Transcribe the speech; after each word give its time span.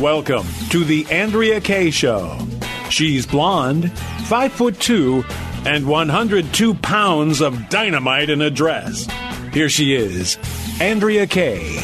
Welcome 0.00 0.46
to 0.70 0.84
the 0.84 1.06
Andrea 1.10 1.60
Kaye 1.60 1.90
Show. 1.90 2.38
She's 2.88 3.26
blonde, 3.26 3.92
five 4.24 4.50
foot 4.52 4.80
two, 4.80 5.22
and 5.66 5.86
102 5.86 6.74
pounds 6.74 7.40
of 7.40 7.68
dynamite 7.68 8.30
in 8.30 8.40
a 8.40 8.50
dress. 8.50 9.06
Here 9.52 9.68
she 9.68 9.94
is, 9.94 10.38
Andrea 10.80 11.26
Kaye. 11.26 11.76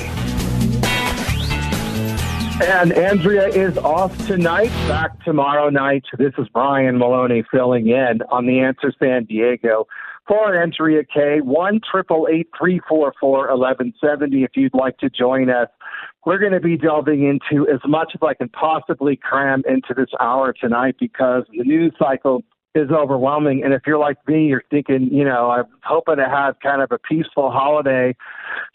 And 2.60 2.92
Andrea 2.92 3.48
is 3.48 3.76
off 3.78 4.16
tonight, 4.26 4.70
back 4.88 5.22
tomorrow 5.24 5.68
night. 5.68 6.04
This 6.16 6.32
is 6.38 6.48
Brian 6.52 6.98
Maloney 6.98 7.44
filling 7.52 7.88
in 7.88 8.22
on 8.30 8.46
the 8.46 8.58
Answer 8.60 8.92
San 8.98 9.26
Diego 9.26 9.86
for 10.26 10.60
Andrea 10.60 11.04
Kaye. 11.04 11.40
One 11.40 11.80
triple 11.88 12.26
eight 12.30 12.48
three 12.58 12.80
four 12.88 13.12
four 13.20 13.48
eleven 13.48 13.92
seventy. 14.00 14.42
If 14.42 14.52
you'd 14.56 14.74
like 14.74 14.98
to 14.98 15.10
join 15.10 15.50
us, 15.50 15.68
we're 16.28 16.36
going 16.36 16.52
to 16.52 16.60
be 16.60 16.76
delving 16.76 17.24
into 17.24 17.66
as 17.70 17.80
much 17.86 18.12
as 18.14 18.20
I 18.22 18.34
can 18.34 18.50
possibly 18.50 19.16
cram 19.16 19.62
into 19.66 19.94
this 19.96 20.10
hour 20.20 20.52
tonight 20.52 20.96
because 21.00 21.44
the 21.48 21.64
news 21.64 21.94
cycle 21.98 22.42
is 22.74 22.90
overwhelming. 22.90 23.64
And 23.64 23.72
if 23.72 23.80
you're 23.86 23.96
like 23.96 24.18
me, 24.28 24.44
you're 24.44 24.62
thinking, 24.70 25.08
you 25.10 25.24
know, 25.24 25.48
I'm 25.48 25.64
hoping 25.82 26.16
to 26.16 26.28
have 26.28 26.56
kind 26.62 26.82
of 26.82 26.92
a 26.92 26.98
peaceful 26.98 27.50
holiday, 27.50 28.14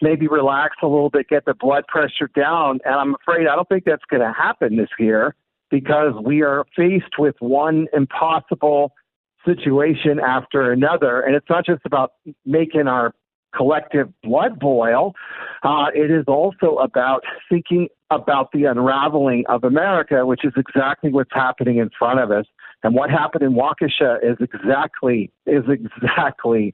maybe 0.02 0.28
relax 0.28 0.78
a 0.82 0.88
little 0.88 1.12
bit, 1.12 1.30
get 1.30 1.46
the 1.46 1.54
blood 1.54 1.86
pressure 1.88 2.28
down. 2.36 2.80
And 2.86 2.96
I'm 2.96 3.14
afraid 3.22 3.46
I 3.46 3.56
don't 3.56 3.70
think 3.70 3.86
that's 3.86 4.06
going 4.10 4.24
to 4.24 4.34
happen 4.34 4.76
this 4.76 4.90
year 4.98 5.36
because 5.70 6.14
we 6.26 6.42
are 6.42 6.66
faced 6.76 7.20
with 7.20 7.36
one 7.38 7.86
impossible 7.94 8.94
situation 9.46 10.20
after 10.20 10.72
another. 10.72 11.22
And 11.22 11.36
it's 11.36 11.50
not 11.52 11.68
just 11.68 11.84
about 11.86 12.14
making 12.48 12.88
our 12.88 13.14
collective 13.56 14.10
blood 14.24 14.60
boil. 14.60 15.14
Uh, 15.64 15.86
it 15.94 16.12
is 16.12 16.26
also 16.28 16.78
about 16.78 17.24
thinking 17.50 17.88
about 18.12 18.52
the 18.52 18.66
unraveling 18.66 19.44
of 19.50 19.64
America, 19.64 20.26
which 20.26 20.46
is 20.46 20.54
exactly 20.56 21.12
what's 21.12 21.34
happening 21.34 21.78
in 21.78 21.90
front 21.98 22.20
of 22.20 22.32
us. 22.32 22.46
And 22.84 22.94
what 22.94 23.10
happened 23.10 23.44
in 23.44 23.54
Waukesha 23.54 24.18
is 24.22 24.38
exactly 24.42 25.32
is 25.46 25.64
exactly 25.70 26.74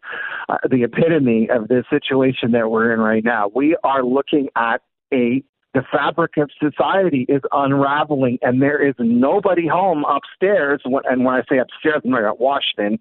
uh, 0.49 0.57
the 0.69 0.83
epitome 0.83 1.49
of 1.49 1.67
the 1.67 1.83
situation 1.89 2.51
that 2.51 2.69
we're 2.69 2.91
in 2.91 2.99
right 2.99 3.23
now. 3.23 3.51
We 3.53 3.77
are 3.83 4.03
looking 4.03 4.49
at 4.55 4.81
a 5.13 5.43
the 5.73 5.83
fabric 5.91 6.37
of 6.37 6.49
society 6.59 7.25
is 7.29 7.41
unraveling, 7.51 8.39
and 8.41 8.61
there 8.61 8.85
is 8.85 8.95
nobody 8.97 9.67
home 9.67 10.03
upstairs. 10.05 10.81
And 10.83 11.25
when 11.25 11.35
I 11.35 11.43
say 11.49 11.59
upstairs, 11.59 12.01
I'm 12.03 12.13
at 12.15 12.39
Washington. 12.39 12.97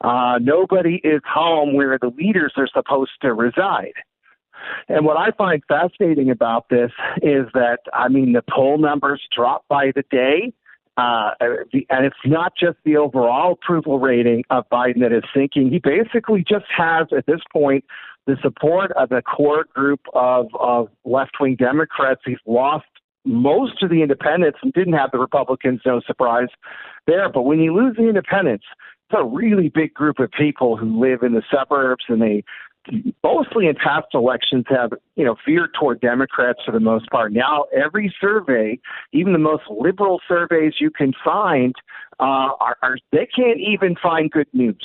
Uh, 0.00 0.38
nobody 0.40 1.00
is 1.04 1.20
home 1.30 1.74
where 1.74 1.98
the 1.98 2.08
leaders 2.08 2.54
are 2.56 2.68
supposed 2.72 3.12
to 3.20 3.34
reside. 3.34 3.92
And 4.88 5.04
what 5.04 5.18
I 5.18 5.30
find 5.32 5.62
fascinating 5.68 6.30
about 6.30 6.70
this 6.70 6.90
is 7.22 7.46
that, 7.52 7.80
I 7.92 8.08
mean, 8.08 8.32
the 8.32 8.42
poll 8.50 8.78
numbers 8.78 9.22
drop 9.34 9.64
by 9.68 9.92
the 9.94 10.04
day. 10.10 10.52
Uh, 10.96 11.32
and 11.42 12.06
it's 12.06 12.16
not 12.24 12.54
just 12.58 12.78
the 12.84 12.96
overall 12.96 13.52
approval 13.52 13.98
rating 13.98 14.44
of 14.48 14.66
Biden 14.70 15.00
that 15.00 15.12
is 15.12 15.24
sinking. 15.34 15.70
He 15.70 15.78
basically 15.78 16.42
just 16.42 16.64
has, 16.74 17.08
at 17.14 17.26
this 17.26 17.42
point, 17.52 17.84
the 18.26 18.36
support 18.42 18.92
of 18.92 19.12
a 19.12 19.22
core 19.22 19.64
group 19.74 20.00
of, 20.14 20.48
of 20.58 20.88
left 21.04 21.36
wing 21.40 21.56
Democrats. 21.56 22.20
He's 22.24 22.38
lost 22.46 22.86
most 23.24 23.82
of 23.82 23.90
the 23.90 24.02
independents 24.02 24.58
and 24.62 24.72
didn't 24.72 24.94
have 24.94 25.10
the 25.10 25.18
Republicans, 25.18 25.80
no 25.84 26.00
surprise 26.00 26.48
there. 27.06 27.28
But 27.28 27.42
when 27.42 27.60
you 27.60 27.74
lose 27.74 27.96
the 27.96 28.08
independents, 28.08 28.64
it's 29.08 29.18
a 29.18 29.24
really 29.24 29.68
big 29.68 29.94
group 29.94 30.18
of 30.18 30.30
people 30.30 30.76
who 30.76 31.00
live 31.00 31.22
in 31.22 31.34
the 31.34 31.42
suburbs 31.50 32.04
and 32.08 32.20
they 32.20 32.44
mostly 33.24 33.66
in 33.66 33.74
past 33.74 34.06
elections 34.14 34.64
have 34.68 34.92
you 35.16 35.24
know 35.24 35.36
veered 35.46 35.70
toward 35.78 36.00
Democrats 36.00 36.60
for 36.64 36.72
the 36.72 36.80
most 36.80 37.10
part. 37.10 37.32
Now 37.32 37.64
every 37.76 38.14
survey, 38.20 38.78
even 39.12 39.32
the 39.32 39.38
most 39.38 39.64
liberal 39.68 40.20
surveys 40.28 40.74
you 40.78 40.90
can 40.90 41.12
find, 41.24 41.74
uh, 42.20 42.54
are, 42.60 42.76
are 42.82 42.98
they 43.12 43.26
can't 43.26 43.58
even 43.58 43.96
find 44.00 44.30
good 44.30 44.48
news 44.52 44.84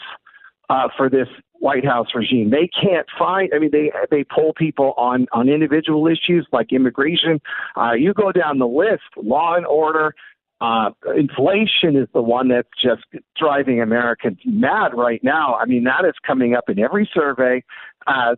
uh, 0.69 0.87
for 0.97 1.09
this 1.09 1.27
White 1.61 1.85
House 1.85 2.07
regime. 2.15 2.49
They 2.49 2.67
can't 2.67 3.05
find. 3.17 3.51
I 3.53 3.59
mean, 3.59 3.69
they 3.71 3.91
they 4.09 4.23
poll 4.23 4.51
people 4.57 4.93
on 4.97 5.27
on 5.31 5.47
individual 5.47 6.07
issues 6.07 6.47
like 6.51 6.73
immigration. 6.73 7.39
Uh, 7.77 7.93
you 7.93 8.13
go 8.13 8.31
down 8.31 8.57
the 8.57 8.67
list, 8.67 9.03
law 9.15 9.55
and 9.55 9.65
order. 9.65 10.15
Uh, 10.59 10.89
inflation 11.15 11.95
is 11.95 12.07
the 12.13 12.21
one 12.21 12.47
that's 12.47 12.67
just 12.83 13.03
driving 13.37 13.79
Americans 13.79 14.39
mad 14.45 14.89
right 14.95 15.23
now. 15.23 15.55
I 15.55 15.65
mean, 15.65 15.83
that 15.83 16.03
is 16.03 16.13
coming 16.25 16.55
up 16.55 16.65
in 16.67 16.79
every 16.79 17.09
survey 17.13 17.63
as 18.07 18.37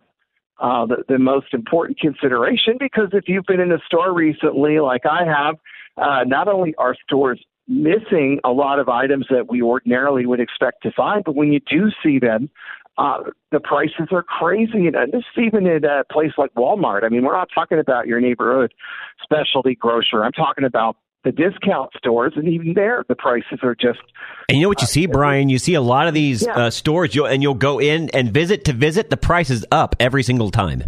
uh, 0.59 0.85
the, 0.85 1.03
the 1.07 1.19
most 1.19 1.53
important 1.53 1.99
consideration 1.99 2.75
because 2.79 3.09
if 3.13 3.25
you've 3.27 3.45
been 3.45 3.59
in 3.59 3.71
a 3.71 3.79
store 3.85 4.13
recently, 4.13 4.79
like 4.79 5.05
I 5.05 5.25
have, 5.25 5.55
uh, 5.97 6.23
not 6.25 6.47
only 6.47 6.75
are 6.77 6.95
stores 7.05 7.43
missing 7.67 8.39
a 8.43 8.49
lot 8.49 8.79
of 8.79 8.89
items 8.89 9.25
that 9.29 9.49
we 9.49 9.61
ordinarily 9.61 10.25
would 10.25 10.39
expect 10.39 10.83
to 10.83 10.91
find, 10.91 11.23
but 11.23 11.35
when 11.35 11.51
you 11.51 11.59
do 11.69 11.89
see 12.03 12.19
them, 12.19 12.49
uh, 12.97 13.23
the 13.51 13.59
prices 13.59 14.07
are 14.11 14.23
crazy. 14.23 14.87
And 14.87 15.11
this 15.11 15.23
is 15.35 15.43
even 15.45 15.67
at 15.67 15.83
a 15.83 16.03
place 16.11 16.31
like 16.37 16.53
Walmart. 16.55 17.03
I 17.03 17.09
mean, 17.09 17.23
we're 17.23 17.33
not 17.33 17.49
talking 17.53 17.79
about 17.79 18.07
your 18.07 18.19
neighborhood 18.21 18.73
specialty 19.21 19.75
grocer. 19.75 20.23
I'm 20.23 20.31
talking 20.31 20.63
about 20.63 20.97
the 21.23 21.31
discount 21.31 21.91
stores, 21.97 22.33
and 22.35 22.49
even 22.49 22.73
there, 22.73 23.03
the 23.07 23.15
prices 23.15 23.59
are 23.63 23.75
just. 23.75 23.99
And 24.49 24.57
you 24.57 24.63
know 24.63 24.67
what 24.67 24.81
you 24.81 24.87
see, 24.87 25.05
Brian? 25.05 25.47
You 25.47 25.57
see 25.57 25.73
a 25.73 25.81
lot 25.81 26.07
of 26.07 26.13
these 26.13 26.43
yeah. 26.43 26.53
uh, 26.53 26.69
stores, 26.69 27.15
you'll, 27.15 27.27
and 27.27 27.41
you'll 27.41 27.53
go 27.53 27.79
in 27.79 28.09
and 28.09 28.31
visit 28.31 28.65
to 28.65 28.73
visit. 28.73 29.09
The 29.09 29.17
price 29.17 29.49
is 29.49 29.65
up 29.71 29.95
every 29.99 30.23
single 30.23 30.51
time. 30.51 30.83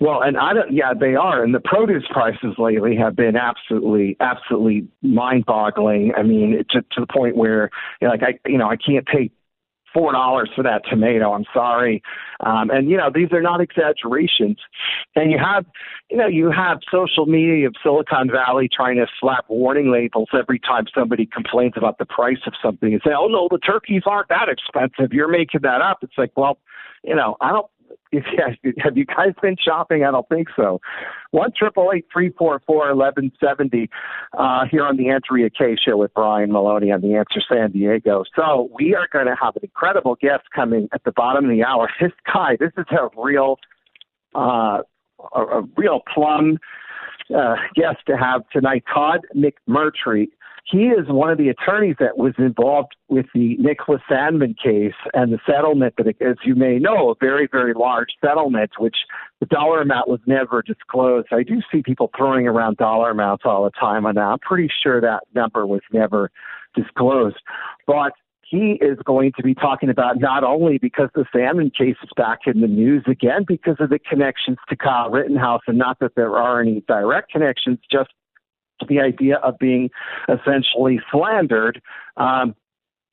Well, 0.00 0.22
and 0.22 0.38
I 0.38 0.54
don't. 0.54 0.72
Yeah, 0.72 0.94
they 0.98 1.14
are, 1.14 1.44
and 1.44 1.54
the 1.54 1.60
produce 1.60 2.04
prices 2.10 2.54
lately 2.58 2.96
have 2.96 3.14
been 3.16 3.36
absolutely, 3.36 4.16
absolutely 4.18 4.88
mind-boggling. 5.02 6.12
I 6.16 6.22
mean, 6.22 6.64
to 6.70 6.80
to 6.80 7.00
the 7.00 7.06
point 7.06 7.36
where, 7.36 7.70
you 8.00 8.08
know, 8.08 8.12
like 8.12 8.22
I, 8.22 8.48
you 8.48 8.58
know, 8.58 8.68
I 8.68 8.76
can't 8.76 9.06
pay 9.06 9.30
four 9.94 10.12
dollars 10.12 10.50
for 10.54 10.62
that 10.64 10.82
tomato. 10.90 11.32
I'm 11.32 11.46
sorry. 11.54 12.02
Um, 12.40 12.68
and 12.70 12.90
you 12.90 12.96
know, 12.96 13.10
these 13.14 13.32
are 13.32 13.40
not 13.40 13.60
exaggerations. 13.60 14.58
And 15.14 15.30
you 15.30 15.38
have, 15.38 15.64
you 16.10 16.18
know, 16.18 16.26
you 16.26 16.50
have 16.50 16.80
social 16.90 17.26
media 17.26 17.68
of 17.68 17.74
Silicon 17.82 18.28
Valley 18.30 18.68
trying 18.74 18.96
to 18.96 19.06
slap 19.20 19.46
warning 19.48 19.90
labels 19.90 20.28
every 20.34 20.58
time 20.58 20.84
somebody 20.94 21.24
complains 21.24 21.74
about 21.76 21.98
the 21.98 22.04
price 22.04 22.42
of 22.46 22.52
something 22.62 22.92
and 22.92 23.00
say, 23.06 23.12
"Oh 23.16 23.28
no, 23.28 23.48
the 23.50 23.58
turkeys 23.58 24.02
aren't 24.04 24.28
that 24.28 24.48
expensive. 24.48 25.14
You're 25.14 25.28
making 25.28 25.60
that 25.62 25.80
up." 25.80 25.98
It's 26.02 26.18
like, 26.18 26.32
well, 26.36 26.58
you 27.04 27.14
know, 27.14 27.36
I 27.40 27.52
don't 27.52 27.66
have 28.78 28.96
you 28.96 29.04
guys 29.04 29.32
been 29.42 29.56
shopping? 29.62 30.04
I 30.04 30.10
don't 30.10 30.28
think 30.28 30.48
so. 30.54 30.80
One 31.30 31.50
triple 31.56 31.90
eight 31.94 32.06
three 32.12 32.30
four 32.30 32.60
four 32.66 32.88
eleven 32.88 33.32
seventy 33.40 33.90
uh, 34.36 34.64
here 34.70 34.84
on 34.84 34.96
the 34.96 35.08
Andrea 35.08 35.50
Kaye 35.50 35.76
Show 35.82 35.96
with 35.96 36.14
Brian 36.14 36.52
Maloney 36.52 36.92
on 36.92 37.00
the 37.00 37.14
Answer 37.14 37.40
San 37.48 37.72
Diego. 37.72 38.24
So 38.36 38.70
we 38.78 38.94
are 38.94 39.08
going 39.12 39.26
to 39.26 39.36
have 39.40 39.56
an 39.56 39.62
incredible 39.64 40.16
guest 40.20 40.44
coming 40.54 40.88
at 40.92 41.02
the 41.04 41.12
bottom 41.12 41.44
of 41.44 41.50
the 41.50 41.64
hour. 41.64 41.88
This 42.00 42.12
guy, 42.32 42.56
this 42.60 42.72
is 42.76 42.84
a 42.90 43.08
real, 43.20 43.56
uh, 44.34 44.82
a, 45.34 45.40
a 45.40 45.62
real 45.76 46.00
plum 46.12 46.58
uh, 47.34 47.54
guest 47.74 47.98
to 48.08 48.16
have 48.16 48.42
tonight. 48.50 48.84
Todd 48.92 49.20
McMurtry 49.34 50.26
he 50.64 50.84
is 50.86 51.06
one 51.08 51.30
of 51.30 51.36
the 51.36 51.50
attorneys 51.50 51.96
that 52.00 52.16
was 52.16 52.32
involved 52.38 52.96
with 53.08 53.26
the 53.34 53.56
Nicholas 53.58 54.00
Sandmann 54.10 54.56
case 54.56 54.94
and 55.12 55.30
the 55.30 55.38
settlement 55.46 55.94
that, 55.98 56.06
as 56.22 56.36
you 56.42 56.54
may 56.54 56.78
know, 56.78 57.10
a 57.10 57.14
very, 57.20 57.46
very 57.50 57.74
large 57.74 58.08
settlement, 58.24 58.70
which 58.78 58.96
the 59.40 59.46
dollar 59.46 59.82
amount 59.82 60.08
was 60.08 60.20
never 60.26 60.62
disclosed. 60.62 61.28
I 61.32 61.42
do 61.42 61.60
see 61.70 61.82
people 61.82 62.10
throwing 62.16 62.46
around 62.46 62.78
dollar 62.78 63.10
amounts 63.10 63.44
all 63.44 63.64
the 63.64 63.70
time 63.78 64.04
that. 64.04 64.18
I'm 64.18 64.38
pretty 64.38 64.70
sure 64.82 65.02
that 65.02 65.24
number 65.34 65.66
was 65.66 65.82
never 65.92 66.30
disclosed. 66.74 67.36
But 67.86 68.12
he 68.42 68.78
is 68.80 68.98
going 69.04 69.32
to 69.36 69.42
be 69.42 69.54
talking 69.54 69.90
about 69.90 70.18
not 70.18 70.44
only 70.44 70.78
because 70.78 71.10
the 71.14 71.26
Sandmann 71.34 71.74
case 71.74 71.96
is 72.02 72.10
back 72.16 72.40
in 72.46 72.60
the 72.60 72.66
news 72.66 73.04
again 73.06 73.44
because 73.46 73.76
of 73.80 73.90
the 73.90 73.98
connections 73.98 74.58
to 74.68 74.76
Kyle 74.76 75.10
Rittenhouse, 75.10 75.62
and 75.66 75.76
not 75.76 75.98
that 76.00 76.14
there 76.14 76.36
are 76.36 76.60
any 76.60 76.82
direct 76.86 77.30
connections, 77.30 77.78
just 77.90 78.10
the 78.88 79.00
idea 79.00 79.36
of 79.36 79.58
being 79.58 79.90
essentially 80.28 81.00
slandered. 81.10 81.80
Um, 82.16 82.54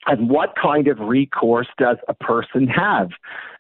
And 0.08 0.32
what 0.32 0.56
kind 0.56 0.88
of 0.88 1.00
recourse 1.00 1.68
does 1.78 1.98
a 2.08 2.16
person 2.16 2.68
have? 2.68 3.10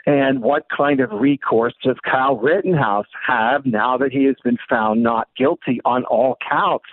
And 0.07 0.41
what 0.41 0.65
kind 0.75 0.99
of 0.99 1.11
recourse 1.11 1.75
does 1.83 1.97
Kyle 2.03 2.35
Rittenhouse 2.35 3.05
have 3.27 3.63
now 3.67 3.95
that 3.97 4.11
he 4.11 4.23
has 4.25 4.37
been 4.43 4.57
found 4.67 5.03
not 5.03 5.27
guilty 5.37 5.79
on 5.85 6.03
all 6.05 6.37
counts? 6.49 6.89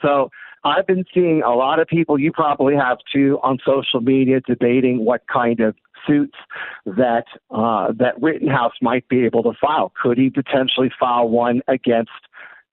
So 0.00 0.30
I've 0.62 0.86
been 0.86 1.04
seeing 1.12 1.42
a 1.42 1.54
lot 1.54 1.80
of 1.80 1.88
people, 1.88 2.16
you 2.16 2.30
probably 2.30 2.76
have 2.76 2.98
too, 3.12 3.40
on 3.42 3.58
social 3.66 4.00
media 4.00 4.40
debating 4.46 5.04
what 5.04 5.22
kind 5.26 5.58
of 5.58 5.74
suits 6.06 6.38
that 6.86 7.24
uh, 7.50 7.92
that 7.98 8.14
Rittenhouse 8.22 8.74
might 8.80 9.08
be 9.08 9.24
able 9.24 9.42
to 9.42 9.52
file. 9.60 9.92
Could 10.00 10.18
he 10.18 10.30
potentially 10.30 10.92
file 11.00 11.28
one 11.28 11.62
against 11.66 12.12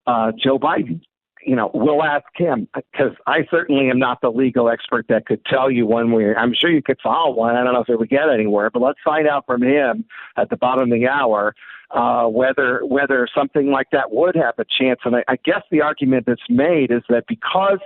uh, 0.06 0.32
Joe 0.44 0.60
Biden? 0.60 1.02
You 1.50 1.56
know, 1.56 1.72
we'll 1.74 2.04
ask 2.04 2.26
him 2.36 2.68
because 2.76 3.14
I 3.26 3.40
certainly 3.50 3.90
am 3.90 3.98
not 3.98 4.22
the 4.22 4.30
legal 4.30 4.70
expert 4.70 5.08
that 5.10 5.26
could 5.26 5.44
tell 5.46 5.72
you 5.72 5.88
one 5.88 6.12
way. 6.12 6.36
I'm 6.36 6.54
sure 6.54 6.70
you 6.70 6.84
could 6.84 7.00
file 7.02 7.34
one. 7.34 7.56
I 7.56 7.64
don't 7.64 7.74
know 7.74 7.82
if 7.82 7.90
it 7.90 7.98
would 7.98 8.10
get 8.10 8.30
anywhere, 8.30 8.70
but 8.70 8.84
let's 8.84 9.00
find 9.04 9.28
out 9.28 9.48
from 9.48 9.64
him 9.64 10.06
at 10.38 10.52
the 10.52 10.58
bottom 10.58 10.92
of 10.92 11.00
the 11.00 11.08
hour 11.08 11.56
uh, 11.90 12.26
whether 12.26 12.82
whether 12.86 13.28
something 13.36 13.72
like 13.72 13.88
that 13.92 14.12
would 14.12 14.36
have 14.36 14.54
a 14.60 14.66
chance. 14.80 15.00
And 15.06 15.16
I, 15.16 15.24
I 15.28 15.38
guess 15.44 15.64
the 15.72 15.82
argument 15.82 16.28
that's 16.28 16.48
made 16.50 16.92
is 16.92 17.02
that 17.10 17.24
because 17.28 17.80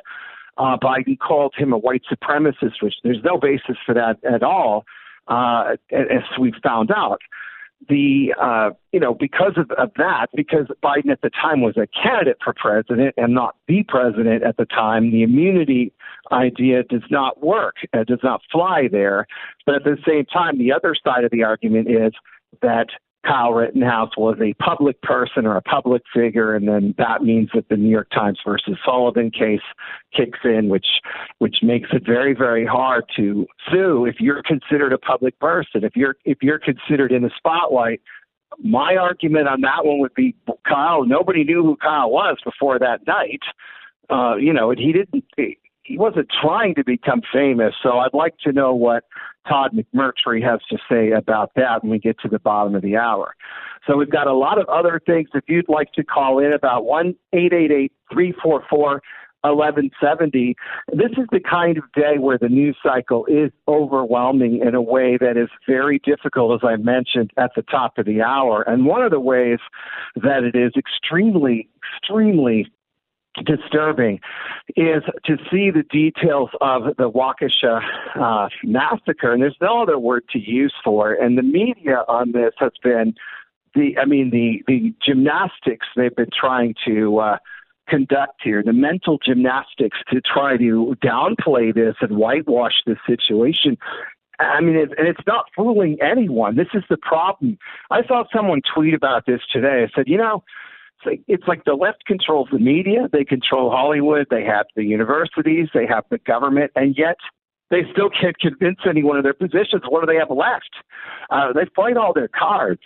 uh, 0.58 0.76
Biden 0.76 1.18
called 1.18 1.54
him 1.58 1.72
a 1.72 1.78
white 1.78 2.04
supremacist, 2.12 2.82
which 2.82 2.96
there's 3.06 3.24
no 3.24 3.38
basis 3.38 3.78
for 3.86 3.96
that 3.96 4.18
at 4.26 4.44
all, 4.44 4.84
uh, 5.30 5.78
as 5.90 6.24
we've 6.38 6.54
found 6.62 6.92
out 6.92 7.22
the 7.90 8.34
uh, 8.40 8.72
you 8.92 9.00
know 9.00 9.14
because 9.14 9.54
of, 9.58 9.70
of 9.72 9.92
that 9.98 10.28
because 10.36 10.68
Biden 10.84 11.12
at 11.12 11.22
the 11.22 11.30
time 11.30 11.62
was 11.62 11.76
a 11.78 11.88
candidate 11.88 12.38
for 12.44 12.54
president 12.54 13.14
and 13.18 13.34
not 13.34 13.56
the 13.68 13.84
president 13.84 14.44
at 14.44 14.58
the 14.58 14.66
time 14.66 15.12
the 15.12 15.24
immunity 15.24 15.94
idea 16.32 16.84
does 16.84 17.04
not 17.10 17.44
work 17.44 17.76
it 17.94 18.08
does 18.08 18.24
not 18.24 18.42
fly 18.52 18.88
there. 18.92 19.28
But 19.66 19.76
at 19.76 19.84
the 19.84 19.98
same 20.08 20.26
time 20.26 20.58
the 20.58 20.72
other 20.72 20.96
side 21.04 21.24
of 21.24 21.32
the 21.32 21.44
argument 21.44 21.90
is 21.90 22.14
that 22.62 22.88
Kyle 23.26 23.54
Rittenhouse 23.54 24.12
was 24.18 24.38
a 24.42 24.54
public 24.62 25.02
person 25.02 25.46
or 25.46 25.56
a 25.56 25.62
public 25.62 26.02
figure, 26.14 26.56
and 26.56 26.68
then 26.68 26.94
that 26.98 27.24
means 27.24 27.50
that 27.54 27.70
the 27.70 27.78
New 27.78 27.90
York 27.90 28.10
Times 28.10 28.40
versus 28.46 28.78
Sullivan 28.86 29.32
case 29.32 29.62
kicks 30.16 30.40
in, 30.44 30.70
which 30.70 30.88
which 31.40 31.58
makes 31.64 31.90
it 31.94 32.06
very 32.06 32.34
very 32.34 32.66
hard 32.66 33.06
to 33.16 33.48
sue 33.72 34.06
if 34.06 34.20
you're 34.20 34.44
considered 34.44 34.92
a 34.94 34.98
public 34.98 35.40
person. 35.40 35.84
If 35.84 35.96
you're 35.96 36.16
if 36.26 36.40
you're 36.42 36.60
considered 36.60 37.12
in 37.12 37.24
the 37.24 37.32
spotlight, 37.38 38.02
my 38.62 38.96
argument 38.96 39.48
on 39.48 39.62
that 39.62 39.86
one 39.86 40.00
would 40.00 40.14
be 40.14 40.36
Kyle. 40.68 41.06
Nobody 41.06 41.44
knew 41.44 41.64
who 41.64 41.78
Kyle 41.78 42.12
was 42.12 42.38
before 42.44 42.78
that 42.80 43.08
night. 43.08 43.42
Uh, 44.10 44.36
you 44.36 44.52
know, 44.52 44.72
he 44.72 44.92
didn't. 44.92 45.24
He 45.84 45.98
wasn't 45.98 46.28
trying 46.42 46.76
to 46.76 46.84
become 46.84 47.22
famous. 47.32 47.74
So 47.84 48.00
I'd 48.00 48.14
like 48.14 48.38
to 48.44 48.52
know 48.52 48.74
what 48.74 49.04
Todd 49.48 49.72
McMurtry 49.74 50.42
has 50.44 50.60
to 50.70 50.78
say 50.90 51.12
about 51.12 51.52
that 51.56 51.84
when 51.84 51.92
we 51.92 52.00
get 52.00 52.20
to 52.22 52.30
the 52.30 52.40
bottom 52.40 52.76
of 52.76 52.82
the 52.82 52.96
hour. 52.96 53.36
So 53.86 53.98
we've 53.98 54.10
got 54.10 54.28
a 54.28 54.34
lot 54.34 54.60
of 54.60 54.68
other 54.70 55.02
things. 55.06 55.30
If 55.34 55.44
you'd 55.48 55.68
like 55.68 55.92
to 55.94 56.04
call 56.04 56.40
in 56.40 56.54
about 56.54 56.86
one 56.86 57.16
eight 57.34 57.52
eight 57.54 57.72
eight 57.72 57.92
three 58.12 58.34
four 58.42 58.64
four 58.70 59.02
1170. 59.44 60.56
This 60.94 61.12
is 61.18 61.28
the 61.32 61.40
kind 61.40 61.78
of 61.78 61.84
day 61.94 62.18
where 62.18 62.38
the 62.38 62.48
news 62.48 62.78
cycle 62.82 63.26
is 63.26 63.52
overwhelming 63.68 64.62
in 64.66 64.74
a 64.74 64.82
way 64.82 65.18
that 65.18 65.38
is 65.38 65.50
very 65.68 66.00
difficult, 66.00 66.64
as 66.64 66.68
I 66.68 66.78
mentioned 66.78 67.32
at 67.38 67.52
the 67.56 67.62
top 67.64 67.98
of 67.98 68.06
the 68.06 68.22
hour. 68.22 68.62
And 68.62 68.86
one 68.86 69.02
of 69.04 69.12
the 69.12 69.20
ways 69.20 69.60
that 70.16 70.44
it 70.44 70.56
is 70.56 70.72
extremely, 70.78 71.68
extremely 72.02 72.72
disturbing 73.46 74.20
is 74.76 75.04
to 75.26 75.38
see 75.52 75.72
the 75.72 75.84
details 75.90 76.50
of 76.62 76.96
the 76.98 77.10
Waukesha 77.10 77.82
uh, 78.16 78.50
massacre, 78.64 79.34
and 79.34 79.42
there's 79.42 79.58
no 79.62 79.82
other 79.82 79.98
word 79.98 80.24
to 80.32 80.40
use 80.40 80.74
for 80.84 81.14
it. 81.14 81.24
And 81.24 81.38
the 81.38 81.44
media 81.44 82.04
on 82.08 82.32
this 82.32 82.54
has 82.60 82.74
been 82.84 83.16
the, 83.76 83.98
I 83.98 84.06
mean, 84.06 84.30
the 84.30 84.64
the 84.68 84.94
gymnastics 85.04 85.88
they've 85.96 86.16
been 86.16 86.30
trying 86.40 86.76
to 86.86 87.20
uh, 87.20 87.38
conduct 87.90 88.42
here, 88.44 88.64
the 88.64 88.74
mental 88.74 89.18
gymnastics 89.18 89.98
to 90.10 90.22
try 90.22 90.58
to 90.58 90.96
downplay 91.04 91.74
this 91.74 91.96
and 92.02 92.18
whitewash 92.18 92.82
this 92.86 92.98
situation. 93.08 93.78
I 94.40 94.62
mean, 94.62 94.76
it, 94.76 94.90
and 94.98 95.08
it's 95.08 95.26
not 95.28 95.46
fooling 95.56 95.98
anyone. 96.02 96.56
This 96.56 96.68
is 96.74 96.84
the 96.90 96.98
problem. 96.98 97.58
I 97.92 98.06
saw 98.08 98.24
someone 98.34 98.62
tweet 98.74 98.94
about 98.94 99.26
this 99.26 99.42
today. 99.52 99.86
I 99.88 99.92
said, 99.96 100.08
you 100.08 100.18
know, 100.18 100.44
it's 101.28 101.48
like 101.48 101.64
the 101.66 101.74
left 101.74 102.06
controls 102.06 102.50
the 102.52 102.60
media, 102.60 103.10
they 103.12 103.24
control 103.24 103.72
Hollywood, 103.72 104.28
they 104.30 104.44
have 104.44 104.66
the 104.76 104.84
universities, 104.84 105.70
they 105.74 105.86
have 105.86 106.06
the 106.10 106.18
government, 106.20 106.72
and 106.76 106.96
yet 106.98 107.18
they 107.70 107.82
still 107.92 108.10
can't 108.10 108.38
convince 108.40 108.80
anyone 108.88 109.18
of 109.18 109.24
their 109.24 109.34
positions. 109.34 109.84
What 109.88 110.02
do 110.02 110.06
they 110.06 110.20
have 110.20 110.30
left? 110.30 110.70
Uh, 111.30 111.54
they've 111.54 111.74
played 111.74 111.98
all 111.98 112.14
their 112.14 112.28
cards, 112.28 112.82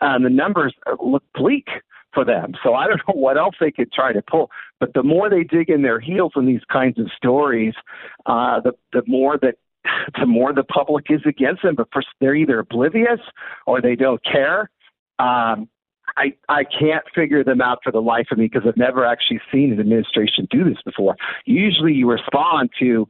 and 0.00 0.24
the 0.24 0.30
numbers 0.30 0.74
look 1.02 1.24
bleak 1.34 1.68
for 2.12 2.24
them. 2.24 2.54
So 2.62 2.74
I 2.74 2.86
don't 2.86 3.00
know 3.08 3.14
what 3.14 3.36
else 3.36 3.54
they 3.60 3.70
could 3.70 3.92
try 3.92 4.12
to 4.12 4.22
pull. 4.22 4.50
But 4.78 4.94
the 4.94 5.02
more 5.02 5.28
they 5.28 5.44
dig 5.44 5.70
in 5.70 5.82
their 5.82 6.00
heels 6.00 6.32
in 6.36 6.46
these 6.46 6.64
kinds 6.70 6.98
of 6.98 7.08
stories, 7.16 7.74
uh, 8.26 8.60
the 8.60 8.72
the 8.92 9.02
more 9.06 9.38
that 9.38 9.56
the 10.18 10.26
more 10.26 10.52
the 10.52 10.64
public 10.64 11.06
is 11.10 11.20
against 11.26 11.62
them. 11.62 11.74
But 11.74 11.88
first, 11.92 12.08
they're 12.20 12.34
either 12.34 12.58
oblivious 12.58 13.20
or 13.66 13.80
they 13.80 13.96
don't 13.96 14.22
care. 14.24 14.70
Um, 15.18 15.68
I 16.16 16.34
I 16.48 16.64
can't 16.64 17.04
figure 17.14 17.44
them 17.44 17.60
out 17.60 17.78
for 17.82 17.92
the 17.92 18.02
life 18.02 18.26
of 18.30 18.38
me 18.38 18.48
because 18.48 18.66
I've 18.66 18.76
never 18.76 19.04
actually 19.04 19.40
seen 19.52 19.72
an 19.72 19.80
administration 19.80 20.46
do 20.50 20.64
this 20.64 20.78
before. 20.84 21.16
Usually, 21.44 21.92
you 21.92 22.10
respond 22.10 22.70
to 22.80 23.06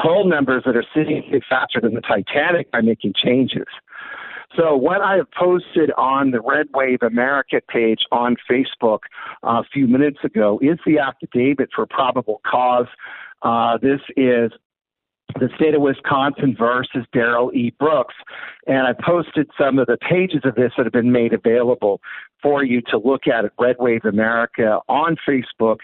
poll 0.00 0.28
numbers 0.28 0.62
that 0.66 0.76
are 0.76 0.84
sitting 0.94 1.40
faster 1.48 1.80
than 1.80 1.94
the 1.94 2.00
Titanic 2.00 2.70
by 2.70 2.80
making 2.80 3.14
changes. 3.14 3.66
So, 4.56 4.74
what 4.76 5.00
I 5.00 5.16
have 5.16 5.30
posted 5.30 5.92
on 5.96 6.32
the 6.32 6.40
Red 6.40 6.68
Wave 6.74 7.02
America 7.02 7.60
page 7.68 8.00
on 8.10 8.36
Facebook 8.50 9.00
a 9.44 9.62
few 9.72 9.86
minutes 9.86 10.18
ago 10.24 10.58
is 10.60 10.78
the 10.84 10.98
affidavit 10.98 11.70
for 11.74 11.86
probable 11.86 12.40
cause. 12.44 12.88
Uh, 13.42 13.78
this 13.78 14.00
is 14.16 14.50
the 15.38 15.48
state 15.56 15.74
of 15.74 15.82
Wisconsin 15.82 16.56
versus 16.58 17.06
Darrell 17.12 17.50
E. 17.54 17.72
Brooks. 17.78 18.14
And 18.66 18.86
I 18.86 18.92
posted 18.92 19.50
some 19.58 19.78
of 19.78 19.86
the 19.86 19.98
pages 19.98 20.42
of 20.44 20.54
this 20.54 20.72
that 20.76 20.84
have 20.84 20.92
been 20.92 21.12
made 21.12 21.32
available 21.32 22.00
for 22.42 22.64
you 22.64 22.80
to 22.82 22.98
look 22.98 23.26
at 23.26 23.44
at 23.44 23.52
Red 23.58 23.76
Wave 23.78 24.04
America 24.04 24.78
on 24.88 25.16
Facebook. 25.28 25.78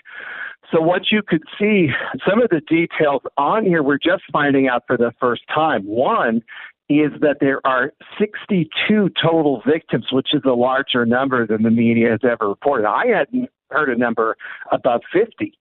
So, 0.73 0.81
what 0.81 1.13
you 1.13 1.23
could 1.27 1.45
see, 1.59 1.89
some 2.29 2.43
of 2.43 2.51
the 2.51 2.61
details 2.61 3.23
on 3.37 3.65
here, 3.65 3.83
we're 3.83 3.99
just 3.99 4.25
finding 4.33 4.69
out 4.69 4.83
for 4.87 4.97
the 4.97 5.13
first 5.21 5.43
time. 5.53 5.85
One 5.85 6.43
is 6.89 7.13
that 7.21 7.39
there 7.41 7.65
are 7.67 7.93
62 8.19 9.11
total 9.21 9.63
victims, 9.67 10.07
which 10.13 10.29
is 10.33 10.43
a 10.45 10.53
larger 10.53 11.05
number 11.05 11.47
than 11.47 11.63
the 11.63 11.71
media 11.71 12.11
has 12.11 12.21
ever 12.23 12.49
reported. 12.49 12.87
I 12.87 13.07
hadn't 13.07 13.51
heard 13.71 13.91
a 13.91 13.97
number 13.97 14.37
above 14.71 15.03
50. 15.13 15.53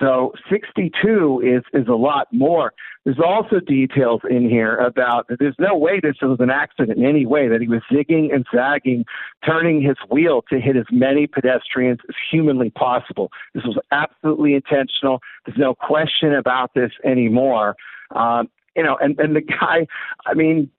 So 0.00 0.32
62 0.50 1.42
is 1.44 1.62
is 1.80 1.88
a 1.88 1.94
lot 1.94 2.28
more. 2.32 2.72
There's 3.04 3.20
also 3.24 3.60
details 3.60 4.22
in 4.28 4.48
here 4.48 4.76
about 4.76 5.28
that 5.28 5.38
there's 5.38 5.54
no 5.58 5.76
way 5.76 6.00
this 6.00 6.16
was 6.22 6.38
an 6.40 6.50
accident 6.50 6.98
in 6.98 7.04
any 7.04 7.26
way 7.26 7.48
that 7.48 7.60
he 7.60 7.68
was 7.68 7.82
zigging 7.92 8.34
and 8.34 8.46
zagging, 8.52 9.04
turning 9.46 9.82
his 9.82 9.96
wheel 10.10 10.42
to 10.50 10.58
hit 10.58 10.76
as 10.76 10.86
many 10.90 11.26
pedestrians 11.26 12.00
as 12.08 12.14
humanly 12.30 12.70
possible. 12.70 13.30
This 13.54 13.64
was 13.64 13.78
absolutely 13.92 14.54
intentional. 14.54 15.20
There's 15.44 15.58
no 15.58 15.74
question 15.74 16.34
about 16.34 16.72
this 16.74 16.92
anymore. 17.04 17.76
Um, 18.14 18.48
you 18.74 18.82
know, 18.82 18.96
and 19.00 19.18
and 19.20 19.36
the 19.36 19.42
guy, 19.42 19.86
I 20.26 20.34
mean, 20.34 20.70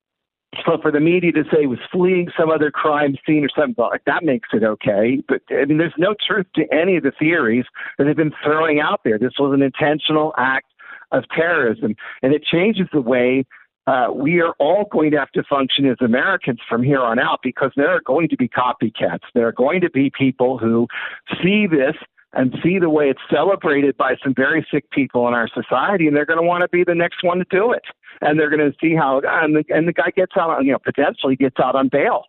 so 0.65 0.77
for 0.81 0.91
the 0.91 0.99
media 0.99 1.31
to 1.33 1.43
say 1.51 1.61
he 1.61 1.67
was 1.67 1.79
fleeing 1.91 2.29
some 2.37 2.49
other 2.49 2.71
crime 2.71 3.15
scene 3.25 3.43
or 3.43 3.49
something 3.55 3.75
like 3.77 4.05
that 4.05 4.23
makes 4.23 4.49
it 4.53 4.63
okay. 4.63 5.21
But 5.27 5.41
I 5.49 5.65
mean, 5.65 5.77
there's 5.77 5.93
no 5.97 6.15
truth 6.25 6.45
to 6.55 6.63
any 6.73 6.97
of 6.97 7.03
the 7.03 7.11
theories 7.17 7.65
that 7.97 8.07
have 8.07 8.15
been 8.15 8.33
throwing 8.43 8.79
out 8.79 9.01
there. 9.03 9.17
This 9.17 9.33
was 9.39 9.53
an 9.53 9.61
intentional 9.61 10.33
act 10.37 10.67
of 11.11 11.23
terrorism, 11.35 11.95
and 12.21 12.33
it 12.33 12.43
changes 12.43 12.87
the 12.91 13.01
way 13.01 13.45
uh, 13.87 14.07
we 14.13 14.41
are 14.41 14.53
all 14.59 14.85
going 14.91 15.11
to 15.11 15.19
have 15.19 15.31
to 15.31 15.43
function 15.43 15.85
as 15.85 15.97
Americans 16.01 16.59
from 16.67 16.81
here 16.81 17.01
on 17.01 17.19
out 17.19 17.39
because 17.43 17.71
there 17.75 17.89
are 17.89 18.01
going 18.01 18.27
to 18.29 18.35
be 18.35 18.47
copycats. 18.47 19.19
There 19.35 19.47
are 19.47 19.51
going 19.51 19.81
to 19.81 19.89
be 19.91 20.11
people 20.17 20.57
who 20.57 20.87
see 21.43 21.67
this 21.67 21.95
and 22.35 22.55
see 22.61 22.79
the 22.79 22.89
way 22.89 23.09
it's 23.09 23.21
celebrated 23.29 23.95
by 23.97 24.15
some 24.23 24.33
very 24.35 24.65
sick 24.71 24.89
people 24.91 25.27
in 25.27 25.33
our 25.33 25.47
society, 25.47 26.07
and 26.07 26.15
they're 26.15 26.25
going 26.25 26.39
to 26.39 26.45
want 26.45 26.61
to 26.61 26.67
be 26.67 26.83
the 26.83 26.95
next 26.95 27.23
one 27.23 27.39
to 27.39 27.45
do 27.49 27.71
it. 27.71 27.83
And 28.21 28.39
they're 28.39 28.49
going 28.49 28.71
to 28.71 28.77
see 28.81 28.95
how, 28.95 29.21
and 29.25 29.55
the, 29.55 29.63
and 29.69 29.87
the 29.87 29.93
guy 29.93 30.11
gets 30.15 30.33
out, 30.37 30.63
you 30.63 30.71
know, 30.71 30.79
potentially 30.79 31.35
gets 31.35 31.59
out 31.59 31.75
on 31.75 31.89
bail. 31.89 32.25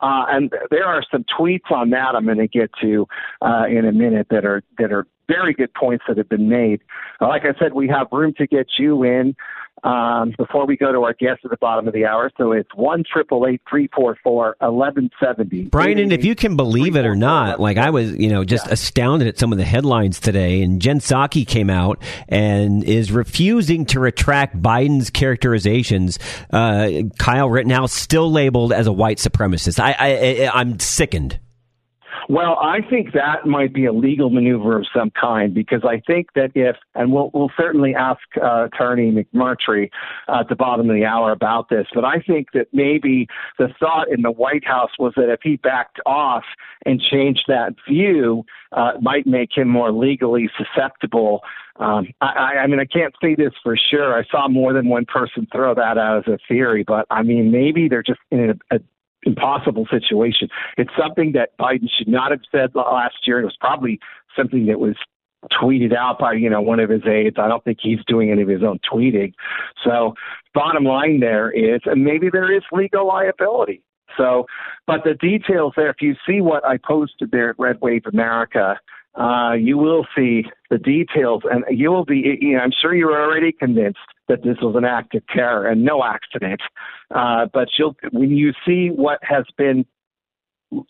Uh, 0.00 0.24
and 0.28 0.52
there 0.70 0.86
are 0.86 1.02
some 1.10 1.24
tweets 1.38 1.70
on 1.70 1.90
that 1.90 2.14
I'm 2.14 2.24
going 2.24 2.38
to 2.38 2.48
get 2.48 2.70
to 2.80 3.06
uh, 3.42 3.64
in 3.68 3.84
a 3.84 3.92
minute 3.92 4.28
that 4.30 4.46
are 4.46 4.62
that 4.78 4.92
are 4.92 5.06
very 5.36 5.54
good 5.60 5.72
points 5.74 6.04
that 6.08 6.16
have 6.18 6.28
been 6.28 6.48
made. 6.48 6.80
Like 7.20 7.44
I 7.44 7.54
said, 7.58 7.72
we 7.72 7.86
have 7.88 8.06
room 8.10 8.32
to 8.38 8.46
get 8.46 8.66
you 8.78 9.02
in 9.04 9.36
um, 9.82 10.34
before 10.36 10.66
we 10.66 10.76
go 10.76 10.92
to 10.92 11.04
our 11.04 11.14
guest 11.14 11.40
at 11.44 11.50
the 11.50 11.56
bottom 11.56 11.86
of 11.88 11.94
the 11.94 12.04
hour. 12.04 12.30
So 12.36 12.52
it's 12.52 12.74
one 12.74 13.02
triple 13.10 13.46
eight 13.46 13.62
three 13.68 13.88
four 13.94 14.16
four 14.22 14.56
eleven 14.60 15.10
seventy. 15.22 15.62
Brian, 15.64 15.98
and 15.98 16.12
if 16.12 16.24
you 16.24 16.34
can 16.34 16.56
believe 16.56 16.96
it 16.96 17.06
or 17.06 17.16
not, 17.16 17.60
like 17.60 17.78
I 17.78 17.90
was, 17.90 18.14
you 18.16 18.28
know, 18.28 18.44
just 18.44 18.66
yeah. 18.66 18.72
astounded 18.72 19.28
at 19.28 19.38
some 19.38 19.52
of 19.52 19.58
the 19.58 19.64
headlines 19.64 20.20
today. 20.20 20.62
And 20.62 20.82
Jen 20.82 21.00
Psaki 21.00 21.46
came 21.46 21.70
out 21.70 22.02
and 22.28 22.84
is 22.84 23.10
refusing 23.12 23.86
to 23.86 24.00
retract 24.00 24.60
Biden's 24.60 25.08
characterizations. 25.10 26.18
Uh, 26.50 26.90
Kyle 27.18 27.48
Rittenhouse 27.48 27.92
still 27.92 28.30
labeled 28.30 28.72
as 28.72 28.86
a 28.86 28.92
white 28.92 29.18
supremacist. 29.18 29.80
I, 29.80 29.92
I, 29.98 30.50
I'm 30.52 30.78
sickened. 30.78 31.38
Well, 32.28 32.58
I 32.60 32.80
think 32.88 33.12
that 33.12 33.46
might 33.46 33.72
be 33.72 33.86
a 33.86 33.92
legal 33.92 34.30
maneuver 34.30 34.78
of 34.78 34.86
some 34.94 35.10
kind 35.10 35.54
because 35.54 35.82
I 35.84 36.00
think 36.06 36.28
that 36.34 36.50
if, 36.54 36.76
and 36.94 37.12
we'll, 37.12 37.30
we'll 37.34 37.50
certainly 37.56 37.94
ask 37.94 38.20
uh, 38.42 38.66
Attorney 38.66 39.10
McMurtry 39.10 39.90
uh, 40.28 40.40
at 40.40 40.48
the 40.48 40.56
bottom 40.56 40.88
of 40.88 40.96
the 40.96 41.04
hour 41.04 41.32
about 41.32 41.68
this, 41.68 41.86
but 41.94 42.04
I 42.04 42.20
think 42.20 42.48
that 42.54 42.68
maybe 42.72 43.26
the 43.58 43.68
thought 43.78 44.12
in 44.12 44.22
the 44.22 44.30
White 44.30 44.66
House 44.66 44.90
was 44.98 45.12
that 45.16 45.30
if 45.30 45.40
he 45.42 45.56
backed 45.56 46.00
off 46.06 46.44
and 46.86 47.00
changed 47.00 47.44
that 47.48 47.74
view, 47.88 48.44
uh, 48.72 48.92
might 49.00 49.26
make 49.26 49.56
him 49.56 49.68
more 49.68 49.92
legally 49.92 50.48
susceptible. 50.56 51.40
Um, 51.76 52.08
I, 52.20 52.58
I 52.62 52.66
mean, 52.66 52.78
I 52.78 52.84
can't 52.84 53.14
say 53.22 53.34
this 53.34 53.52
for 53.62 53.76
sure. 53.76 54.16
I 54.16 54.24
saw 54.30 54.48
more 54.48 54.72
than 54.72 54.88
one 54.88 55.06
person 55.06 55.46
throw 55.50 55.74
that 55.74 55.98
out 55.98 56.28
as 56.28 56.34
a 56.34 56.38
theory, 56.46 56.84
but 56.86 57.06
I 57.10 57.22
mean, 57.22 57.50
maybe 57.50 57.88
they're 57.88 58.02
just 58.02 58.20
in 58.30 58.50
a, 58.70 58.76
a 58.76 58.80
impossible 59.24 59.86
situation. 59.90 60.48
It's 60.76 60.90
something 60.98 61.32
that 61.32 61.56
Biden 61.58 61.88
should 61.96 62.08
not 62.08 62.30
have 62.30 62.40
said 62.50 62.70
last 62.74 63.26
year. 63.26 63.40
It 63.40 63.44
was 63.44 63.56
probably 63.60 63.98
something 64.36 64.66
that 64.66 64.80
was 64.80 64.96
tweeted 65.50 65.96
out 65.96 66.18
by 66.18 66.34
you 66.34 66.50
know 66.50 66.60
one 66.60 66.80
of 66.80 66.90
his 66.90 67.02
aides. 67.06 67.36
I 67.38 67.48
don't 67.48 67.64
think 67.64 67.78
he's 67.80 68.04
doing 68.06 68.30
any 68.30 68.42
of 68.42 68.48
his 68.48 68.62
own 68.62 68.78
tweeting. 68.90 69.32
So 69.84 70.14
bottom 70.54 70.84
line 70.84 71.20
there 71.20 71.50
is, 71.50 71.80
and 71.86 72.04
maybe 72.04 72.28
there 72.30 72.54
is 72.54 72.62
legal 72.72 73.06
liability. 73.06 73.82
So, 74.16 74.46
but 74.86 75.04
the 75.04 75.14
details 75.14 75.72
there. 75.76 75.90
If 75.90 76.00
you 76.00 76.14
see 76.26 76.40
what 76.40 76.64
I 76.64 76.76
posted 76.76 77.30
there 77.30 77.50
at 77.50 77.58
Red 77.58 77.80
Wave 77.80 78.02
America, 78.06 78.78
uh, 79.14 79.52
you 79.58 79.76
will 79.76 80.06
see 80.16 80.44
the 80.70 80.78
details, 80.78 81.42
and 81.50 81.64
you 81.70 81.90
will 81.90 82.04
be. 82.04 82.38
You 82.40 82.52
know, 82.52 82.60
I'm 82.60 82.72
sure 82.80 82.94
you're 82.94 83.20
already 83.20 83.52
convinced 83.52 83.98
that 84.28 84.42
this 84.44 84.56
was 84.62 84.76
an 84.76 84.84
act 84.84 85.14
of 85.14 85.26
terror 85.26 85.66
and 85.66 85.84
no 85.84 86.04
accident. 86.04 86.60
Uh, 87.12 87.46
but 87.52 87.68
you'll, 87.76 87.96
when 88.12 88.30
you 88.30 88.52
see 88.64 88.88
what 88.88 89.18
has 89.22 89.44
been 89.58 89.84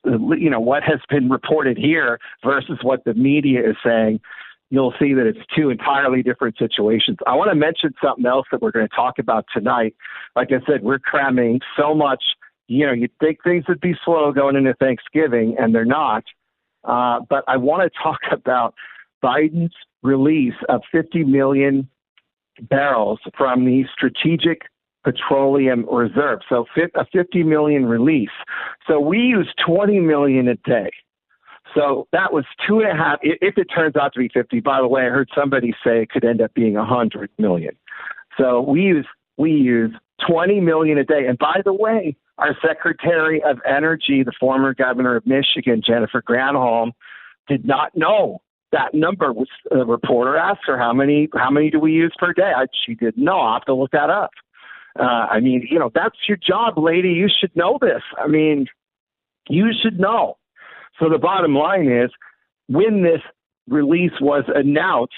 you 0.05 0.51
know 0.51 0.61
what 0.61 0.83
has 0.83 1.01
been 1.09 1.31
reported 1.31 1.79
here 1.79 2.19
versus 2.45 2.79
what 2.83 3.03
the 3.05 3.15
media 3.15 3.61
is 3.61 3.77
saying 3.85 4.21
you'll 4.69 4.93
see 5.01 5.15
that 5.15 5.27
it's 5.27 5.39
two 5.57 5.71
entirely 5.71 6.23
different 6.23 6.55
situations 6.59 7.17
i 7.27 7.35
want 7.35 7.49
to 7.51 7.55
mention 7.55 7.91
something 8.05 8.27
else 8.27 8.47
that 8.53 8.61
we're 8.61 8.71
going 8.71 8.87
to 8.87 8.95
talk 8.95 9.19
about 9.19 9.47
tonight 9.55 9.95
like 10.37 10.49
i 10.53 10.61
said 10.67 10.83
we're 10.83 10.99
cramming 10.99 11.61
so 11.79 11.95
much 11.95 12.23
you 12.69 12.85
know 12.85 12.93
you'd 12.93 13.11
think 13.21 13.43
things 13.43 13.65
would 13.69 13.81
be 13.81 13.95
slow 14.05 14.31
going 14.33 14.55
into 14.55 14.75
thanksgiving 14.75 15.57
and 15.59 15.75
they're 15.75 15.87
not 15.87 16.25
uh, 16.85 17.21
but 17.29 17.45
i 17.49 17.57
want 17.57 17.83
to 17.83 17.91
talk 18.03 18.21
about 18.31 18.75
biden's 19.23 19.75
release 20.03 20.55
of 20.69 20.83
50 20.91 21.25
million 21.25 21.89
barrels 22.63 23.21
from 23.37 23.65
the 23.65 23.85
strategic 23.93 24.63
petroleum 25.05 25.87
reserve. 25.91 26.41
So 26.49 26.67
a 26.95 27.07
50 27.13 27.43
million 27.43 27.87
release. 27.87 28.31
So 28.87 29.01
we 29.01 29.19
use 29.19 29.53
20 29.67 30.01
million 30.01 30.49
a 30.49 30.57
day. 30.57 30.91
So 31.75 32.09
that 32.13 32.33
was 32.33 32.45
two 32.67 32.81
and 32.81 32.91
a 32.91 32.95
half. 32.95 33.19
If 33.23 33.57
it 33.57 33.67
turns 33.67 33.97
out 33.97 34.13
to 34.15 34.19
be 34.19 34.29
50, 34.33 34.61
by 34.61 34.81
the 34.81 34.89
way, 34.89 35.03
I 35.03 35.11
heard 35.11 35.31
somebody 35.35 35.73
say 35.85 36.03
it 36.03 36.11
could 36.11 36.25
end 36.25 36.41
up 36.41 36.53
being 36.55 36.75
100 36.75 37.31
million. 37.39 37.77
So 38.37 38.61
we 38.61 38.83
use 38.83 39.07
we 39.37 39.53
use 39.53 39.95
20 40.29 40.61
million 40.61 40.99
a 40.99 41.05
day. 41.05 41.27
And 41.27 41.39
by 41.39 41.63
the 41.65 41.73
way, 41.73 42.17
our 42.41 42.57
Secretary 42.67 43.43
of 43.43 43.59
Energy, 43.69 44.23
the 44.25 44.33
former 44.41 44.75
governor 44.75 45.15
of 45.17 45.27
Michigan, 45.27 45.83
Jennifer 45.87 46.23
Granholm, 46.23 46.93
did 47.49 47.67
not 47.67 47.95
know 47.97 48.41
that 48.73 48.95
number 48.95 49.33
was 49.33 49.49
a 49.71 49.85
reporter 49.85 50.37
asked 50.37 50.61
her 50.67 50.79
how 50.79 50.93
many 50.93 51.29
how 51.35 51.51
many 51.51 51.71
do 51.71 51.79
we 51.79 51.93
use 51.93 52.15
per 52.19 52.33
day? 52.33 52.53
I, 52.57 52.67
she 52.87 52.95
didn't 52.95 53.23
know 53.23 53.41
i 53.41 53.55
have 53.55 53.65
to 53.65 53.75
look 53.75 53.91
that 53.91 54.11
up. 54.11 54.31
Uh, 54.99 55.27
i 55.31 55.41
mean 55.41 55.67
you 55.69 55.79
know 55.79 55.91
that's 55.95 56.17
your 56.29 56.37
job 56.37 56.79
lady. 56.79 57.11
You 57.11 57.29
should 57.29 57.55
know 57.55 57.79
this. 57.81 58.03
I 58.17 58.27
mean 58.29 58.67
you 59.49 59.71
should 59.83 59.99
know. 59.99 60.37
So 60.99 61.09
the 61.09 61.19
bottom 61.19 61.55
line 61.55 61.91
is 61.91 62.11
when 62.69 63.03
this 63.03 63.21
release 63.69 64.13
was 64.21 64.45
announced 64.55 65.15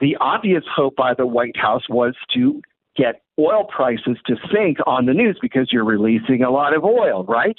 the 0.00 0.16
obvious 0.20 0.64
hope 0.74 0.96
by 0.96 1.14
the 1.14 1.26
white 1.26 1.56
house 1.56 1.88
was 1.88 2.14
to 2.34 2.60
get 2.96 3.22
oil 3.38 3.64
prices 3.64 4.18
to 4.26 4.36
sink 4.52 4.78
on 4.86 5.06
the 5.06 5.14
news 5.14 5.38
because 5.40 5.72
you're 5.72 5.84
releasing 5.84 6.42
a 6.42 6.50
lot 6.50 6.74
of 6.74 6.84
oil 6.84 7.24
right 7.24 7.56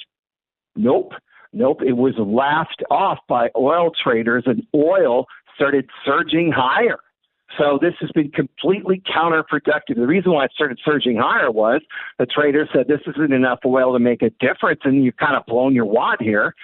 nope 0.76 1.12
Nope, 1.54 1.82
it 1.86 1.92
was 1.92 2.14
laughed 2.18 2.82
off 2.90 3.18
by 3.28 3.48
oil 3.56 3.92
traders, 4.02 4.42
and 4.46 4.66
oil 4.74 5.26
started 5.54 5.88
surging 6.04 6.50
higher. 6.50 6.98
So 7.56 7.78
this 7.80 7.94
has 8.00 8.10
been 8.10 8.32
completely 8.32 9.00
counterproductive. 9.06 9.94
The 9.94 10.06
reason 10.06 10.32
why 10.32 10.46
it 10.46 10.50
started 10.52 10.80
surging 10.84 11.16
higher 11.16 11.52
was 11.52 11.80
the 12.18 12.26
traders 12.26 12.68
said 12.72 12.88
this 12.88 13.02
isn't 13.06 13.32
enough 13.32 13.60
oil 13.64 13.92
to 13.92 14.00
make 14.00 14.22
a 14.22 14.30
difference, 14.40 14.80
and 14.82 15.04
you've 15.04 15.16
kind 15.16 15.36
of 15.36 15.46
blown 15.46 15.76
your 15.76 15.84
wad 15.84 16.16
here. 16.20 16.56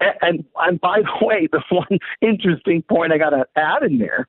And, 0.00 0.14
and, 0.20 0.44
and 0.58 0.80
by 0.80 1.00
the 1.00 1.26
way, 1.26 1.48
the 1.52 1.62
one 1.70 1.98
interesting 2.20 2.82
point 2.82 3.12
I 3.12 3.18
got 3.18 3.30
to 3.30 3.46
add 3.56 3.82
in 3.82 3.98
there 3.98 4.28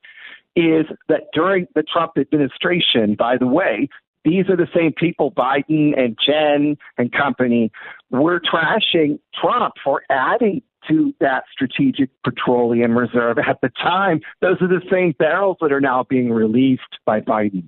is 0.56 0.86
that 1.08 1.24
during 1.32 1.66
the 1.74 1.82
Trump 1.82 2.12
administration, 2.16 3.14
by 3.14 3.36
the 3.36 3.46
way, 3.46 3.88
these 4.24 4.48
are 4.48 4.56
the 4.56 4.68
same 4.74 4.92
people, 4.92 5.30
Biden 5.30 5.96
and 5.96 6.18
Jen 6.24 6.76
and 6.98 7.12
company, 7.12 7.70
were 8.10 8.40
trashing 8.40 9.20
Trump 9.40 9.74
for 9.84 10.02
adding 10.10 10.62
to 10.88 11.14
that 11.20 11.44
strategic 11.52 12.10
petroleum 12.24 12.96
reserve. 12.96 13.38
At 13.38 13.60
the 13.60 13.70
time, 13.80 14.20
those 14.40 14.60
are 14.60 14.68
the 14.68 14.82
same 14.90 15.14
barrels 15.18 15.58
that 15.60 15.72
are 15.72 15.80
now 15.80 16.04
being 16.08 16.30
released 16.30 16.82
by 17.04 17.20
Biden. 17.20 17.64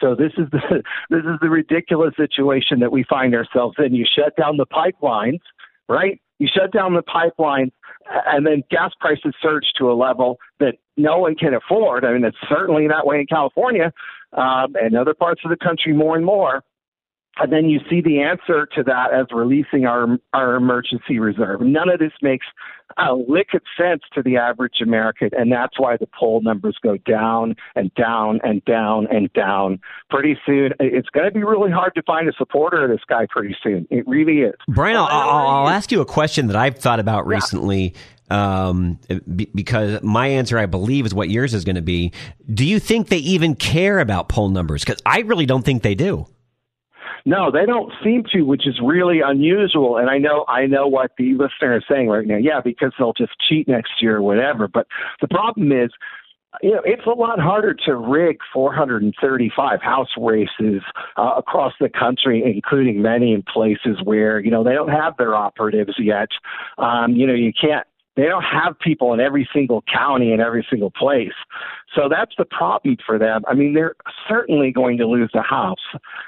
So 0.00 0.14
this 0.14 0.32
is 0.38 0.48
the 0.52 0.82
this 1.10 1.24
is 1.24 1.38
the 1.40 1.50
ridiculous 1.50 2.14
situation 2.16 2.80
that 2.80 2.92
we 2.92 3.04
find 3.04 3.34
ourselves 3.34 3.76
in. 3.78 3.94
You 3.94 4.06
shut 4.06 4.36
down 4.36 4.56
the 4.56 4.66
pipelines, 4.66 5.40
right? 5.88 6.20
You 6.38 6.48
shut 6.52 6.72
down 6.72 6.94
the 6.94 7.02
pipeline, 7.02 7.72
and 8.26 8.46
then 8.46 8.62
gas 8.70 8.92
prices 9.00 9.34
surge 9.42 9.64
to 9.78 9.90
a 9.90 9.94
level 9.94 10.38
that 10.60 10.74
no 10.96 11.18
one 11.18 11.34
can 11.34 11.54
afford. 11.54 12.04
I 12.04 12.12
mean, 12.12 12.24
it's 12.24 12.36
certainly 12.48 12.88
that 12.88 13.06
way 13.06 13.20
in 13.20 13.26
California 13.26 13.92
um, 14.32 14.74
and 14.80 14.96
other 14.96 15.14
parts 15.14 15.42
of 15.44 15.50
the 15.50 15.56
country 15.56 15.92
more 15.92 16.16
and 16.16 16.24
more. 16.24 16.62
And 17.40 17.52
then 17.52 17.68
you 17.68 17.80
see 17.88 18.00
the 18.00 18.20
answer 18.20 18.66
to 18.74 18.82
that 18.84 19.12
as 19.12 19.26
releasing 19.32 19.86
our 19.86 20.18
our 20.32 20.56
emergency 20.56 21.18
reserve. 21.18 21.60
None 21.60 21.88
of 21.88 21.98
this 21.98 22.12
makes 22.22 22.46
a 22.96 23.14
lick 23.14 23.48
of 23.54 23.60
sense 23.76 24.02
to 24.14 24.22
the 24.22 24.36
average 24.36 24.80
American, 24.82 25.30
and 25.32 25.52
that's 25.52 25.78
why 25.78 25.96
the 25.96 26.08
poll 26.18 26.40
numbers 26.40 26.76
go 26.82 26.96
down 26.96 27.54
and 27.76 27.94
down 27.94 28.40
and 28.42 28.64
down 28.64 29.06
and 29.10 29.32
down. 29.34 29.78
Pretty 30.10 30.36
soon, 30.44 30.72
it's 30.80 31.08
going 31.10 31.26
to 31.26 31.32
be 31.32 31.44
really 31.44 31.70
hard 31.70 31.94
to 31.94 32.02
find 32.02 32.28
a 32.28 32.32
supporter 32.32 32.84
of 32.84 32.90
this 32.90 33.04
guy. 33.08 33.26
Pretty 33.30 33.56
soon, 33.62 33.86
it 33.90 34.06
really 34.08 34.38
is. 34.38 34.54
Brian, 34.66 34.96
I'll, 34.96 35.06
I'll, 35.06 35.46
I'll 35.46 35.68
ask 35.68 35.92
you 35.92 36.00
a 36.00 36.06
question 36.06 36.48
that 36.48 36.56
I've 36.56 36.78
thought 36.78 36.98
about 36.98 37.26
yeah. 37.26 37.34
recently 37.34 37.94
um, 38.30 38.98
because 39.54 40.02
my 40.02 40.28
answer, 40.28 40.58
I 40.58 40.66
believe, 40.66 41.06
is 41.06 41.14
what 41.14 41.30
yours 41.30 41.54
is 41.54 41.64
going 41.64 41.76
to 41.76 41.82
be. 41.82 42.12
Do 42.52 42.64
you 42.64 42.78
think 42.78 43.08
they 43.08 43.18
even 43.18 43.54
care 43.54 44.00
about 44.00 44.28
poll 44.28 44.48
numbers? 44.48 44.84
Because 44.84 45.00
I 45.06 45.20
really 45.20 45.46
don't 45.46 45.64
think 45.64 45.82
they 45.82 45.94
do. 45.94 46.26
No, 47.28 47.50
they 47.50 47.66
don't 47.66 47.92
seem 48.02 48.24
to, 48.32 48.40
which 48.40 48.66
is 48.66 48.80
really 48.82 49.20
unusual. 49.22 49.98
And 49.98 50.08
I 50.08 50.16
know, 50.16 50.46
I 50.48 50.64
know 50.64 50.86
what 50.86 51.10
the 51.18 51.34
listener 51.34 51.76
is 51.76 51.82
saying 51.86 52.08
right 52.08 52.26
now. 52.26 52.38
Yeah, 52.38 52.62
because 52.64 52.92
they'll 52.98 53.12
just 53.12 53.32
cheat 53.46 53.68
next 53.68 54.00
year 54.00 54.16
or 54.16 54.22
whatever. 54.22 54.66
But 54.66 54.86
the 55.20 55.28
problem 55.28 55.70
is, 55.70 55.90
you 56.62 56.70
know, 56.70 56.80
it's 56.86 57.04
a 57.04 57.10
lot 57.10 57.38
harder 57.38 57.74
to 57.84 57.96
rig 57.96 58.38
435 58.50 59.82
House 59.82 60.08
races 60.16 60.80
uh, 61.18 61.34
across 61.36 61.74
the 61.78 61.90
country, 61.90 62.42
including 62.42 63.02
many 63.02 63.34
in 63.34 63.42
places 63.42 63.98
where 64.02 64.40
you 64.40 64.50
know 64.50 64.64
they 64.64 64.72
don't 64.72 64.88
have 64.88 65.14
their 65.18 65.34
operatives 65.34 65.96
yet. 65.98 66.28
Um, 66.78 67.12
you 67.12 67.26
know, 67.26 67.34
you 67.34 67.52
can't 67.52 67.86
they 68.18 68.24
don't 68.24 68.42
have 68.42 68.76
people 68.80 69.14
in 69.14 69.20
every 69.20 69.48
single 69.54 69.82
county 69.82 70.32
in 70.32 70.40
every 70.40 70.66
single 70.68 70.90
place. 70.90 71.32
So 71.94 72.08
that's 72.10 72.32
the 72.36 72.44
problem 72.44 72.96
for 73.06 73.16
them. 73.16 73.42
I 73.46 73.54
mean, 73.54 73.74
they're 73.74 73.94
certainly 74.28 74.72
going 74.72 74.98
to 74.98 75.06
lose 75.06 75.30
the 75.32 75.40
House. 75.40 75.78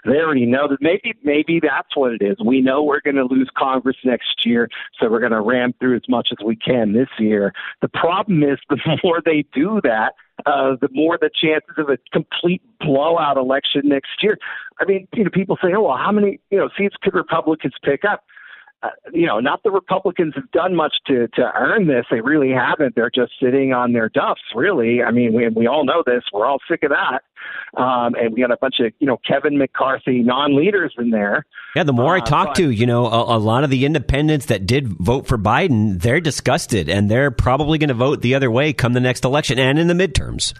They 0.04 0.18
already 0.18 0.46
know 0.46 0.68
that 0.68 0.78
maybe 0.80 1.14
maybe 1.24 1.58
that's 1.60 1.96
what 1.96 2.12
it 2.12 2.22
is. 2.22 2.36
We 2.44 2.60
know 2.60 2.84
we're 2.84 3.00
going 3.00 3.16
to 3.16 3.24
lose 3.24 3.50
Congress 3.58 3.96
next 4.04 4.46
year, 4.46 4.68
so 4.98 5.10
we're 5.10 5.18
going 5.18 5.32
to 5.32 5.40
ram 5.40 5.74
through 5.80 5.96
as 5.96 6.08
much 6.08 6.28
as 6.30 6.38
we 6.44 6.54
can 6.54 6.92
this 6.92 7.08
year. 7.18 7.52
The 7.82 7.88
problem 7.88 8.44
is 8.44 8.58
the 8.68 8.78
more 9.04 9.20
they 9.24 9.44
do 9.52 9.80
that, 9.82 10.14
uh, 10.46 10.76
the 10.80 10.88
more 10.92 11.18
the 11.20 11.30
chances 11.34 11.74
of 11.76 11.88
a 11.88 11.98
complete 12.12 12.62
blowout 12.78 13.36
election 13.36 13.82
next 13.84 14.22
year. 14.22 14.38
I 14.80 14.84
mean, 14.84 15.08
you 15.16 15.24
know, 15.24 15.30
people 15.30 15.58
say, 15.60 15.72
"Oh, 15.74 15.82
well, 15.82 15.96
how 15.96 16.12
many 16.12 16.38
you 16.50 16.58
know 16.58 16.70
seats 16.78 16.94
could 17.02 17.14
Republicans 17.14 17.74
pick 17.82 18.04
up?" 18.04 18.24
Uh, 18.82 18.88
you 19.12 19.26
know, 19.26 19.40
not 19.40 19.62
the 19.62 19.70
Republicans 19.70 20.32
have 20.34 20.50
done 20.52 20.74
much 20.74 20.94
to 21.06 21.28
to 21.34 21.52
earn 21.54 21.86
this. 21.86 22.06
They 22.10 22.20
really 22.20 22.50
haven't. 22.50 22.94
They're 22.94 23.10
just 23.10 23.32
sitting 23.42 23.74
on 23.74 23.92
their 23.92 24.08
duffs, 24.08 24.40
really. 24.54 25.02
I 25.02 25.10
mean, 25.10 25.34
we 25.34 25.48
we 25.48 25.66
all 25.66 25.84
know 25.84 26.02
this. 26.06 26.22
We're 26.32 26.46
all 26.46 26.58
sick 26.68 26.82
of 26.82 26.90
that. 26.90 27.22
Um, 27.80 28.14
and 28.14 28.32
we 28.32 28.40
got 28.40 28.50
a 28.50 28.56
bunch 28.56 28.76
of 28.80 28.92
you 28.98 29.06
know 29.06 29.18
Kevin 29.26 29.58
McCarthy 29.58 30.22
non-leaders 30.22 30.94
in 30.98 31.10
there. 31.10 31.44
Yeah, 31.76 31.82
the 31.82 31.92
more 31.92 32.14
uh, 32.14 32.18
I 32.18 32.20
talk 32.20 32.48
but, 32.48 32.56
to, 32.56 32.70
you 32.70 32.86
know, 32.86 33.06
a, 33.06 33.36
a, 33.36 33.38
lot 33.38 33.64
of 33.64 33.70
the 33.70 33.84
independents 33.84 34.46
that 34.46 34.66
did 34.66 34.88
vote 34.88 35.26
for 35.26 35.38
Biden, 35.38 36.00
they're 36.00 36.20
disgusted, 36.20 36.88
and 36.88 37.10
they're 37.10 37.30
probably 37.30 37.78
going 37.78 37.88
to 37.88 37.94
vote 37.94 38.22
the 38.22 38.34
other 38.34 38.50
way 38.50 38.72
come 38.72 38.92
the 38.92 39.00
next 39.00 39.24
election 39.24 39.58
and 39.58 39.78
in 39.78 39.86
the 39.86 39.94
midterms. 39.94 40.52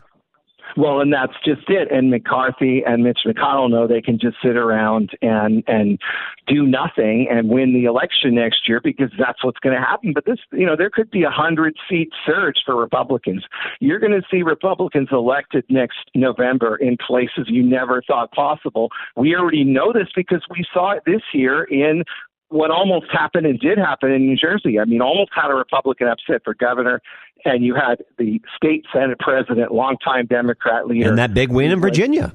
Well, 0.76 1.00
and 1.00 1.12
that's 1.12 1.34
just 1.44 1.68
it. 1.68 1.90
And 1.90 2.10
McCarthy 2.10 2.82
and 2.86 3.02
Mitch 3.02 3.20
McConnell 3.26 3.70
know 3.70 3.86
they 3.86 4.00
can 4.00 4.18
just 4.18 4.36
sit 4.42 4.56
around 4.56 5.10
and 5.22 5.62
and 5.66 5.98
do 6.46 6.66
nothing 6.66 7.28
and 7.30 7.48
win 7.48 7.72
the 7.72 7.84
election 7.84 8.34
next 8.34 8.68
year 8.68 8.80
because 8.82 9.10
that's 9.18 9.44
what's 9.44 9.58
going 9.60 9.74
to 9.74 9.80
happen. 9.80 10.12
But 10.12 10.24
this, 10.24 10.38
you 10.52 10.66
know, 10.66 10.76
there 10.76 10.90
could 10.90 11.10
be 11.10 11.22
a 11.22 11.30
hundred 11.30 11.76
seat 11.88 12.10
surge 12.26 12.56
for 12.64 12.76
Republicans. 12.76 13.44
You're 13.80 14.00
going 14.00 14.12
to 14.12 14.22
see 14.30 14.42
Republicans 14.42 15.08
elected 15.12 15.64
next 15.68 15.98
November 16.14 16.76
in 16.76 16.96
places 17.04 17.46
you 17.46 17.62
never 17.62 18.02
thought 18.06 18.32
possible. 18.32 18.88
We 19.16 19.34
already 19.34 19.64
know 19.64 19.92
this 19.92 20.08
because 20.14 20.44
we 20.50 20.64
saw 20.72 20.92
it 20.92 21.02
this 21.06 21.22
year 21.32 21.64
in 21.64 22.04
what 22.50 22.70
almost 22.70 23.06
happened 23.10 23.46
and 23.46 23.58
did 23.58 23.78
happen 23.78 24.10
in 24.10 24.26
New 24.26 24.36
Jersey. 24.36 24.78
I 24.78 24.84
mean, 24.84 25.00
almost 25.00 25.30
had 25.34 25.50
a 25.50 25.54
Republican 25.54 26.08
upset 26.08 26.42
for 26.44 26.54
governor, 26.54 27.00
and 27.44 27.64
you 27.64 27.74
had 27.74 28.04
the 28.18 28.40
state 28.56 28.84
Senate 28.92 29.18
president, 29.18 29.72
longtime 29.72 30.26
Democrat 30.26 30.86
leader, 30.86 31.08
and 31.08 31.18
that 31.18 31.32
big 31.32 31.50
win 31.50 31.70
in 31.70 31.80
Virginia. 31.80 32.32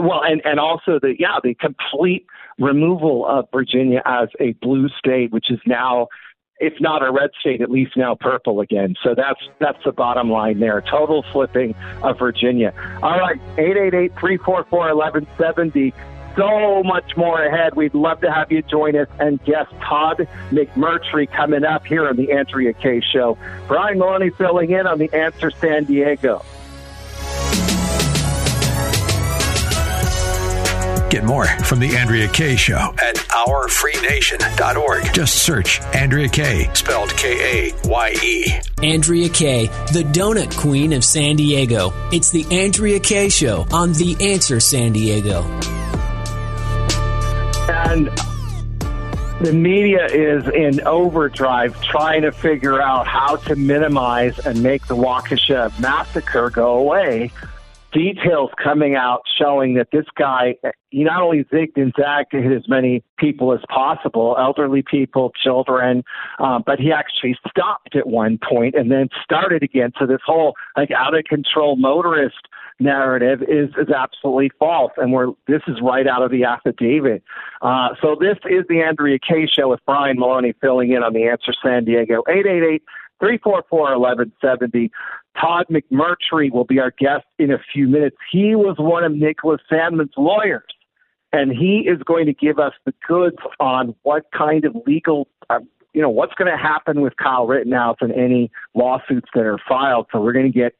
Well, 0.00 0.22
and 0.24 0.40
and 0.44 0.58
also 0.58 0.98
the 1.00 1.14
yeah 1.18 1.38
the 1.42 1.54
complete 1.54 2.26
removal 2.58 3.26
of 3.26 3.46
Virginia 3.52 4.00
as 4.06 4.28
a 4.40 4.52
blue 4.54 4.88
state, 4.98 5.32
which 5.32 5.50
is 5.50 5.60
now. 5.66 6.08
If 6.62 6.74
not 6.78 7.02
a 7.02 7.10
red 7.10 7.30
state, 7.40 7.62
at 7.62 7.70
least 7.70 7.96
now 7.96 8.14
purple 8.14 8.60
again. 8.60 8.94
So 9.02 9.14
that's 9.14 9.40
that's 9.60 9.82
the 9.82 9.92
bottom 9.92 10.30
line 10.30 10.60
there. 10.60 10.82
Total 10.82 11.24
flipping 11.32 11.74
of 12.02 12.18
Virginia. 12.18 12.74
All 13.02 13.18
right, 13.18 13.40
eight 13.56 13.78
eight 13.78 13.94
eight 13.94 14.12
three 14.20 14.36
four 14.36 14.66
four 14.68 14.90
eleven 14.90 15.26
seventy 15.38 15.94
so 16.36 16.82
much 16.82 17.16
more 17.16 17.42
ahead. 17.44 17.74
We'd 17.74 17.94
love 17.94 18.20
to 18.20 18.30
have 18.32 18.50
you 18.52 18.62
join 18.62 18.96
us 18.96 19.08
and 19.18 19.42
guest 19.44 19.70
Todd 19.82 20.26
McMurtry 20.50 21.30
coming 21.30 21.64
up 21.64 21.86
here 21.86 22.08
on 22.08 22.16
the 22.16 22.32
Andrea 22.32 22.72
Kaye 22.72 23.00
Show. 23.12 23.36
Brian 23.68 23.98
Maloney 23.98 24.30
filling 24.30 24.70
in 24.70 24.86
on 24.86 24.98
the 24.98 25.12
Answer 25.12 25.50
San 25.50 25.84
Diego. 25.84 26.44
Get 31.10 31.24
more 31.24 31.46
from 31.64 31.80
The 31.80 31.96
Andrea 31.96 32.28
Kaye 32.28 32.54
Show 32.54 32.76
at 32.76 33.16
OurFreeNation.org. 33.16 35.12
Just 35.12 35.42
search 35.42 35.80
Andrea 35.92 36.28
Kaye, 36.28 36.70
spelled 36.72 37.10
K 37.16 37.72
A 37.72 37.88
Y 37.88 38.14
E. 38.22 38.52
Andrea 38.84 39.28
Kaye, 39.28 39.66
the 39.92 40.04
donut 40.12 40.56
queen 40.56 40.92
of 40.92 41.02
San 41.02 41.34
Diego. 41.34 41.92
It's 42.12 42.30
The 42.30 42.46
Andrea 42.52 43.00
Kaye 43.00 43.28
Show 43.28 43.66
on 43.72 43.92
The 43.94 44.16
Answer 44.20 44.60
San 44.60 44.92
Diego. 44.92 45.42
And 47.70 48.08
the 49.40 49.52
media 49.52 50.06
is 50.06 50.44
in 50.48 50.84
overdrive 50.86 51.80
trying 51.82 52.22
to 52.22 52.32
figure 52.32 52.82
out 52.82 53.06
how 53.06 53.36
to 53.36 53.54
minimize 53.54 54.38
and 54.40 54.60
make 54.60 54.86
the 54.88 54.96
Waukesha 54.96 55.78
massacre 55.78 56.50
go 56.50 56.76
away. 56.76 57.30
Details 57.92 58.50
coming 58.62 58.96
out 58.96 59.22
showing 59.38 59.74
that 59.74 59.88
this 59.92 60.04
guy, 60.16 60.56
he 60.90 61.04
not 61.04 61.22
only 61.22 61.44
zigged 61.44 61.76
and 61.76 61.92
zagged 61.96 62.32
to 62.32 62.42
hit 62.42 62.50
as 62.50 62.68
many 62.68 63.04
people 63.18 63.52
as 63.52 63.60
possible, 63.68 64.36
elderly 64.36 64.82
people, 64.82 65.30
children, 65.40 66.02
um, 66.40 66.64
but 66.66 66.80
he 66.80 66.90
actually 66.90 67.36
stopped 67.48 67.94
at 67.94 68.08
one 68.08 68.36
point 68.36 68.74
and 68.74 68.90
then 68.90 69.08
started 69.22 69.62
again. 69.62 69.92
So 69.96 70.06
this 70.06 70.20
whole 70.26 70.54
like 70.76 70.90
out 70.90 71.16
of 71.16 71.22
control 71.24 71.76
motorist 71.76 72.48
narrative 72.80 73.42
is 73.42 73.68
is 73.78 73.90
absolutely 73.94 74.50
false, 74.58 74.92
and 74.96 75.12
we're 75.12 75.28
this 75.46 75.62
is 75.68 75.76
right 75.82 76.06
out 76.06 76.22
of 76.22 76.30
the 76.30 76.44
affidavit. 76.44 77.22
Uh, 77.62 77.90
so 78.00 78.16
this 78.18 78.38
is 78.48 78.64
the 78.68 78.80
Andrea 78.80 79.18
Kaye 79.18 79.46
show 79.46 79.68
with 79.68 79.80
Brian 79.86 80.18
Maloney 80.18 80.54
filling 80.60 80.92
in 80.92 81.02
on 81.02 81.12
the 81.12 81.28
Answer 81.28 81.52
San 81.62 81.84
Diego 81.84 82.22
eight 82.28 82.46
eight 82.46 82.62
eight 82.62 82.82
three 83.20 83.38
four 83.38 83.62
four 83.68 83.92
eleven 83.92 84.32
seventy. 84.40 84.90
Todd 85.40 85.66
McMurtry 85.70 86.50
will 86.52 86.64
be 86.64 86.80
our 86.80 86.92
guest 86.98 87.24
in 87.38 87.52
a 87.52 87.58
few 87.72 87.86
minutes. 87.86 88.16
He 88.32 88.54
was 88.54 88.76
one 88.78 89.04
of 89.04 89.12
Nicholas 89.12 89.60
Sandmann's 89.68 90.12
lawyers, 90.16 90.64
and 91.32 91.52
he 91.52 91.86
is 91.88 92.02
going 92.02 92.26
to 92.26 92.32
give 92.32 92.58
us 92.58 92.72
the 92.84 92.92
goods 93.06 93.36
on 93.60 93.94
what 94.02 94.24
kind 94.36 94.64
of 94.64 94.74
legal. 94.86 95.28
Uh, 95.48 95.60
you 95.92 96.00
know 96.00 96.08
what's 96.08 96.34
going 96.34 96.50
to 96.50 96.56
happen 96.56 97.00
with 97.00 97.16
Kyle 97.16 97.46
Rittenhouse 97.46 97.96
and 98.00 98.12
any 98.12 98.50
lawsuits 98.74 99.28
that 99.34 99.44
are 99.44 99.58
filed. 99.68 100.06
So 100.12 100.20
we're 100.20 100.32
going 100.32 100.50
to 100.50 100.58
get 100.58 100.74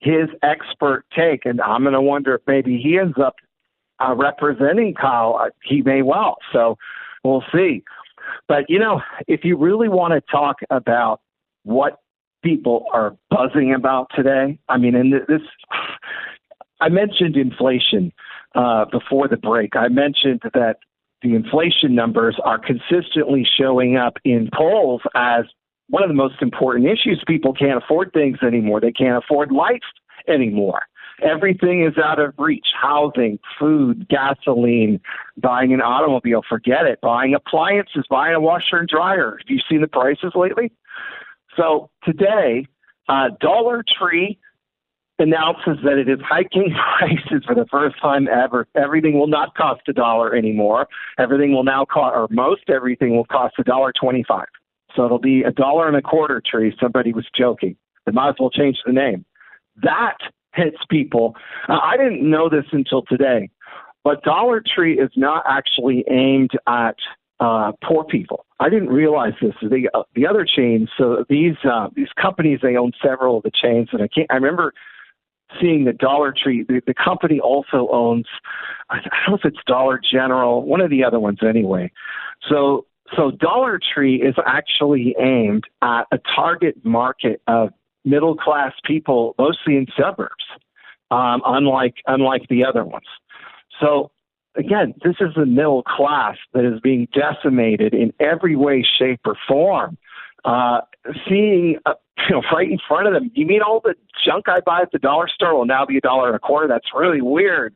his 0.00 0.28
expert 0.42 1.04
take, 1.16 1.46
and 1.46 1.60
I'm 1.60 1.82
going 1.82 1.94
to 1.94 2.00
wonder 2.00 2.34
if 2.34 2.42
maybe 2.46 2.78
he 2.82 2.98
ends 2.98 3.16
up 3.22 3.34
uh, 4.04 4.14
representing 4.14 4.94
Kyle. 4.94 5.40
Uh, 5.40 5.50
he 5.62 5.82
may 5.82 6.02
well. 6.02 6.36
So 6.52 6.76
we'll 7.22 7.44
see. 7.52 7.82
But 8.48 8.64
you 8.68 8.78
know, 8.78 9.00
if 9.26 9.44
you 9.44 9.56
really 9.56 9.88
want 9.88 10.12
to 10.12 10.20
talk 10.30 10.56
about 10.70 11.20
what 11.62 12.00
people 12.42 12.86
are 12.92 13.16
buzzing 13.30 13.74
about 13.74 14.10
today, 14.14 14.58
I 14.68 14.78
mean, 14.78 14.94
and 14.94 15.12
this, 15.12 15.40
I 16.80 16.88
mentioned 16.88 17.36
inflation 17.36 18.12
uh, 18.54 18.84
before 18.86 19.28
the 19.28 19.36
break. 19.36 19.76
I 19.76 19.88
mentioned 19.88 20.42
that 20.52 20.76
the 21.22 21.34
inflation 21.34 21.94
numbers 21.94 22.36
are 22.44 22.58
consistently 22.58 23.46
showing 23.58 23.96
up 23.96 24.18
in 24.24 24.50
polls 24.54 25.00
as 25.14 25.44
one 25.88 26.02
of 26.02 26.08
the 26.08 26.14
most 26.14 26.40
important 26.40 26.86
issues. 26.86 27.22
People 27.26 27.52
can't 27.52 27.82
afford 27.82 28.12
things 28.12 28.38
anymore. 28.42 28.80
They 28.80 28.92
can't 28.92 29.22
afford 29.22 29.52
life 29.52 29.82
anymore. 30.28 30.82
Everything 31.22 31.84
is 31.84 31.96
out 32.02 32.18
of 32.18 32.34
reach. 32.38 32.66
Housing, 32.80 33.38
food, 33.58 34.08
gasoline, 34.08 35.00
buying 35.36 35.72
an 35.72 35.80
automobile, 35.80 36.42
forget 36.48 36.86
it. 36.86 37.00
Buying 37.00 37.34
appliances, 37.34 38.04
buying 38.10 38.34
a 38.34 38.40
washer 38.40 38.78
and 38.78 38.88
dryer. 38.88 39.38
Have 39.38 39.48
you 39.48 39.60
seen 39.68 39.80
the 39.80 39.86
prices 39.86 40.32
lately? 40.34 40.72
So 41.56 41.90
today, 42.02 42.66
uh, 43.08 43.28
Dollar 43.40 43.84
Tree 43.86 44.38
announces 45.18 45.78
that 45.84 45.98
it 45.98 46.08
is 46.08 46.18
hiking 46.20 46.74
prices 46.98 47.44
for 47.46 47.54
the 47.54 47.66
first 47.70 48.00
time 48.00 48.26
ever. 48.28 48.66
Everything 48.74 49.18
will 49.18 49.28
not 49.28 49.54
cost 49.54 49.82
a 49.88 49.92
dollar 49.92 50.34
anymore. 50.34 50.88
Everything 51.18 51.52
will 51.52 51.64
now 51.64 51.84
cost, 51.84 52.14
or 52.16 52.26
most 52.30 52.62
everything 52.68 53.16
will 53.16 53.26
cost 53.26 53.54
a 53.58 53.64
dollar 53.64 53.92
twenty-five. 53.92 54.46
So 54.94 55.04
it'll 55.04 55.18
be 55.18 55.42
a 55.42 55.50
dollar 55.50 55.88
and 55.88 55.96
a 55.96 56.02
quarter 56.02 56.42
tree. 56.44 56.74
Somebody 56.80 57.12
was 57.12 57.26
joking. 57.36 57.76
They 58.06 58.12
might 58.12 58.30
as 58.30 58.34
well 58.38 58.50
change 58.50 58.78
the 58.86 58.92
name. 58.92 59.24
That 59.82 60.16
hits 60.54 60.76
people. 60.88 61.34
Uh, 61.68 61.78
I 61.82 61.96
didn't 61.96 62.28
know 62.28 62.48
this 62.48 62.64
until 62.72 63.02
today, 63.02 63.50
but 64.04 64.22
Dollar 64.22 64.62
Tree 64.74 64.98
is 64.98 65.10
not 65.16 65.42
actually 65.48 66.04
aimed 66.08 66.52
at 66.68 66.96
uh, 67.40 67.72
poor 67.82 68.04
people. 68.04 68.46
I 68.60 68.68
didn't 68.68 68.90
realize 68.90 69.32
this. 69.42 69.54
The 69.60 69.90
uh, 69.92 70.04
the 70.14 70.26
other 70.26 70.46
chains, 70.46 70.88
so 70.96 71.24
these 71.28 71.56
uh, 71.64 71.88
these 71.96 72.08
companies, 72.20 72.60
they 72.62 72.76
own 72.76 72.92
several 73.02 73.38
of 73.38 73.42
the 73.42 73.50
chains, 73.50 73.88
and 73.92 74.02
I 74.02 74.08
can't. 74.08 74.30
I 74.30 74.36
remember 74.36 74.72
seeing 75.60 75.84
the 75.84 75.92
Dollar 75.92 76.32
Tree. 76.32 76.64
The, 76.66 76.80
the 76.86 76.94
company 76.94 77.40
also 77.40 77.88
owns, 77.90 78.26
I 78.90 78.96
don't 78.96 79.12
know 79.28 79.34
if 79.36 79.44
it's 79.44 79.58
Dollar 79.66 80.00
General, 80.10 80.62
one 80.62 80.80
of 80.80 80.90
the 80.90 81.04
other 81.04 81.20
ones 81.20 81.38
anyway. 81.46 81.90
So 82.48 82.86
so 83.16 83.30
Dollar 83.30 83.78
Tree 83.94 84.22
is 84.22 84.34
actually 84.46 85.14
aimed 85.18 85.64
at 85.82 86.04
a 86.12 86.18
target 86.34 86.84
market 86.84 87.42
of 87.46 87.70
middle 88.04 88.36
class 88.36 88.72
people, 88.84 89.34
mostly 89.38 89.76
in 89.76 89.86
suburbs, 89.98 90.44
um, 91.10 91.42
unlike 91.44 91.94
unlike 92.06 92.48
the 92.48 92.64
other 92.64 92.84
ones. 92.84 93.06
So 93.80 94.10
again, 94.56 94.94
this 95.02 95.16
is 95.20 95.34
the 95.36 95.46
middle 95.46 95.82
class 95.82 96.36
that 96.52 96.64
is 96.64 96.80
being 96.80 97.08
decimated 97.12 97.94
in 97.94 98.12
every 98.20 98.56
way, 98.56 98.84
shape, 98.98 99.20
or 99.24 99.36
form. 99.48 99.98
Uh, 100.44 100.80
seeing, 101.28 101.78
uh, 101.86 101.94
you 102.28 102.34
know, 102.36 102.42
right 102.52 102.70
in 102.70 102.78
front 102.86 103.06
of 103.06 103.14
them, 103.14 103.30
you 103.34 103.46
mean 103.46 103.62
all 103.62 103.80
the 103.80 103.94
junk 104.24 104.48
I 104.48 104.60
buy 104.60 104.82
at 104.82 104.92
the 104.92 104.98
dollar 104.98 105.28
store 105.28 105.54
will 105.54 105.64
now 105.64 105.86
be 105.86 105.96
a 105.96 106.00
dollar 106.00 106.28
and 106.28 106.36
a 106.36 106.38
quarter? 106.38 106.68
That's 106.68 106.88
really 106.94 107.22
weird. 107.22 107.74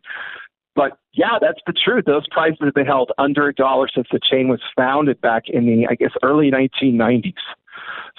But 0.79 0.97
yeah, 1.13 1.41
that's 1.41 1.59
the 1.67 1.73
truth. 1.73 2.05
Those 2.07 2.29
prices 2.31 2.59
have 2.63 2.73
been 2.73 2.87
held 2.87 3.11
under 3.19 3.49
a 3.49 3.53
dollar 3.53 3.89
since 3.93 4.07
the 4.13 4.21
chain 4.21 4.47
was 4.47 4.61
founded 4.77 5.21
back 5.21 5.49
in 5.49 5.67
the, 5.67 5.89
I 5.91 5.97
guess, 5.97 6.13
early 6.23 6.53
1990s. 6.53 7.35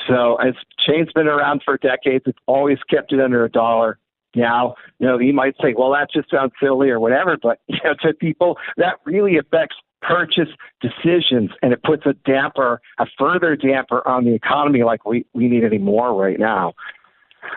So 0.10 0.36
as 0.36 0.56
chain's 0.86 1.08
been 1.14 1.30
around 1.30 1.62
for 1.64 1.78
decades, 1.78 2.26
it's 2.28 2.38
always 2.48 2.78
kept 2.90 3.14
it 3.14 3.22
under 3.22 3.46
a 3.46 3.50
dollar. 3.50 3.98
Now, 4.36 4.76
you 5.00 5.08
know, 5.08 5.18
you 5.18 5.32
might 5.32 5.56
say, 5.62 5.74
well, 5.74 5.94
that 5.94 6.10
just 6.14 6.30
sounds 6.30 6.52
silly 6.62 6.90
or 6.90 7.00
whatever, 7.00 7.38
but 7.42 7.62
you 7.68 7.80
know, 7.86 7.94
to 8.02 8.14
people, 8.14 8.58
that 8.76 8.96
really 9.06 9.38
affects 9.38 9.78
purchase 10.02 10.50
decisions 10.82 11.52
and 11.62 11.72
it 11.72 11.82
puts 11.84 12.06
a 12.06 12.14
damper, 12.26 12.82
a 12.98 13.06
further 13.18 13.56
damper 13.56 14.06
on 14.06 14.26
the 14.26 14.34
economy 14.34 14.84
like 14.84 15.06
we, 15.06 15.26
we 15.34 15.48
need 15.48 15.64
any 15.64 15.78
more 15.78 16.14
right 16.14 16.40
now. 16.40 16.74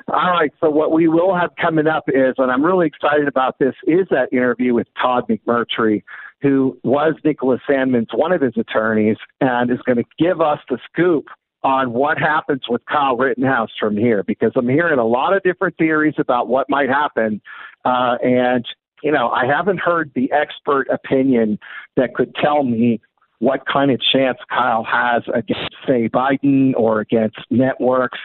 All 0.08 0.30
right. 0.30 0.52
So 0.60 0.70
what 0.70 0.92
we 0.92 1.08
will 1.08 1.34
have 1.34 1.50
coming 1.60 1.86
up 1.86 2.04
is, 2.08 2.34
and 2.38 2.50
I'm 2.50 2.64
really 2.64 2.86
excited 2.86 3.28
about 3.28 3.58
this, 3.58 3.74
is 3.86 4.06
that 4.10 4.32
interview 4.32 4.74
with 4.74 4.86
Todd 5.00 5.24
McMurtry, 5.28 6.02
who 6.40 6.78
was 6.82 7.14
Nicholas 7.24 7.60
Sandmann's 7.68 8.08
one 8.12 8.32
of 8.32 8.40
his 8.40 8.54
attorneys, 8.56 9.16
and 9.40 9.70
is 9.70 9.78
going 9.86 9.98
to 9.98 10.04
give 10.18 10.40
us 10.40 10.58
the 10.68 10.78
scoop 10.90 11.26
on 11.62 11.92
what 11.92 12.18
happens 12.18 12.62
with 12.68 12.82
Kyle 12.86 13.16
Rittenhouse 13.16 13.70
from 13.78 13.96
here, 13.96 14.24
because 14.24 14.52
I'm 14.56 14.68
hearing 14.68 14.98
a 14.98 15.06
lot 15.06 15.36
of 15.36 15.42
different 15.44 15.76
theories 15.78 16.14
about 16.18 16.48
what 16.48 16.68
might 16.68 16.88
happen, 16.88 17.40
uh, 17.84 18.16
and 18.22 18.64
you 19.02 19.12
know 19.12 19.30
I 19.30 19.46
haven't 19.46 19.78
heard 19.78 20.10
the 20.14 20.30
expert 20.32 20.88
opinion 20.88 21.58
that 21.96 22.14
could 22.14 22.34
tell 22.34 22.64
me 22.64 23.00
what 23.38 23.66
kind 23.66 23.90
of 23.90 24.00
chance 24.00 24.38
Kyle 24.48 24.84
has 24.84 25.24
against, 25.34 25.74
say, 25.84 26.08
Biden 26.08 26.74
or 26.76 27.00
against 27.00 27.38
networks 27.50 28.20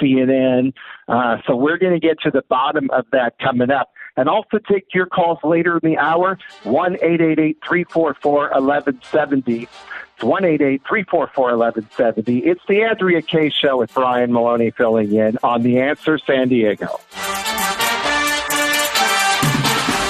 CNN. 0.00 0.72
Uh, 1.08 1.38
so 1.46 1.56
we're 1.56 1.78
going 1.78 1.92
to 1.92 2.00
get 2.00 2.20
to 2.20 2.30
the 2.30 2.42
bottom 2.48 2.90
of 2.90 3.06
that 3.12 3.38
coming 3.38 3.70
up. 3.70 3.92
And 4.16 4.28
also 4.28 4.58
take 4.58 4.86
your 4.92 5.06
calls 5.06 5.38
later 5.44 5.78
in 5.78 5.90
the 5.90 5.98
hour, 5.98 6.38
1 6.64 6.98
344 6.98 8.34
1170. 8.34 9.62
It's 9.62 10.22
1 10.22 10.42
344 10.42 11.44
1170. 11.56 12.38
It's 12.40 12.60
the 12.68 12.82
Andrea 12.82 13.22
Kaye 13.22 13.50
Show 13.50 13.78
with 13.78 13.94
Brian 13.94 14.32
Maloney 14.32 14.70
filling 14.70 15.14
in 15.14 15.38
on 15.42 15.62
The 15.62 15.80
Answer 15.80 16.18
San 16.18 16.48
Diego. 16.48 17.00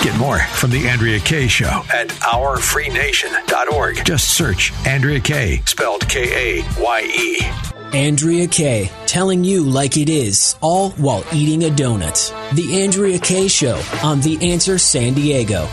Get 0.02 0.16
more 0.16 0.38
from 0.38 0.70
The 0.70 0.88
Andrea 0.88 1.20
Kaye 1.20 1.46
Show 1.46 1.84
at 1.94 2.08
OurFreeNation.org. 2.08 4.04
Just 4.04 4.30
search 4.30 4.72
Andrea 4.86 5.20
Kaye, 5.20 5.62
spelled 5.66 6.08
K 6.08 6.60
A 6.60 6.64
Y 6.80 7.02
E. 7.02 7.79
Andrea 7.92 8.46
Kaye, 8.46 8.88
telling 9.06 9.42
you 9.42 9.64
like 9.64 9.96
it 9.96 10.08
is, 10.08 10.54
all 10.60 10.90
while 10.92 11.24
eating 11.32 11.64
a 11.64 11.74
donut. 11.74 12.30
The 12.54 12.82
Andrea 12.82 13.18
Kaye 13.18 13.48
Show 13.48 13.82
on 14.04 14.20
The 14.20 14.52
Answer 14.52 14.78
San 14.78 15.14
Diego. 15.14 15.68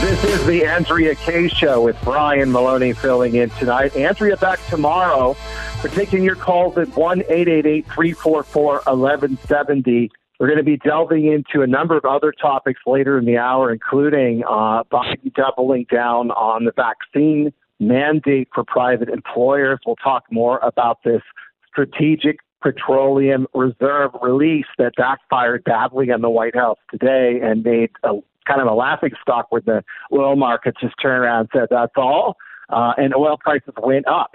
This 0.00 0.24
is 0.24 0.44
the 0.46 0.66
Andrea 0.66 1.14
Kaye 1.14 1.46
Show 1.46 1.82
with 1.82 1.96
Brian 2.02 2.50
Maloney 2.50 2.94
filling 2.94 3.36
in 3.36 3.50
tonight. 3.50 3.94
Andrea 3.94 4.36
back 4.36 4.58
tomorrow. 4.66 5.36
We're 5.84 5.90
taking 5.90 6.24
your 6.24 6.34
calls 6.34 6.76
at 6.78 6.88
1 6.96 7.22
344 7.22 8.72
1170. 8.72 10.10
We're 10.40 10.46
going 10.46 10.58
to 10.58 10.64
be 10.64 10.78
delving 10.78 11.26
into 11.26 11.62
a 11.62 11.66
number 11.68 11.96
of 11.96 12.04
other 12.04 12.32
topics 12.32 12.80
later 12.86 13.18
in 13.18 13.24
the 13.24 13.38
hour, 13.38 13.72
including 13.72 14.42
uh, 14.42 14.82
Biden 14.84 15.32
doubling 15.34 15.86
down 15.88 16.32
on 16.32 16.64
the 16.64 16.72
vaccine 16.72 17.52
mandate 17.80 18.48
for 18.54 18.64
private 18.64 19.08
employers. 19.08 19.78
We'll 19.86 19.96
talk 19.96 20.24
more 20.30 20.58
about 20.58 20.98
this 21.04 21.22
strategic 21.66 22.38
petroleum 22.60 23.46
reserve 23.54 24.10
release 24.20 24.66
that 24.78 24.92
backfired 24.96 25.64
badly 25.64 26.10
on 26.10 26.22
the 26.22 26.30
White 26.30 26.56
House 26.56 26.78
today 26.90 27.38
and 27.42 27.62
made 27.62 27.90
a 28.02 28.14
kind 28.46 28.60
of 28.60 28.66
a 28.66 28.74
laughing 28.74 29.12
stock 29.20 29.46
where 29.50 29.60
the 29.60 29.84
oil 30.12 30.34
market 30.34 30.74
just 30.80 30.94
turned 31.00 31.22
around 31.22 31.40
and 31.40 31.48
said, 31.52 31.68
that's 31.70 31.92
all. 31.96 32.36
Uh, 32.70 32.92
and 32.96 33.14
oil 33.14 33.36
prices 33.38 33.74
went 33.82 34.06
up. 34.08 34.32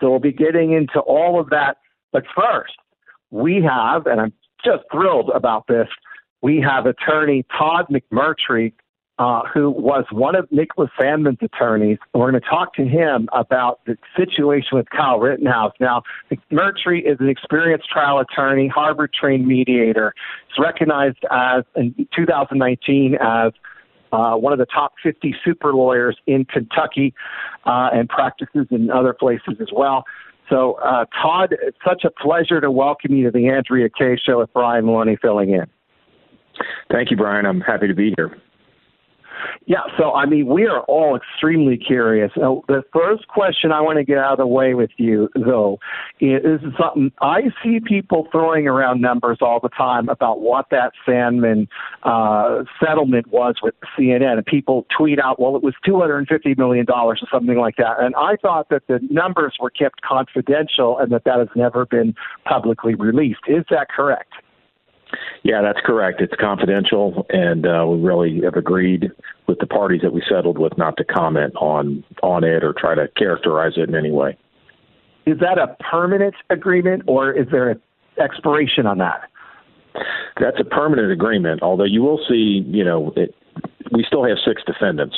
So 0.00 0.10
we'll 0.10 0.20
be 0.20 0.32
getting 0.32 0.72
into 0.72 1.00
all 1.00 1.38
of 1.38 1.50
that. 1.50 1.76
But 2.12 2.24
first, 2.34 2.74
we 3.30 3.62
have, 3.62 4.06
and 4.06 4.20
I'm 4.20 4.32
just 4.64 4.84
thrilled 4.90 5.30
about 5.34 5.66
this, 5.68 5.88
we 6.42 6.60
have 6.60 6.86
attorney 6.86 7.44
Todd 7.56 7.86
McMurtry 7.90 8.72
uh, 9.20 9.42
who 9.52 9.70
was 9.70 10.06
one 10.10 10.34
of 10.34 10.50
Nicholas 10.50 10.88
Sandmann's 10.98 11.38
attorneys. 11.42 11.98
We're 12.14 12.30
going 12.30 12.40
to 12.40 12.48
talk 12.48 12.72
to 12.74 12.84
him 12.84 13.28
about 13.34 13.80
the 13.84 13.98
situation 14.16 14.70
with 14.72 14.88
Kyle 14.88 15.20
Rittenhouse. 15.20 15.74
Now, 15.78 16.02
McMurtry 16.32 17.00
is 17.04 17.18
an 17.20 17.28
experienced 17.28 17.86
trial 17.90 18.18
attorney, 18.18 18.66
Harvard 18.66 19.12
trained 19.12 19.46
mediator. 19.46 20.14
He's 20.48 20.64
recognized 20.64 21.18
as 21.30 21.64
in 21.76 21.94
2019 22.16 23.16
as 23.20 23.52
uh, 24.10 24.36
one 24.36 24.54
of 24.54 24.58
the 24.58 24.66
top 24.66 24.94
50 25.02 25.34
super 25.44 25.74
lawyers 25.74 26.16
in 26.26 26.46
Kentucky 26.46 27.12
uh, 27.66 27.90
and 27.92 28.08
practices 28.08 28.68
in 28.70 28.90
other 28.90 29.12
places 29.12 29.56
as 29.60 29.68
well. 29.70 30.04
So, 30.48 30.78
uh, 30.82 31.04
Todd, 31.22 31.54
it's 31.62 31.76
such 31.86 32.04
a 32.04 32.10
pleasure 32.10 32.62
to 32.62 32.70
welcome 32.70 33.14
you 33.14 33.24
to 33.24 33.30
the 33.30 33.48
Andrea 33.48 33.90
Kaye 33.90 34.16
Show 34.16 34.38
with 34.38 34.52
Brian 34.54 34.86
Maloney 34.86 35.18
filling 35.20 35.50
in. 35.50 35.66
Thank 36.90 37.10
you, 37.10 37.18
Brian. 37.18 37.44
I'm 37.44 37.60
happy 37.60 37.86
to 37.86 37.94
be 37.94 38.14
here. 38.16 38.40
Yeah, 39.66 39.82
so 39.98 40.12
I 40.12 40.26
mean, 40.26 40.46
we 40.46 40.66
are 40.66 40.80
all 40.80 41.16
extremely 41.16 41.76
curious. 41.76 42.32
Uh, 42.36 42.56
the 42.66 42.82
first 42.92 43.28
question 43.28 43.72
I 43.72 43.80
want 43.80 43.98
to 43.98 44.04
get 44.04 44.18
out 44.18 44.32
of 44.32 44.38
the 44.38 44.46
way 44.46 44.74
with 44.74 44.90
you, 44.96 45.28
though, 45.34 45.78
is 46.20 46.60
something 46.78 47.12
I 47.20 47.42
see 47.62 47.80
people 47.80 48.26
throwing 48.32 48.66
around 48.66 49.00
numbers 49.00 49.38
all 49.40 49.60
the 49.60 49.68
time 49.68 50.08
about 50.08 50.40
what 50.40 50.66
that 50.70 50.92
Sandmann 51.06 51.68
uh, 52.02 52.64
settlement 52.84 53.28
was 53.28 53.56
with 53.62 53.74
CNN, 53.96 54.36
and 54.36 54.46
people 54.46 54.86
tweet 54.96 55.18
out, 55.18 55.40
"Well, 55.40 55.56
it 55.56 55.62
was 55.62 55.74
two 55.84 55.98
hundred 55.98 56.18
and 56.18 56.28
fifty 56.28 56.54
million 56.56 56.86
dollars 56.86 57.20
or 57.22 57.28
something 57.30 57.58
like 57.58 57.76
that." 57.76 58.00
And 58.00 58.14
I 58.16 58.36
thought 58.36 58.68
that 58.70 58.86
the 58.88 59.00
numbers 59.10 59.56
were 59.60 59.70
kept 59.70 60.02
confidential 60.02 60.98
and 60.98 61.12
that 61.12 61.24
that 61.24 61.38
has 61.38 61.48
never 61.54 61.86
been 61.86 62.14
publicly 62.44 62.94
released. 62.94 63.40
Is 63.46 63.64
that 63.70 63.88
correct? 63.88 64.32
Yeah, 65.42 65.62
that's 65.62 65.80
correct. 65.84 66.20
It's 66.20 66.34
confidential, 66.38 67.26
and 67.30 67.66
uh, 67.66 67.86
we 67.86 67.98
really 67.98 68.40
have 68.44 68.54
agreed 68.54 69.10
with 69.46 69.58
the 69.58 69.66
parties 69.66 70.02
that 70.02 70.12
we 70.12 70.22
settled 70.28 70.58
with 70.58 70.76
not 70.76 70.96
to 70.98 71.04
comment 71.04 71.54
on 71.56 72.04
on 72.22 72.44
it 72.44 72.62
or 72.62 72.74
try 72.78 72.94
to 72.94 73.08
characterize 73.16 73.72
it 73.76 73.88
in 73.88 73.94
any 73.94 74.10
way. 74.10 74.36
Is 75.26 75.38
that 75.40 75.58
a 75.58 75.76
permanent 75.90 76.34
agreement, 76.50 77.02
or 77.06 77.32
is 77.32 77.46
there 77.50 77.70
an 77.70 77.80
expiration 78.22 78.86
on 78.86 78.98
that? 78.98 79.28
That's 80.40 80.60
a 80.60 80.64
permanent 80.64 81.10
agreement. 81.10 81.62
Although 81.62 81.84
you 81.84 82.02
will 82.02 82.20
see, 82.28 82.64
you 82.66 82.84
know, 82.84 83.12
it, 83.16 83.34
we 83.92 84.04
still 84.06 84.24
have 84.24 84.38
six 84.44 84.62
defendants. 84.64 85.16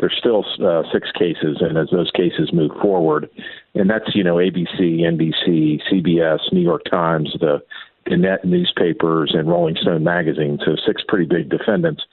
There's 0.00 0.16
still 0.18 0.44
uh, 0.64 0.82
six 0.92 1.10
cases, 1.12 1.58
and 1.60 1.76
as 1.78 1.88
those 1.92 2.10
cases 2.10 2.52
move 2.52 2.72
forward, 2.80 3.28
and 3.74 3.88
that's 3.88 4.14
you 4.14 4.24
know 4.24 4.36
ABC, 4.36 5.00
NBC, 5.00 5.80
CBS, 5.92 6.40
New 6.52 6.62
York 6.62 6.82
Times, 6.90 7.36
the 7.40 7.62
Gannett 8.06 8.44
newspapers 8.44 9.32
and 9.34 9.48
Rolling 9.48 9.76
Stone 9.76 10.04
magazine, 10.04 10.58
so 10.64 10.76
six 10.86 11.02
pretty 11.06 11.26
big 11.26 11.48
defendants. 11.48 12.04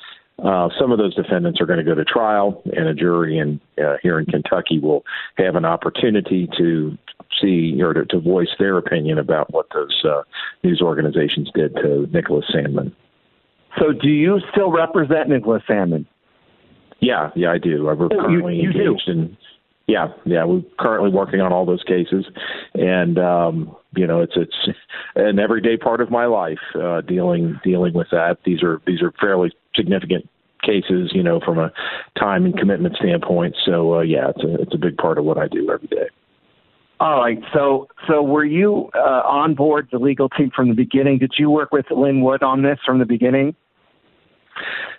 Uh, 0.44 0.70
some 0.80 0.92
of 0.92 0.98
those 0.98 1.14
defendants 1.14 1.62
are 1.62 1.66
going 1.66 1.78
to 1.78 1.86
go 1.86 1.94
to 1.94 2.06
trial, 2.06 2.64
and 2.76 2.88
a 2.88 2.94
jury 2.94 3.38
in 3.38 3.60
uh, 3.84 3.98
here 4.02 4.20
in 4.20 4.26
Kentucky 4.26 4.80
will 4.80 5.04
have 5.36 5.56
an 5.56 5.66
opportunity 5.66 6.50
to 6.58 6.98
see 7.40 7.80
or 7.82 7.94
to, 7.94 8.06
to 8.06 8.20
voice 8.20 8.50
their 8.58 8.78
opinion 8.78 9.20
about 9.20 9.52
what 9.54 9.68
those 9.74 10.04
uh, 10.04 10.24
news 10.64 10.82
organizations 10.82 11.52
did 11.54 11.76
to 11.76 12.08
Nicholas 12.12 12.46
Sandmann. 12.54 12.92
So, 13.78 13.92
do 13.92 14.10
you 14.10 14.40
still 14.52 14.72
represent 14.72 15.30
Nicholas 15.30 15.64
Sandmann? 15.70 16.06
Yeah, 17.00 17.32
yeah, 17.36 17.52
I 17.52 17.58
do. 17.58 17.84
We're 17.84 18.06
oh, 18.06 18.10
currently 18.10 18.56
you, 18.56 18.72
you 18.72 18.72
engaged 18.72 19.06
do. 19.06 19.12
in 19.12 19.38
yeah, 19.92 20.08
yeah, 20.26 20.46
we're 20.46 20.64
currently 20.80 21.10
working 21.10 21.42
on 21.42 21.52
all 21.52 21.66
those 21.66 21.84
cases, 21.84 22.26
and 22.74 23.20
um, 23.20 23.76
you 23.96 24.08
know, 24.08 24.22
it's 24.22 24.34
it's 24.38 24.56
an 25.16 25.38
everyday 25.38 25.76
part 25.76 26.00
of 26.00 26.10
my 26.10 26.26
life 26.26 26.60
uh, 26.82 27.02
dealing 27.02 27.60
dealing 27.62 27.94
with 27.94 28.08
that. 28.12 28.38
These 28.46 28.64
are 28.64 28.82
these 28.88 29.02
are 29.02 29.12
fairly 29.20 29.52
significant 29.76 30.30
cases, 30.64 31.12
you 31.14 31.22
know, 31.22 31.42
from 31.44 31.60
a 31.60 31.74
time 32.18 32.46
and 32.46 32.58
commitment 32.58 32.96
standpoint. 32.96 33.56
So 33.66 33.96
uh, 33.96 34.02
yeah, 34.02 34.30
it's 34.30 34.44
a 34.44 34.62
it's 34.62 34.74
a 34.74 34.78
big 34.78 34.96
part 34.96 35.18
of 35.18 35.26
what 35.26 35.38
I 35.38 35.50
do 35.50 35.70
every 35.70 35.88
day. 35.88 36.08
All 37.02 37.20
right. 37.20 37.40
So, 37.52 37.88
so 38.08 38.22
were 38.22 38.46
you 38.46 38.92
uh, 38.94 39.24
on 39.26 39.56
board 39.56 39.90
the 39.92 39.98
legal 39.98 40.30
team 40.30 40.52
from 40.56 40.70
the 40.70 40.76
beginning? 40.76 41.18
Did 41.18 41.34
you 41.38 41.50
work 41.50 41.72
with 41.72 41.88
Lin 41.90 42.22
Wood 42.22 42.44
on 42.44 42.62
this 42.62 42.78
from 42.86 43.00
the 43.00 43.06
beginning? 43.06 43.56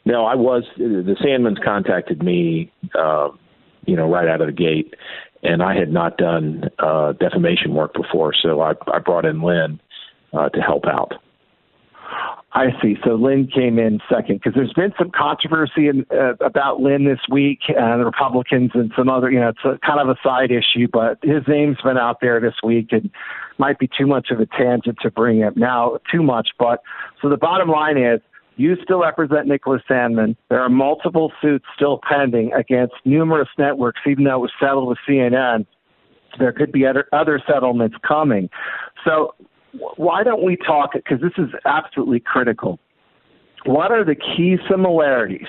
No, 0.05 0.27
I 0.27 0.35
was. 0.35 0.65
The 0.77 1.15
Sandmanns 1.25 1.63
contacted 1.65 2.21
me 2.21 2.73
uh, 2.99 3.29
you 3.87 3.97
know, 3.97 4.09
right 4.11 4.29
out 4.29 4.41
of 4.41 4.47
the 4.47 4.53
gate. 4.53 4.95
And 5.43 5.63
I 5.63 5.75
had 5.75 5.93
not 5.93 6.19
done 6.19 6.71
uh, 6.79 7.13
defamation 7.13 7.75
work 7.75 7.95
before, 7.95 8.33
so 8.33 8.61
I, 8.61 8.75
I 8.93 8.99
brought 9.01 9.25
in 9.25 9.43
Lin 9.43 9.81
uh, 10.33 10.49
to 10.51 10.61
help 10.61 10.87
out. 10.87 11.15
I 12.55 12.67
see. 12.83 12.97
So 13.03 13.15
Lin 13.15 13.47
came 13.47 13.79
in 13.79 14.01
second 14.11 14.37
because 14.37 14.53
there's 14.55 14.75
been 14.75 14.93
some 14.99 15.11
controversy 15.11 15.89
in, 15.89 16.05
uh, 16.11 16.35
about 16.45 16.81
Lin 16.81 17.07
this 17.07 17.21
week, 17.31 17.61
and 17.69 18.01
the 18.01 18.05
Republicans 18.05 18.73
and 18.75 18.93
some 18.97 19.09
other, 19.09 19.31
you 19.31 19.41
know, 19.41 19.49
it's 19.49 19.65
a, 19.65 19.79
kind 19.85 19.99
of 19.99 20.09
a 20.09 20.17
side 20.23 20.51
issue, 20.51 20.87
but 20.93 21.19
his 21.23 21.43
name's 21.49 21.79
been 21.83 21.97
out 21.97 22.19
there 22.21 22.41
this 22.41 22.55
week 22.63 22.89
and 22.93 23.11
might 23.57 23.79
be 23.79 23.89
too 23.89 24.07
much 24.07 24.31
of 24.31 24.39
a 24.39 24.47
tangent 24.47 24.99
to 25.01 25.11
bring 25.11 25.43
up 25.43 25.57
now, 25.57 25.99
too 26.11 26.23
much. 26.23 26.51
But 26.59 26.83
so 27.23 27.31
the 27.31 27.39
bottom 27.39 27.69
line 27.69 27.97
is 27.97 28.21
you 28.57 28.77
still 28.83 29.01
represent 29.01 29.47
Nicholas 29.47 29.83
Sandmann. 29.89 30.37
There 30.49 30.61
are 30.61 30.69
multiple 30.69 31.33
suits 31.41 31.65
still 31.75 32.01
pending 32.09 32.53
against 32.53 32.95
numerous 33.05 33.49
networks, 33.59 34.01
even 34.07 34.25
though 34.25 34.37
it 34.37 34.41
was 34.41 34.53
settled 34.61 34.89
with 34.89 34.99
CNN. 35.09 35.67
There 36.39 36.53
could 36.53 36.73
be 36.73 36.87
other, 36.87 37.07
other 37.13 37.41
settlements 37.47 37.97
coming. 38.07 38.49
So, 39.05 39.35
why 39.97 40.23
don't 40.23 40.45
we 40.45 40.57
talk? 40.57 40.93
Because 40.93 41.21
this 41.21 41.33
is 41.39 41.51
absolutely 41.65 42.21
critical. 42.21 42.79
What 43.65 43.91
are 43.91 44.05
the 44.05 44.15
key 44.15 44.59
similarities 44.71 45.47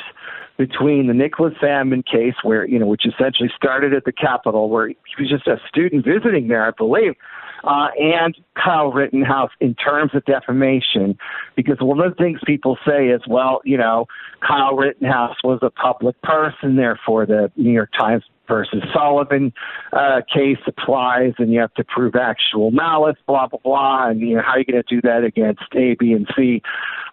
between 0.58 1.08
the 1.08 1.14
Nicholas 1.14 1.54
Sandmann 1.62 2.06
case, 2.06 2.36
where 2.44 2.66
you 2.68 2.80
know, 2.80 2.86
which 2.86 3.06
essentially 3.06 3.50
started 3.56 3.94
at 3.94 4.06
the 4.06 4.12
Capitol, 4.12 4.70
where 4.70 4.88
he 4.88 4.96
was 5.20 5.30
just 5.30 5.48
a 5.48 5.58
student 5.68 6.06
visiting 6.06 6.48
there, 6.48 6.66
I 6.66 6.72
believe, 6.72 7.16
uh, 7.64 7.88
and 7.98 8.36
Kyle 8.62 8.92
Rittenhouse 8.92 9.52
in 9.60 9.76
terms 9.76 10.12
of 10.14 10.26
defamation, 10.26 11.18
because 11.56 11.78
one 11.80 12.00
of 12.00 12.16
the 12.16 12.24
things 12.24 12.40
people 12.46 12.78
say 12.86 13.08
is, 13.08 13.22
well, 13.28 13.62
you 13.64 13.78
know, 13.78 14.08
Kyle 14.46 14.76
Rittenhouse 14.76 15.38
was 15.44 15.60
a 15.62 15.70
public 15.70 16.22
person, 16.22 16.76
therefore 16.76 17.26
the 17.26 17.52
New 17.56 17.72
York 17.72 17.92
Times 17.98 18.24
versus 18.48 18.84
Sullivan 18.94 19.54
uh, 19.94 20.22
case 20.34 20.58
applies, 20.68 21.34
and 21.38 21.52
you 21.52 21.60
have 21.60 21.74
to 21.76 21.84
prove 21.84 22.16
actual 22.16 22.72
malice, 22.72 23.18
blah 23.26 23.48
blah 23.48 23.60
blah, 23.64 24.10
and 24.10 24.20
you 24.20 24.36
know 24.36 24.42
how 24.42 24.52
are 24.52 24.60
you 24.60 24.66
going 24.66 24.84
to 24.84 24.96
do 24.96 25.02
that 25.02 25.24
against 25.24 25.64
A, 25.76 25.96
B, 26.00 26.12
and 26.12 26.28
C 26.36 26.62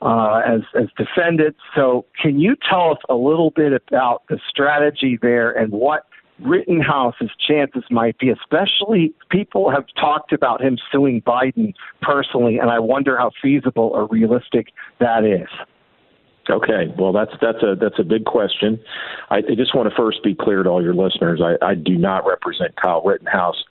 uh, 0.02 0.42
as 0.46 0.60
as 0.74 0.88
defendants? 0.96 1.60
So, 1.74 2.04
can 2.20 2.40
you 2.40 2.56
tell 2.68 2.90
us 2.90 2.98
a 3.08 3.14
little 3.14 3.50
bit 3.50 3.72
about 3.72 4.24
the 4.28 4.40
strategy 4.48 5.18
there 5.20 5.50
and 5.50 5.72
what? 5.72 6.06
Rittenhouse's 6.42 7.30
chances 7.46 7.84
might 7.90 8.18
be, 8.18 8.30
especially 8.30 9.12
people 9.30 9.70
have 9.70 9.84
talked 9.98 10.32
about 10.32 10.62
him 10.62 10.78
suing 10.90 11.22
Biden 11.22 11.74
personally, 12.02 12.58
and 12.58 12.70
I 12.70 12.78
wonder 12.78 13.16
how 13.16 13.30
feasible 13.42 13.90
or 13.94 14.06
realistic 14.06 14.68
that 14.98 15.24
is. 15.24 15.48
Okay, 16.48 16.92
well 16.98 17.12
that's 17.12 17.32
that's 17.40 17.62
a 17.62 17.76
that's 17.80 17.98
a 17.98 18.02
big 18.02 18.24
question. 18.24 18.80
I, 19.30 19.36
I 19.36 19.54
just 19.56 19.74
want 19.74 19.88
to 19.88 19.94
first 19.94 20.24
be 20.24 20.34
clear 20.34 20.62
to 20.62 20.68
all 20.68 20.82
your 20.82 20.94
listeners. 20.94 21.40
I, 21.42 21.64
I 21.64 21.74
do 21.74 21.96
not 21.96 22.26
represent 22.26 22.74
Kyle 22.76 23.02
Rittenhouse. 23.04 23.62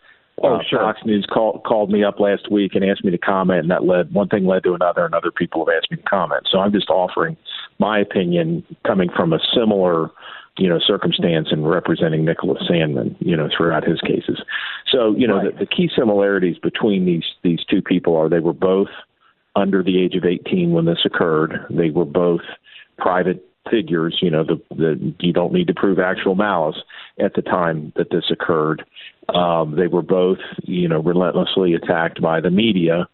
Oh, 0.42 0.56
uh, 0.56 0.60
sure. 0.70 0.80
Fox 0.80 1.00
News 1.04 1.26
called 1.32 1.64
called 1.66 1.90
me 1.92 2.04
up 2.04 2.20
last 2.20 2.50
week 2.52 2.76
and 2.76 2.86
asked 2.86 3.04
me 3.04 3.12
to 3.12 3.18
comment, 3.18 3.62
and 3.62 3.72
that 3.72 3.84
led 3.84 4.14
one 4.14 4.30
thing 4.30 4.46
led 4.46 4.64
to 4.64 4.74
another, 4.74 5.04
and 5.04 5.14
other 5.14 5.32
people 5.32 5.66
have 5.66 5.76
asked 5.76 5.92
me 5.92 5.98
to 5.98 6.04
comment. 6.04 6.48
So 6.50 6.60
I'm 6.60 6.72
just 6.72 6.90
offering 6.90 7.36
my 7.80 8.00
opinion, 8.00 8.64
coming 8.86 9.10
from 9.16 9.34
a 9.34 9.40
similar, 9.54 10.10
you 10.60 10.69
know, 10.69 10.80
circumstance 10.80 11.48
and 11.52 11.69
representing 11.69 12.26
Nicholas 12.26 12.62
Sandmann, 12.69 13.15
you 13.19 13.36
know, 13.36 13.50
throughout 13.56 13.88
his 13.88 14.02
cases. 14.02 14.41
So 14.91 15.15
you 15.15 15.28
know, 15.28 15.38
Right. 15.38 15.54
the, 15.54 15.65
the 15.65 15.65
key 15.65 15.89
similarities 15.95 16.58
between 16.58 17.06
these 17.06 17.26
these 17.43 17.63
two 17.69 17.82
people 17.82 18.15
are 18.15 18.30
they 18.30 18.39
were 18.39 18.54
both 18.54 18.89
under 19.56 19.82
the 19.84 20.02
age 20.02 20.15
of 20.15 20.26
18 20.26 20.72
when 20.72 20.86
this 20.86 21.06
occurred. 21.06 21.65
They 21.69 21.89
were 21.89 22.06
both 22.06 22.41
private 22.98 23.45
figures. 23.69 24.19
You 24.22 24.32
know, 24.32 24.43
the, 24.43 24.62
the 24.76 25.13
you 25.19 25.34
don't 25.34 25.54
need 25.54 25.67
to 25.67 25.74
prove 25.74 26.00
actual 26.00 26.36
malice 26.36 26.78
at 27.19 27.34
the 27.34 27.41
time 27.41 27.93
that 27.95 28.10
this 28.12 28.26
occurred. 28.30 28.84
Um, 29.34 29.76
they 29.76 29.88
were 29.88 30.02
both, 30.02 30.39
you 30.63 30.88
know, 30.88 31.02
relentlessly 31.02 31.74
attacked 31.74 32.22
by 32.22 32.41
the 32.41 32.52
media 32.52 33.08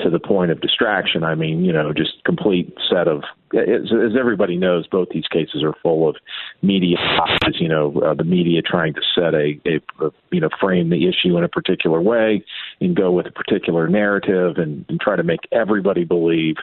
to 0.00 0.10
the 0.10 0.18
point 0.18 0.50
of 0.50 0.60
distraction. 0.60 1.24
I 1.24 1.34
mean, 1.34 1.64
you 1.64 1.72
know, 1.72 1.92
just 1.92 2.22
complete 2.24 2.76
set 2.90 3.08
of, 3.08 3.22
as, 3.54 3.90
as 3.92 4.12
everybody 4.18 4.56
knows, 4.56 4.86
both 4.86 5.08
these 5.08 5.26
cases 5.26 5.62
are 5.64 5.72
full 5.82 6.08
of 6.08 6.16
media, 6.60 6.98
you 7.58 7.68
know, 7.68 7.98
uh, 8.04 8.12
the 8.12 8.24
media 8.24 8.60
trying 8.60 8.92
to 8.92 9.00
set 9.14 9.34
a, 9.34 9.58
a, 9.66 10.04
a, 10.04 10.10
you 10.30 10.40
know, 10.40 10.50
frame 10.60 10.90
the 10.90 11.08
issue 11.08 11.38
in 11.38 11.44
a 11.44 11.48
particular 11.48 12.00
way 12.02 12.44
and 12.80 12.94
go 12.94 13.10
with 13.10 13.26
a 13.26 13.30
particular 13.30 13.88
narrative 13.88 14.58
and, 14.58 14.84
and 14.88 15.00
try 15.00 15.16
to 15.16 15.22
make 15.22 15.40
everybody 15.50 16.04
believe 16.04 16.56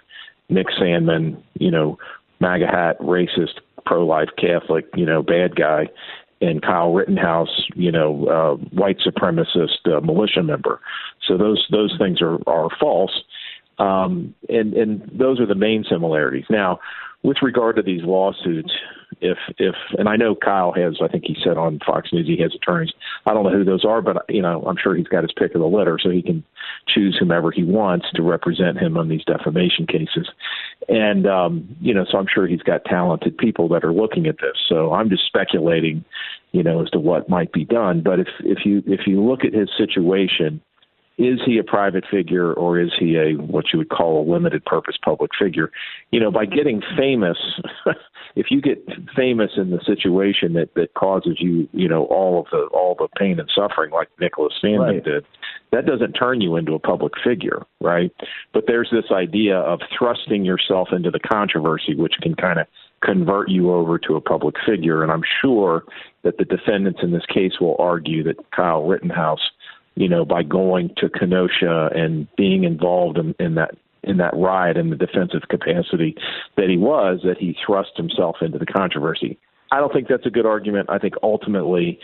Nick 0.49 0.67
Sandmann, 0.79 1.41
you 1.59 1.71
know, 1.71 1.97
MAGA 2.39 2.67
hat, 2.67 2.99
racist, 2.99 3.61
pro-life 3.85 4.29
Catholic, 4.37 4.85
you 4.95 5.05
know, 5.05 5.23
bad 5.23 5.55
guy, 5.55 5.87
and 6.41 6.61
Kyle 6.61 6.93
Rittenhouse, 6.93 7.67
you 7.75 7.91
know, 7.91 8.27
uh, 8.27 8.65
white 8.75 8.97
supremacist 8.99 9.85
uh, 9.85 10.01
militia 10.01 10.43
member. 10.43 10.79
So 11.27 11.37
those 11.37 11.65
those 11.71 11.95
things 11.97 12.21
are 12.21 12.37
are 12.47 12.69
false, 12.79 13.23
um, 13.79 14.33
and 14.49 14.73
and 14.73 15.09
those 15.13 15.39
are 15.39 15.45
the 15.45 15.55
main 15.55 15.85
similarities. 15.89 16.45
Now, 16.49 16.79
with 17.23 17.37
regard 17.41 17.77
to 17.77 17.81
these 17.81 18.03
lawsuits, 18.03 18.71
if 19.21 19.37
if 19.57 19.75
and 19.97 20.09
I 20.09 20.15
know 20.15 20.35
Kyle 20.35 20.73
has, 20.73 20.97
I 21.01 21.07
think 21.07 21.23
he 21.25 21.37
said 21.43 21.57
on 21.57 21.79
Fox 21.85 22.11
News 22.11 22.27
he 22.27 22.41
has 22.41 22.53
attorneys. 22.53 22.91
I 23.25 23.33
don't 23.33 23.43
know 23.43 23.57
who 23.57 23.63
those 23.63 23.85
are, 23.85 24.01
but 24.01 24.25
you 24.29 24.41
know 24.41 24.63
I'm 24.63 24.77
sure 24.81 24.95
he's 24.95 25.07
got 25.07 25.23
his 25.23 25.31
pick 25.37 25.55
of 25.55 25.61
the 25.61 25.67
litter, 25.67 25.97
so 26.01 26.09
he 26.09 26.21
can 26.21 26.43
choose 26.87 27.17
whomever 27.19 27.51
he 27.51 27.63
wants 27.63 28.07
to 28.15 28.21
represent 28.21 28.77
him 28.77 28.97
on 28.97 29.07
these 29.07 29.23
defamation 29.23 29.87
cases. 29.87 30.29
And 30.87 31.27
um, 31.27 31.75
you 31.81 31.93
know, 31.93 32.05
so 32.09 32.17
I'm 32.17 32.27
sure 32.33 32.47
he's 32.47 32.61
got 32.61 32.85
talented 32.85 33.37
people 33.37 33.67
that 33.69 33.83
are 33.83 33.93
looking 33.93 34.27
at 34.27 34.37
this. 34.39 34.57
So 34.67 34.93
I'm 34.93 35.09
just 35.09 35.25
speculating, 35.25 36.03
you 36.51 36.63
know, 36.63 36.81
as 36.81 36.89
to 36.91 36.99
what 36.99 37.29
might 37.29 37.51
be 37.51 37.65
done. 37.65 38.01
But 38.01 38.19
if 38.19 38.27
if 38.39 38.65
you 38.65 38.83
if 38.85 39.07
you 39.07 39.23
look 39.23 39.43
at 39.45 39.53
his 39.53 39.69
situation 39.77 40.61
is 41.17 41.39
he 41.45 41.57
a 41.57 41.63
private 41.63 42.03
figure 42.09 42.53
or 42.53 42.79
is 42.79 42.91
he 42.97 43.15
a 43.17 43.33
what 43.33 43.65
you 43.71 43.79
would 43.79 43.89
call 43.89 44.21
a 44.21 44.25
limited 44.31 44.65
purpose 44.65 44.95
public 45.03 45.31
figure? 45.39 45.71
You 46.11 46.19
know 46.19 46.31
by 46.31 46.45
getting 46.45 46.81
famous 46.97 47.37
if 48.35 48.47
you 48.49 48.61
get 48.61 48.83
famous 49.15 49.51
in 49.57 49.69
the 49.69 49.79
situation 49.85 50.53
that 50.53 50.73
that 50.75 50.93
causes 50.95 51.37
you 51.39 51.67
you 51.71 51.87
know 51.87 52.05
all 52.05 52.39
of 52.39 52.47
the 52.51 52.67
all 52.73 52.95
the 52.97 53.07
pain 53.19 53.39
and 53.39 53.49
suffering 53.53 53.91
like 53.91 54.09
Nicholas 54.19 54.53
Sandmann 54.63 54.79
Right. 54.79 55.03
did 55.03 55.25
that 55.71 55.85
doesn't 55.85 56.13
turn 56.13 56.41
you 56.41 56.55
into 56.55 56.73
a 56.73 56.79
public 56.79 57.13
figure 57.23 57.63
right? 57.79 58.11
But 58.53 58.65
there's 58.67 58.89
this 58.91 59.11
idea 59.11 59.57
of 59.57 59.81
thrusting 59.97 60.45
yourself 60.45 60.89
into 60.91 61.11
the 61.11 61.19
controversy 61.19 61.95
which 61.95 62.13
can 62.21 62.35
kind 62.35 62.59
of 62.59 62.67
convert 63.03 63.49
you 63.49 63.71
over 63.71 63.99
to 63.99 64.15
a 64.15 64.21
public 64.21 64.55
figure. 64.65 65.03
And 65.03 65.11
I'm 65.11 65.23
sure 65.41 65.83
that 66.23 66.37
the 66.37 66.45
defendants 66.45 67.01
in 67.03 67.11
this 67.11 67.25
case 67.25 67.59
will 67.59 67.75
argue 67.77 68.23
that 68.23 68.37
Kyle 68.51 68.85
Rittenhouse 68.85 69.41
you 69.95 70.09
know, 70.09 70.25
by 70.25 70.43
going 70.43 70.91
to 70.97 71.09
Kenosha 71.09 71.89
and 71.95 72.27
being 72.35 72.63
involved 72.63 73.17
in, 73.17 73.35
in 73.39 73.55
that 73.55 73.75
in 74.03 74.17
that 74.17 74.35
riot 74.35 74.75
in 74.75 74.89
the 74.89 74.97
defensive 74.97 75.43
capacity 75.49 76.13
that 76.57 76.67
he 76.67 76.77
was, 76.77 77.21
that 77.23 77.37
he 77.37 77.55
thrust 77.65 77.91
himself 77.95 78.37
into 78.41 78.57
the 78.57 78.65
controversy. 78.65 79.39
I 79.71 79.79
don't 79.79 79.93
think 79.93 80.07
that's 80.07 80.25
a 80.25 80.29
good 80.29 80.45
argument. 80.45 80.89
I 80.89 80.99
think 80.99 81.15
ultimately 81.23 81.99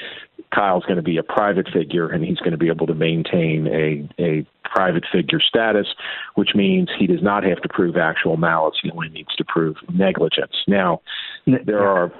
Kyle's 0.54 0.86
going 0.86 0.96
to 0.96 1.04
be 1.04 1.18
a 1.18 1.24
private 1.24 1.68
figure 1.72 2.10
and 2.10 2.24
he's 2.24 2.40
going 2.40 2.52
to 2.52 2.58
be 2.58 2.70
able 2.70 2.88
to 2.88 2.96
maintain 2.96 3.68
a 3.68 4.22
a 4.22 4.48
private 4.64 5.04
figure 5.12 5.40
status, 5.40 5.88
which 6.36 6.52
means 6.56 6.90
he 6.98 7.08
does 7.08 7.22
not 7.22 7.44
have 7.44 7.62
to 7.62 7.70
prove 7.70 7.98
actual 7.98 8.38
malice. 8.38 8.76
He 8.82 8.92
only 8.92 9.10
needs 9.10 9.36
to 9.36 9.44
prove 9.44 9.76
negligence. 9.94 10.54
Now, 10.68 11.02
there 11.46 11.84
are 11.84 12.12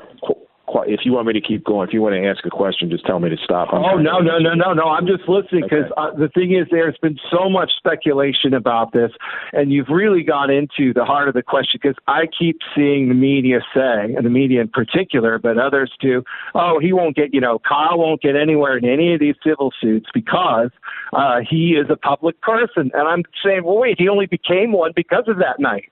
if 0.88 1.02
you 1.04 1.12
want 1.14 1.28
me 1.28 1.34
to 1.34 1.42
keep 1.42 1.64
going, 1.64 1.88
if 1.88 1.94
you 1.94 2.02
want 2.02 2.16
to 2.16 2.26
ask 2.28 2.46
a 2.46 2.50
question, 2.50 2.90
just 2.90 3.06
tell 3.06 3.20
me 3.20 3.30
to 3.30 3.38
stop. 3.44 3.70
I'm 3.74 3.84
Oh 3.84 3.98
no 3.98 4.20
no 4.20 4.38
no 4.40 4.54
no 4.54 4.74
no! 4.74 4.84
I'm 4.90 5.08
just 5.08 5.28
listening 5.28 5.64
because 5.64 5.86
Okay. 5.92 5.94
uh, 5.98 6.12
the 6.18 6.30
thing 6.30 6.54
is, 6.56 6.68
there's 6.72 6.98
been 7.02 7.18
so 7.32 7.50
much 7.50 7.72
speculation 7.78 8.54
about 8.54 8.92
this, 8.94 9.12
and 9.54 9.72
you've 9.72 9.90
really 9.90 10.24
gone 10.24 10.50
into 10.50 10.94
the 10.94 11.06
heart 11.06 11.28
of 11.28 11.34
the 11.34 11.44
question. 11.44 11.80
Because 11.82 11.96
I 12.08 12.26
keep 12.38 12.60
seeing 12.76 13.08
the 13.10 13.16
media 13.16 13.60
say, 13.74 14.14
and 14.16 14.26
the 14.26 14.30
media 14.30 14.62
in 14.62 14.68
particular, 14.70 15.40
but 15.40 15.58
others 15.58 15.92
too, 16.02 16.24
oh, 16.56 16.80
he 16.80 16.94
won't 16.94 17.16
get, 17.16 17.34
you 17.34 17.42
know, 17.42 17.60
Kyle 17.60 17.98
won't 17.98 18.22
get 18.22 18.36
anywhere 18.36 18.78
in 18.78 18.86
any 18.86 19.14
of 19.14 19.20
these 19.20 19.36
civil 19.44 19.72
suits 19.82 20.08
because 20.14 20.70
uh, 21.14 21.40
he 21.50 21.72
is 21.74 21.88
a 21.90 21.96
public 21.96 22.40
person. 22.42 22.92
And 22.94 23.08
I'm 23.08 23.24
saying, 23.44 23.64
well, 23.64 23.78
wait, 23.78 23.96
he 23.98 24.08
only 24.08 24.26
became 24.26 24.72
one 24.72 24.92
because 24.96 25.26
of 25.28 25.38
that 25.38 25.60
night. 25.60 25.90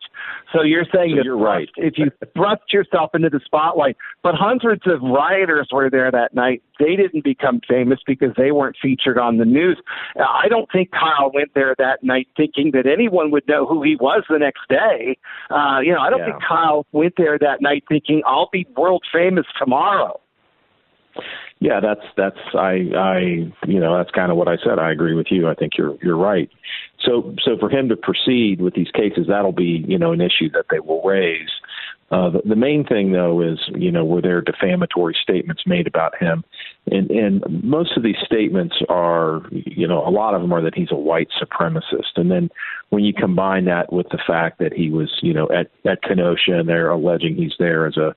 So 0.54 0.62
you're 0.64 0.86
saying 0.94 1.12
So 1.12 1.16
that 1.18 1.26
you're 1.26 1.38
right. 1.38 1.70
if 1.78 1.98
you 1.98 2.10
thrust 2.36 2.72
yourself 2.74 3.12
into 3.14 3.30
the 3.30 3.40
spotlight, 3.44 3.98
but 4.24 4.36
hundreds 4.68 4.88
of 4.88 5.02
rioters 5.02 5.70
were 5.72 5.90
there 5.90 6.12
that 6.12 6.34
night. 6.34 6.62
They 6.80 6.96
didn't 6.96 7.24
become 7.24 7.62
famous 7.68 8.00
because 8.06 8.32
they 8.38 8.52
weren't 8.52 8.76
featured 8.82 9.18
on 9.18 9.38
the 9.38 9.46
news. 9.46 9.80
I 10.18 10.48
don't 10.50 10.70
think 10.72 10.92
Kyle 10.92 11.32
went 11.34 11.54
there 11.56 11.76
that 11.78 12.04
night 12.04 12.28
thinking 12.36 12.72
that 12.74 12.86
anyone 12.86 13.32
would 13.32 13.48
know 13.48 13.66
who 13.66 13.82
he 13.82 13.96
was 13.96 14.24
the 14.30 14.40
next 14.40 14.68
day. 14.70 15.18
Uh, 15.50 15.80
you 15.82 15.94
know, 15.94 16.00
I 16.00 16.10
don't 16.10 16.20
Yeah. 16.20 16.32
think 16.32 16.44
Kyle 16.44 16.86
went 16.92 17.16
there 17.18 17.38
that 17.40 17.62
night 17.62 17.84
thinking 17.88 18.22
I'll 18.26 18.50
be 18.52 18.68
world 18.76 19.04
famous 19.12 19.46
tomorrow. 19.58 20.20
Yeah, 21.60 21.80
that's 21.80 22.06
that's 22.16 22.38
I 22.54 22.92
I 22.96 23.20
you 23.66 23.80
know 23.80 23.98
that's 23.98 24.12
kind 24.12 24.32
of 24.32 24.38
what 24.38 24.48
I 24.48 24.58
said. 24.64 24.78
I 24.78 24.92
agree 24.92 25.16
with 25.16 25.32
you. 25.32 25.48
I 25.48 25.56
think 25.56 25.74
you're 25.76 25.98
you're 26.04 26.18
right. 26.18 26.50
So 27.00 27.34
so 27.44 27.58
for 27.58 27.70
him 27.70 27.90
to 27.90 27.96
proceed 27.96 28.62
with 28.62 28.76
these 28.76 28.92
cases, 28.92 29.26
that'll 29.28 29.52
be 29.52 29.84
you 29.88 29.98
know 29.98 30.12
an 30.12 30.22
issue 30.22 30.52
that 30.52 30.66
they 30.70 30.80
will 30.80 31.02
raise. 31.02 31.50
Uh, 32.10 32.30
the, 32.30 32.42
the 32.46 32.56
main 32.56 32.86
thing 32.86 33.12
though 33.12 33.42
is 33.42 33.60
you 33.76 33.92
know 33.92 34.06
were 34.06 34.22
there 34.22 34.42
defamatory 34.42 35.16
statements 35.22 35.64
made 35.66 35.88
about 35.88 36.18
him, 36.18 36.44
and 36.90 37.12
and 37.12 37.44
most 37.64 37.98
of 37.98 38.04
these 38.04 38.16
statements 38.26 38.76
are 38.88 39.42
you 39.52 39.86
know 39.86 40.08
a 40.08 40.10
lot 40.10 40.34
of 40.34 40.42
them 40.42 40.54
are 40.54 40.62
that 40.62 40.76
he's 40.76 40.92
a 40.92 40.96
white 40.96 41.28
supremacist, 41.42 42.16
and 42.16 42.32
then 42.32 42.50
when 42.90 43.04
you 43.04 43.14
combine 43.14 43.66
that 43.66 43.92
with 43.92 44.08
the 44.10 44.20
fact 44.26 44.60
that 44.60 44.72
he 44.72 44.90
was 44.90 45.12
you 45.22 45.34
know 45.34 45.50
at 45.50 45.70
at 45.86 46.02
Kenosha 46.02 46.58
and 46.60 46.70
they're 46.70 46.90
alleging 46.90 47.36
he's 47.36 47.56
there 47.60 47.86
as 47.86 47.98
a 47.98 48.16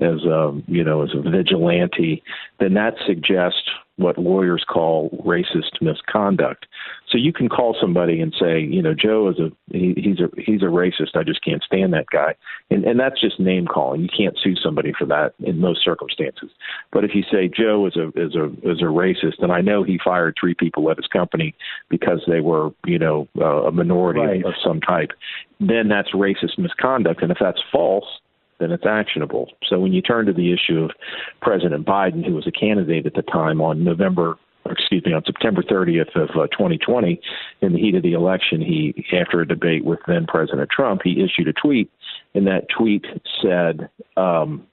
as 0.00 0.24
a 0.24 0.62
you 0.68 0.84
know 0.84 1.02
as 1.02 1.10
a 1.12 1.28
vigilante, 1.28 2.22
then 2.60 2.74
that 2.74 2.94
suggests 3.04 3.68
what 3.96 4.18
lawyers 4.18 4.64
call 4.66 5.10
racist 5.24 5.80
misconduct. 5.80 6.66
So 7.08 7.18
you 7.18 7.32
can 7.32 7.48
call 7.48 7.76
somebody 7.78 8.20
and 8.20 8.34
say, 8.40 8.60
you 8.60 8.80
know, 8.80 8.94
Joe 8.94 9.28
is 9.28 9.38
a 9.38 9.50
he, 9.70 9.94
he's 9.96 10.18
a 10.20 10.28
he's 10.40 10.62
a 10.62 10.66
racist. 10.66 11.14
I 11.14 11.22
just 11.22 11.44
can't 11.44 11.62
stand 11.62 11.92
that 11.92 12.06
guy, 12.10 12.34
and 12.70 12.84
and 12.84 12.98
that's 12.98 13.20
just 13.20 13.38
name 13.38 13.66
calling. 13.66 14.00
You 14.00 14.08
can't 14.08 14.36
sue 14.42 14.56
somebody 14.56 14.92
for 14.98 15.04
that 15.06 15.34
in 15.40 15.58
most 15.58 15.84
circumstances. 15.84 16.50
But 16.90 17.04
if 17.04 17.14
you 17.14 17.22
say 17.30 17.48
Joe 17.48 17.86
is 17.86 17.96
a 17.96 18.08
is 18.16 18.34
a 18.34 18.46
is 18.68 18.80
a 18.80 18.86
racist, 18.86 19.42
and 19.42 19.52
I 19.52 19.60
know 19.60 19.82
he 19.82 19.98
fired 20.02 20.36
three 20.40 20.54
people 20.54 20.90
at 20.90 20.96
his 20.96 21.06
company 21.06 21.54
because 21.88 22.22
they 22.26 22.40
were 22.40 22.70
you 22.86 22.98
know 22.98 23.28
uh, 23.38 23.64
a 23.64 23.72
minority 23.72 24.20
Right. 24.20 24.44
of 24.44 24.54
some 24.64 24.80
type, 24.80 25.10
then 25.60 25.88
that's 25.88 26.10
racist 26.12 26.58
misconduct. 26.58 27.22
And 27.22 27.30
if 27.32 27.38
that's 27.40 27.60
false, 27.70 28.06
then 28.62 28.72
it's 28.72 28.86
actionable. 28.86 29.50
So 29.68 29.80
when 29.80 29.92
you 29.92 30.00
turn 30.00 30.26
to 30.26 30.32
the 30.32 30.52
issue 30.52 30.84
of 30.84 30.90
President 31.40 31.86
Biden, 31.86 32.24
who 32.24 32.34
was 32.34 32.46
a 32.46 32.52
candidate 32.52 33.06
at 33.06 33.14
the 33.14 33.22
time 33.22 33.60
on 33.60 33.84
November 33.84 34.38
excuse 34.70 35.04
me, 35.04 35.12
on 35.12 35.24
September 35.24 35.62
30th 35.62 36.14
of 36.14 36.30
uh, 36.30 36.46
2020, 36.48 37.20
in 37.62 37.72
the 37.72 37.78
heat 37.78 37.94
of 37.94 38.02
the 38.02 38.12
election, 38.12 38.60
he, 38.60 39.04
after 39.12 39.40
a 39.40 39.46
debate 39.46 39.84
with 39.84 39.98
then 40.06 40.26
President 40.26 40.70
Trump, 40.70 41.00
he 41.02 41.22
issued 41.22 41.48
a 41.48 41.52
tweet, 41.52 41.90
and 42.34 42.46
that 42.46 42.68
tweet 42.68 43.04
said, 43.42 43.88
um, 44.16 44.64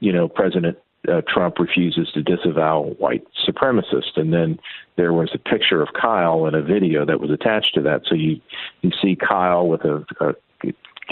you 0.00 0.12
know, 0.12 0.28
President 0.28 0.76
uh, 1.08 1.22
Trump 1.28 1.58
refuses 1.58 2.10
to 2.12 2.22
disavow 2.22 2.94
white 2.98 3.24
supremacists, 3.48 4.16
and 4.16 4.32
then 4.32 4.58
there 4.96 5.12
was 5.12 5.30
a 5.32 5.38
picture 5.38 5.80
of 5.80 5.88
Kyle 5.98 6.46
and 6.46 6.56
a 6.56 6.62
video 6.62 7.04
that 7.06 7.20
was 7.20 7.30
attached 7.30 7.74
to 7.74 7.82
that. 7.82 8.02
So 8.06 8.14
you 8.14 8.40
you 8.82 8.90
see 9.00 9.16
Kyle 9.16 9.68
with 9.68 9.84
a, 9.84 10.04
a 10.20 10.34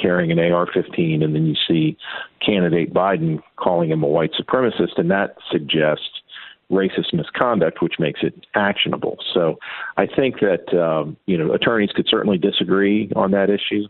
carrying 0.00 0.30
an 0.30 0.38
AR-15, 0.38 1.24
and 1.24 1.34
then 1.34 1.46
you 1.46 1.54
see 1.68 1.96
candidate 2.44 2.92
Biden 2.92 3.40
calling 3.56 3.90
him 3.90 4.02
a 4.02 4.08
white 4.08 4.32
supremacist, 4.32 4.98
and 4.98 5.10
that 5.10 5.36
suggests 5.50 6.22
racist 6.70 7.12
misconduct, 7.12 7.80
which 7.80 7.94
makes 7.98 8.20
it 8.22 8.46
actionable. 8.54 9.18
So 9.32 9.58
I 9.96 10.06
think 10.06 10.36
that 10.40 10.76
um, 10.76 11.16
you 11.26 11.38
know 11.38 11.52
attorneys 11.52 11.90
could 11.94 12.06
certainly 12.08 12.38
disagree 12.38 13.10
on 13.14 13.30
that 13.32 13.50
issue, 13.50 13.86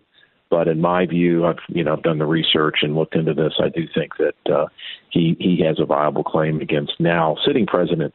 but 0.50 0.68
in 0.68 0.80
my 0.80 1.06
view, 1.06 1.46
I've 1.46 1.58
you 1.68 1.82
know 1.82 1.94
I've 1.94 2.02
done 2.02 2.18
the 2.18 2.26
research 2.26 2.78
and 2.82 2.94
looked 2.94 3.14
into 3.14 3.34
this. 3.34 3.54
I 3.60 3.68
do 3.68 3.86
think 3.94 4.12
that 4.18 4.52
uh, 4.52 4.66
he 5.10 5.36
he 5.38 5.62
has 5.66 5.78
a 5.80 5.86
viable 5.86 6.24
claim 6.24 6.60
against 6.60 6.92
now 6.98 7.36
sitting 7.46 7.66
president. 7.66 8.14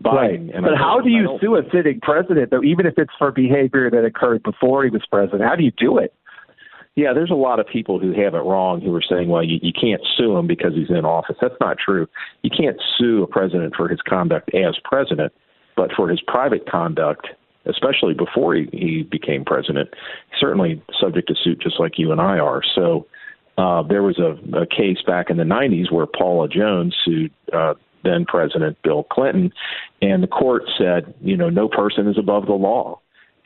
Biden. 0.00 0.14
Right. 0.14 0.40
And 0.54 0.64
but 0.64 0.76
how 0.76 1.00
do 1.00 1.10
you 1.10 1.38
sue 1.40 1.56
a 1.56 1.62
sitting 1.72 1.98
president, 2.00 2.52
though, 2.52 2.62
even 2.62 2.86
if 2.86 2.94
it's 2.98 3.10
for 3.18 3.32
behavior 3.32 3.90
that 3.90 4.04
occurred 4.04 4.44
before 4.44 4.84
he 4.84 4.90
was 4.90 5.02
president? 5.10 5.42
How 5.42 5.56
do 5.56 5.64
you 5.64 5.72
do 5.72 5.98
it? 5.98 6.14
Yeah, 6.98 7.12
there's 7.12 7.30
a 7.30 7.34
lot 7.34 7.60
of 7.60 7.66
people 7.68 8.00
who 8.00 8.08
have 8.20 8.34
it 8.34 8.38
wrong 8.38 8.80
who 8.80 8.92
are 8.92 9.04
saying, 9.08 9.28
well, 9.28 9.44
you, 9.44 9.60
you 9.62 9.72
can't 9.72 10.02
sue 10.16 10.36
him 10.36 10.48
because 10.48 10.74
he's 10.74 10.90
in 10.90 11.04
office. 11.04 11.36
That's 11.40 11.54
not 11.60 11.76
true. 11.78 12.08
You 12.42 12.50
can't 12.50 12.76
sue 12.98 13.22
a 13.22 13.26
president 13.28 13.76
for 13.76 13.86
his 13.86 14.00
conduct 14.00 14.52
as 14.52 14.74
president, 14.82 15.32
but 15.76 15.92
for 15.96 16.08
his 16.08 16.20
private 16.20 16.68
conduct, 16.68 17.28
especially 17.66 18.14
before 18.14 18.56
he, 18.56 18.68
he 18.72 19.02
became 19.04 19.44
president, 19.44 19.90
certainly 20.40 20.82
subject 20.98 21.28
to 21.28 21.36
suit 21.36 21.60
just 21.62 21.78
like 21.78 22.00
you 22.00 22.10
and 22.10 22.20
I 22.20 22.40
are. 22.40 22.62
So 22.74 23.06
uh, 23.58 23.84
there 23.84 24.02
was 24.02 24.18
a, 24.18 24.32
a 24.58 24.66
case 24.66 24.98
back 25.06 25.30
in 25.30 25.36
the 25.36 25.44
90s 25.44 25.92
where 25.92 26.06
Paula 26.06 26.48
Jones 26.48 26.96
sued 27.04 27.30
uh, 27.52 27.74
then 28.02 28.24
President 28.24 28.76
Bill 28.82 29.04
Clinton, 29.04 29.52
and 30.02 30.20
the 30.20 30.26
court 30.26 30.64
said, 30.76 31.14
you 31.20 31.36
know, 31.36 31.48
no 31.48 31.68
person 31.68 32.08
is 32.08 32.18
above 32.18 32.46
the 32.46 32.54
law 32.54 32.98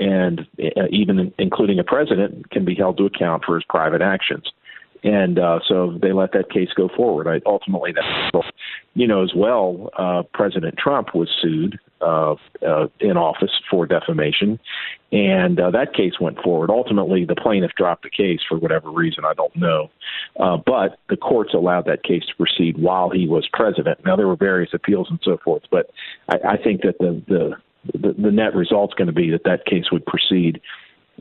and 0.02 0.40
uh, 0.58 0.86
even 0.90 1.32
including 1.38 1.78
a 1.78 1.84
president 1.84 2.50
can 2.50 2.64
be 2.64 2.74
held 2.74 2.96
to 2.98 3.06
account 3.06 3.44
for 3.44 3.54
his 3.54 3.64
private 3.68 4.02
actions. 4.02 4.50
And 5.04 5.38
uh, 5.38 5.58
so 5.66 5.98
they 6.00 6.12
let 6.12 6.32
that 6.32 6.50
case 6.50 6.68
go 6.76 6.88
forward. 6.96 7.26
I, 7.26 7.40
ultimately, 7.44 7.92
that 7.92 8.44
you 8.94 9.06
know 9.08 9.24
as 9.24 9.32
well. 9.34 9.90
Uh, 9.98 10.22
President 10.32 10.76
Trump 10.78 11.12
was 11.12 11.28
sued 11.40 11.80
uh, 12.00 12.36
uh, 12.64 12.86
in 13.00 13.16
office 13.16 13.50
for 13.68 13.84
defamation, 13.84 14.60
and 15.10 15.58
uh, 15.58 15.72
that 15.72 15.92
case 15.92 16.20
went 16.20 16.38
forward. 16.40 16.70
Ultimately, 16.70 17.24
the 17.24 17.34
plaintiff 17.34 17.72
dropped 17.76 18.04
the 18.04 18.10
case 18.10 18.40
for 18.48 18.58
whatever 18.58 18.92
reason 18.92 19.24
I 19.24 19.34
don't 19.34 19.56
know, 19.56 19.90
but 20.36 20.98
the 21.08 21.16
courts 21.16 21.52
allowed 21.52 21.86
that 21.86 22.04
case 22.04 22.22
to 22.28 22.36
proceed 22.36 22.78
while 22.78 23.10
he 23.10 23.26
was 23.26 23.48
president. 23.52 23.98
Now 24.04 24.14
there 24.14 24.28
were 24.28 24.36
various 24.36 24.70
appeals 24.72 25.08
and 25.10 25.18
so 25.24 25.36
forth, 25.44 25.62
but 25.68 25.90
I, 26.28 26.52
I 26.52 26.56
think 26.56 26.82
that 26.82 26.98
the 26.98 27.20
the 27.26 27.56
the, 27.92 28.14
the 28.18 28.30
net 28.30 28.54
result's 28.54 28.94
going 28.94 29.06
to 29.06 29.12
be 29.12 29.30
that 29.30 29.44
that 29.44 29.64
case 29.66 29.86
would 29.90 30.04
proceed 30.06 30.60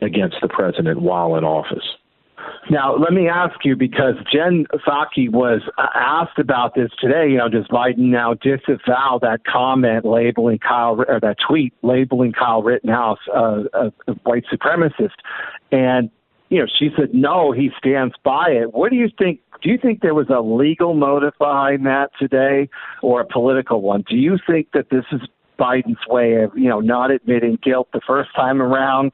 against 0.02 0.38
the 0.42 0.48
president 0.48 1.02
while 1.02 1.36
in 1.36 1.44
office. 1.44 1.86
Now, 2.70 2.96
let 2.96 3.14
me 3.14 3.28
ask 3.28 3.64
you 3.64 3.76
because 3.76 4.16
Jen 4.32 4.66
Psaki 4.74 5.30
was 5.30 5.62
asked 5.78 6.40
about 6.40 6.74
this 6.76 6.90
today. 7.00 7.30
You 7.30 7.38
know, 7.38 7.50
does 7.50 7.68
Biden 7.68 8.10
now 8.10 8.34
disavow 8.36 9.20
that 9.22 9.42
comment 9.46 10.06
labeling 10.06 10.60
Kyle 10.60 11.04
or 11.08 11.20
that 11.20 11.38
tweet 11.48 11.74
labeling 11.82 12.34
Kyle 12.34 12.64
Rittenhouse 12.64 13.20
a, 13.34 13.92
a 14.08 14.14
white 14.24 14.46
supremacist? 14.52 15.16
And 15.72 16.10
you 16.50 16.60
know, 16.60 16.68
she 16.80 16.90
said 16.98 17.14
no, 17.14 17.52
he 17.52 17.72
stands 17.78 18.14
by 18.24 18.50
it. 18.50 18.74
What 18.74 18.92
do 18.92 18.98
you 18.98 19.10
think? 19.18 19.40
Do 19.62 19.70
you 19.70 19.78
think 19.78 20.02
there 20.02 20.16
was 20.16 20.30
a 20.30 20.42
legal 20.42 20.94
motive 20.94 21.34
behind 21.38 21.86
that 21.86 22.12
today, 22.20 22.70
or 23.02 23.22
a 23.22 23.26
political 23.26 23.82
one? 23.82 24.04
Do 24.08 24.16
you 24.18 24.38
think 24.48 24.70
that 24.74 24.90
this 24.90 25.06
is 25.12 25.22
Biden's 25.62 26.08
way 26.08 26.42
of, 26.44 26.52
you 26.58 26.68
know, 26.68 26.80
not 26.80 27.12
admitting 27.12 27.60
guilt 27.64 27.90
the 27.94 28.02
first 28.06 28.34
time 28.36 28.62
around. 28.62 29.12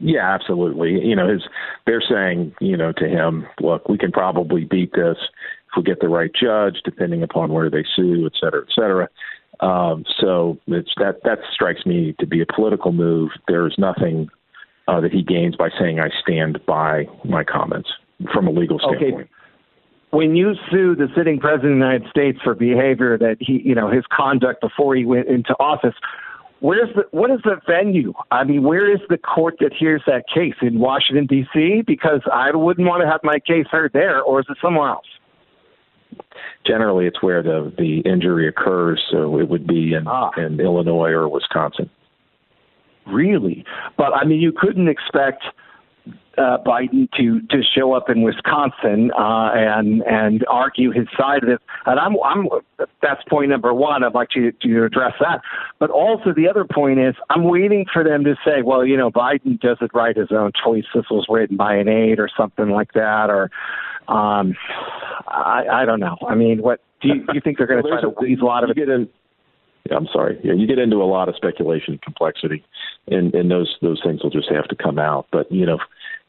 Yeah, 0.00 0.34
absolutely. 0.34 1.06
You 1.06 1.14
know, 1.14 1.28
his 1.28 1.42
they're 1.86 2.02
saying, 2.02 2.54
you 2.60 2.76
know, 2.76 2.92
to 2.92 3.06
him, 3.06 3.46
look, 3.60 3.88
we 3.88 3.98
can 3.98 4.10
probably 4.10 4.64
beat 4.64 4.92
this 4.92 5.18
if 5.20 5.76
we 5.76 5.82
get 5.82 6.00
the 6.00 6.08
right 6.08 6.30
judge, 6.34 6.78
depending 6.84 7.22
upon 7.22 7.52
where 7.52 7.70
they 7.70 7.84
sue, 7.94 8.26
et 8.26 8.32
cetera, 8.40 8.62
et 8.62 8.72
cetera. 8.74 9.08
Um, 9.60 10.04
so 10.18 10.58
it's 10.66 10.90
that 10.96 11.20
that 11.24 11.38
strikes 11.52 11.86
me 11.86 12.14
to 12.18 12.26
be 12.26 12.40
a 12.40 12.46
political 12.46 12.92
move. 12.92 13.30
There's 13.46 13.76
nothing 13.78 14.28
uh, 14.88 15.00
that 15.00 15.12
he 15.12 15.22
gains 15.22 15.54
by 15.54 15.68
saying 15.78 16.00
I 16.00 16.08
stand 16.22 16.58
by 16.66 17.04
my 17.24 17.44
comments 17.44 17.90
from 18.32 18.48
a 18.48 18.50
legal 18.50 18.78
standpoint. 18.78 19.14
Okay 19.14 19.30
when 20.14 20.36
you 20.36 20.54
sue 20.70 20.94
the 20.94 21.08
sitting 21.16 21.40
president 21.40 21.72
of 21.72 21.78
the 21.78 21.84
United 21.84 22.08
States 22.08 22.38
for 22.42 22.54
behavior 22.54 23.18
that 23.18 23.36
he, 23.40 23.60
you 23.64 23.74
know, 23.74 23.90
his 23.90 24.04
conduct 24.10 24.60
before 24.60 24.94
he 24.94 25.04
went 25.04 25.26
into 25.26 25.52
office, 25.58 25.94
where's 26.60 26.88
the 26.94 27.02
what 27.10 27.30
is 27.30 27.40
the 27.44 27.56
venue? 27.66 28.14
I 28.30 28.44
mean, 28.44 28.62
where 28.62 28.90
is 28.90 29.00
the 29.08 29.18
court 29.18 29.56
that 29.60 29.72
hears 29.72 30.02
that 30.06 30.24
case 30.32 30.54
in 30.62 30.78
Washington 30.78 31.26
D.C.? 31.26 31.82
Because 31.86 32.20
I 32.32 32.54
wouldn't 32.54 32.86
want 32.86 33.02
to 33.02 33.08
have 33.08 33.20
my 33.24 33.38
case 33.40 33.66
heard 33.70 33.92
there, 33.92 34.22
or 34.22 34.40
is 34.40 34.46
it 34.48 34.56
somewhere 34.62 34.90
else? 34.90 35.06
Generally, 36.64 37.06
it's 37.06 37.22
where 37.22 37.42
the 37.42 37.72
the 37.76 38.00
injury 38.08 38.48
occurs, 38.48 39.02
so 39.10 39.38
it 39.38 39.48
would 39.48 39.66
be 39.66 39.94
in 39.94 40.06
ah. 40.06 40.30
in 40.36 40.60
Illinois 40.60 41.10
or 41.10 41.28
Wisconsin. 41.28 41.90
Really, 43.06 43.64
but 43.98 44.14
I 44.14 44.24
mean, 44.24 44.40
you 44.40 44.52
couldn't 44.52 44.88
expect 44.88 45.42
uh, 46.38 46.58
Biden 46.64 47.10
to 47.12 47.40
to 47.48 47.62
show 47.62 47.92
up 47.92 48.10
in 48.10 48.22
Wisconsin 48.22 49.10
uh, 49.12 49.50
and 49.54 50.02
and 50.02 50.44
argue 50.48 50.90
his 50.90 51.06
side 51.16 51.42
of 51.42 51.48
this. 51.48 51.58
And 51.86 51.98
I'm 51.98 52.16
I'm 52.24 52.48
that's 53.02 53.22
point 53.28 53.50
number 53.50 53.72
one. 53.72 54.04
I'd 54.04 54.14
like 54.14 54.30
to 54.30 54.52
to 54.52 54.84
address 54.84 55.14
that. 55.20 55.40
But 55.78 55.90
also 55.90 56.32
the 56.34 56.48
other 56.48 56.64
point 56.64 56.98
is 56.98 57.14
I'm 57.30 57.44
waiting 57.44 57.86
for 57.92 58.04
them 58.04 58.24
to 58.24 58.34
say, 58.44 58.62
well, 58.62 58.84
you 58.84 58.96
know, 58.96 59.10
Biden 59.10 59.60
doesn't 59.60 59.92
write 59.94 60.16
his 60.16 60.32
own 60.32 60.52
choice. 60.62 60.84
This 60.94 61.04
was 61.10 61.26
written 61.28 61.56
by 61.56 61.74
an 61.74 61.88
aide 61.88 62.18
or 62.18 62.28
something 62.36 62.70
like 62.70 62.92
that, 62.92 63.30
or 63.30 63.50
um, 64.08 64.54
I 65.28 65.64
I 65.70 65.84
don't 65.84 66.00
know. 66.00 66.16
I 66.26 66.34
mean, 66.34 66.62
what 66.62 66.80
do 67.00 67.08
you, 67.08 67.26
you 67.32 67.40
think 67.40 67.58
they're 67.58 67.66
going 67.66 67.82
to 67.82 67.88
well, 67.88 68.00
try 68.00 68.10
to 68.10 68.14
weasel 68.20 68.50
out 68.50 68.68
of 68.68 68.76
it? 68.76 68.88
In, 68.88 69.08
I'm 69.90 70.08
sorry. 70.12 70.40
Yeah, 70.42 70.54
you 70.54 70.66
get 70.66 70.78
into 70.78 70.96
a 70.96 71.04
lot 71.04 71.28
of 71.28 71.36
speculation 71.36 71.94
and 71.94 72.02
complexity, 72.02 72.64
and 73.08 73.34
and 73.34 73.50
those 73.50 73.76
those 73.82 74.00
things 74.04 74.22
will 74.22 74.30
just 74.30 74.50
have 74.50 74.66
to 74.68 74.76
come 74.76 74.98
out. 74.98 75.26
But 75.30 75.50
you 75.52 75.66
know 75.66 75.78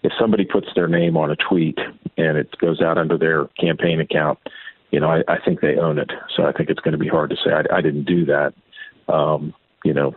if 0.06 0.12
somebody 0.20 0.46
puts 0.46 0.68
their 0.76 0.88
name 0.88 1.18
on 1.18 1.32
a 1.32 1.36
tweet 1.36 1.80
and 2.18 2.38
it 2.38 2.56
goes 2.60 2.80
out 2.80 2.98
under 2.98 3.18
their 3.18 3.46
campaign 3.60 4.00
account, 4.00 4.38
you 4.92 5.00
know, 5.00 5.10
I, 5.10 5.24
I 5.28 5.38
think 5.44 5.62
they 5.62 5.78
own 5.78 5.98
it. 5.98 6.12
So 6.36 6.46
I 6.46 6.52
think 6.52 6.70
it's 6.70 6.80
going 6.80 6.92
to 6.92 6.98
be 6.98 7.08
hard 7.08 7.32
to 7.32 7.36
say 7.36 7.52
I, 7.52 7.78
I 7.78 7.82
didn't 7.82 8.06
do 8.06 8.24
that. 8.26 8.54
Um, 9.12 9.54
you 9.84 9.94
know, 9.94 10.14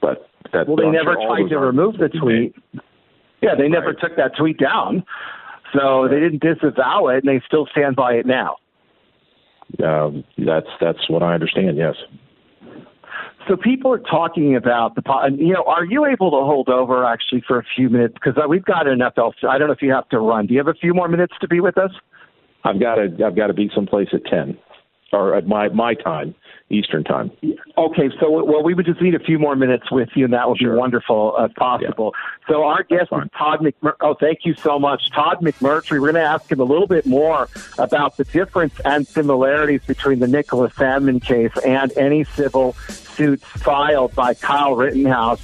but 0.00 0.28
that. 0.52 0.68
Well, 0.68 0.76
they 0.76 0.84
I'm 0.84 0.92
never 0.92 1.14
sure 1.14 1.36
tried 1.36 1.48
to 1.48 1.58
remove 1.58 1.98
the 1.98 2.08
tweet. 2.08 2.54
Yeah, 3.42 3.54
they 3.56 3.68
never 3.68 3.88
right. 3.88 4.00
took 4.00 4.16
that 4.16 4.36
tweet 4.38 4.58
down, 4.58 5.04
so 5.72 6.06
they 6.08 6.20
didn't 6.20 6.42
disavow 6.42 7.08
it, 7.08 7.24
and 7.24 7.28
they 7.28 7.42
still 7.46 7.66
stand 7.70 7.96
by 7.96 8.12
it 8.14 8.26
now. 8.26 8.56
Um, 9.82 10.24
that's 10.36 10.68
that's 10.80 11.08
what 11.08 11.22
I 11.22 11.32
understand. 11.32 11.76
Yes. 11.76 11.94
So 13.48 13.56
people 13.56 13.92
are 13.92 13.98
talking 13.98 14.54
about 14.54 14.94
the, 14.94 15.02
you 15.38 15.52
know, 15.52 15.64
are 15.64 15.84
you 15.84 16.04
able 16.04 16.30
to 16.30 16.44
hold 16.44 16.68
over 16.68 17.04
actually 17.04 17.42
for 17.46 17.58
a 17.58 17.64
few 17.74 17.88
minutes 17.88 18.14
because 18.14 18.36
uh, 18.36 18.46
we've 18.48 18.64
got 18.64 18.86
enough 18.86 19.14
else. 19.16 19.34
I 19.48 19.58
don't 19.58 19.68
know 19.68 19.72
if 19.72 19.82
you 19.82 19.92
have 19.92 20.08
to 20.10 20.18
run. 20.18 20.46
Do 20.46 20.54
you 20.54 20.60
have 20.60 20.68
a 20.68 20.74
few 20.74 20.94
more 20.94 21.08
minutes 21.08 21.34
to 21.40 21.48
be 21.48 21.60
with 21.60 21.78
us? 21.78 21.90
I've 22.64 22.78
got 22.78 22.96
to. 22.96 23.24
I've 23.24 23.36
got 23.36 23.46
to 23.46 23.54
be 23.54 23.70
someplace 23.74 24.08
at 24.12 24.24
ten, 24.26 24.58
or 25.12 25.34
at 25.34 25.46
my 25.46 25.68
my 25.68 25.94
time. 25.94 26.34
Eastern 26.72 27.02
time. 27.02 27.32
Okay, 27.76 28.10
so 28.20 28.44
well, 28.44 28.62
we 28.62 28.74
would 28.74 28.86
just 28.86 29.02
need 29.02 29.16
a 29.16 29.18
few 29.18 29.40
more 29.40 29.56
minutes 29.56 29.90
with 29.90 30.08
you, 30.14 30.24
and 30.24 30.32
that 30.32 30.48
would 30.48 30.58
sure. 30.58 30.74
be 30.74 30.78
wonderful 30.78 31.34
if 31.38 31.52
possible. 31.56 32.12
Yeah. 32.14 32.54
So 32.54 32.62
our 32.62 32.84
guest 32.84 33.08
is 33.10 33.28
Todd 33.36 33.58
McMur. 33.58 33.94
Oh, 34.00 34.14
thank 34.14 34.40
you 34.44 34.54
so 34.54 34.78
much, 34.78 35.10
Todd 35.10 35.38
McMurtry. 35.42 36.00
We're 36.00 36.12
going 36.12 36.14
to 36.14 36.22
ask 36.22 36.50
him 36.50 36.60
a 36.60 36.64
little 36.64 36.86
bit 36.86 37.06
more 37.06 37.48
about 37.76 38.18
the 38.18 38.24
difference 38.24 38.78
and 38.84 39.04
similarities 39.04 39.84
between 39.84 40.20
the 40.20 40.28
Nicholas 40.28 40.72
Sandmann 40.74 41.20
case 41.20 41.50
and 41.66 41.90
any 41.98 42.22
civil 42.22 42.76
suits 43.20 43.44
filed 43.44 44.14
by 44.14 44.32
Kyle 44.32 44.74
Rittenhouse, 44.74 45.40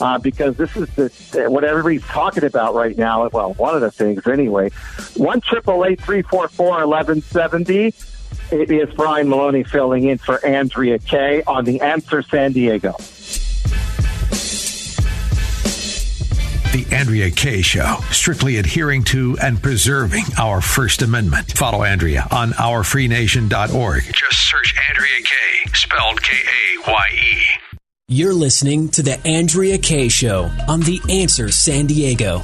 uh, 0.00 0.18
because 0.18 0.56
this 0.56 0.76
is 0.76 0.88
the 0.96 1.48
what 1.48 1.62
everybody's 1.62 2.02
talking 2.02 2.42
about 2.42 2.74
right 2.74 2.98
now. 2.98 3.28
Well, 3.28 3.54
one 3.54 3.76
of 3.76 3.80
the 3.82 3.92
things 3.92 4.26
anyway. 4.26 4.70
One 5.16 5.40
triple 5.40 5.84
eight 5.84 6.00
three 6.00 6.22
four 6.22 6.48
four 6.48 6.82
eleven 6.82 7.22
seventy. 7.22 7.94
It 8.50 8.70
is 8.72 8.92
Brian 8.94 9.28
Maloney 9.28 9.62
filling 9.62 10.08
in 10.08 10.18
for 10.18 10.44
Andrea 10.44 10.98
Kaye 10.98 11.44
on 11.46 11.64
The 11.64 11.80
Answer 11.82 12.22
San 12.22 12.52
Diego. 12.52 12.96
The 16.72 16.86
Andrea 16.92 17.30
Kaye 17.30 17.62
Show, 17.62 17.96
strictly 18.12 18.58
adhering 18.58 19.02
to 19.04 19.36
and 19.42 19.60
preserving 19.60 20.24
our 20.38 20.60
First 20.60 21.02
Amendment. 21.02 21.52
Follow 21.56 21.82
Andrea 21.82 22.28
on 22.30 22.52
ourfreenation.org. 22.52 24.04
Just 24.04 24.48
search 24.48 24.74
Andrea 24.88 25.20
Kaye, 25.24 25.70
spelled 25.74 26.22
K 26.22 26.36
A 26.36 26.90
Y 26.90 27.06
E. 27.12 27.42
You're 28.06 28.34
listening 28.34 28.88
to 28.90 29.02
The 29.02 29.24
Andrea 29.26 29.78
Kaye 29.78 30.08
Show 30.08 30.50
on 30.68 30.80
The 30.80 31.00
Answer 31.08 31.50
San 31.50 31.86
Diego. 31.86 32.42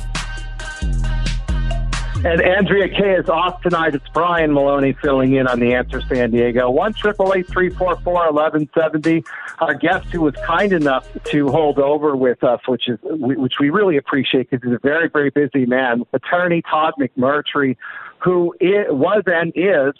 And 2.25 2.41
Andrea 2.41 2.89
Kaye 2.89 3.17
is 3.17 3.29
off 3.29 3.61
tonight. 3.63 3.95
It's 3.95 4.09
Brian 4.09 4.53
Maloney 4.53 4.95
filling 4.95 5.35
in 5.35 5.47
on 5.47 5.61
the 5.61 5.75
answer 5.75 6.01
San 6.03 6.31
Diego. 6.31 6.71
One 6.71 6.93
triple 6.93 7.35
eight 7.35 7.47
three 7.47 7.71
four 7.71 7.97
four 8.01 8.27
eleven 8.27 8.69
seventy. 8.75 9.23
Our 9.61 9.75
guest 9.75 10.07
who 10.07 10.23
was 10.23 10.35
kind 10.45 10.73
enough 10.73 11.07
to 11.25 11.49
hold 11.49 11.79
over 11.79 12.17
with 12.17 12.43
us, 12.43 12.61
which 12.67 12.89
is 12.89 12.99
which 13.03 13.55
we 13.61 13.71
really 13.71 13.97
appreciate 13.97 14.51
because 14.51 14.65
he's 14.67 14.75
a 14.75 14.81
very 14.83 15.09
very 15.09 15.31
busy 15.31 15.67
man. 15.67 16.03
Attorney 16.13 16.63
Todd 16.63 16.95
McMurtry, 16.99 17.77
who 18.19 18.55
is, 18.61 18.87
was 18.89 19.23
and 19.27 19.53
is 19.55 19.95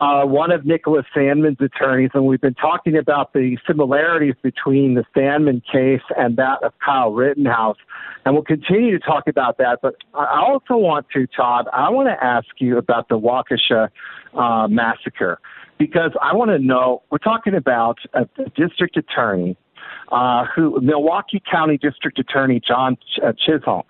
uh, 0.00 0.24
one 0.24 0.52
of 0.52 0.64
Nicholas 0.64 1.04
Sandmann's 1.12 1.60
attorneys, 1.60 2.10
and 2.14 2.26
we've 2.26 2.40
been 2.40 2.54
talking 2.54 2.96
about 2.96 3.32
the 3.32 3.58
similarities 3.66 4.34
between 4.42 4.94
the 4.94 5.04
Sandman 5.14 5.62
case 5.72 6.02
and 6.16 6.36
that 6.36 6.62
of 6.62 6.72
Kyle 6.84 7.10
Rittenhouse. 7.10 7.78
And 8.24 8.34
we'll 8.34 8.44
continue 8.44 8.96
to 8.96 9.04
talk 9.04 9.26
about 9.26 9.58
that. 9.58 9.80
But 9.82 9.96
I 10.14 10.40
also 10.40 10.76
want 10.76 11.06
to, 11.14 11.26
Todd, 11.26 11.66
I 11.72 11.90
want 11.90 12.08
to 12.08 12.24
ask 12.24 12.46
you 12.58 12.78
about 12.78 13.08
the 13.08 13.18
Waukesha 13.18 13.88
uh, 14.34 14.68
massacre 14.68 15.40
because 15.78 16.12
I 16.20 16.34
want 16.34 16.50
to 16.50 16.58
know 16.58 17.02
we're 17.10 17.18
talking 17.18 17.54
about 17.54 17.98
a, 18.14 18.22
a 18.40 18.50
district 18.56 18.96
attorney 18.96 19.56
uh, 20.12 20.44
who, 20.54 20.80
Milwaukee 20.80 21.42
County 21.50 21.78
District 21.78 22.18
Attorney 22.18 22.60
John 22.66 22.96
Ch- 22.96 23.20
uh, 23.24 23.32
Chisholm, 23.32 23.82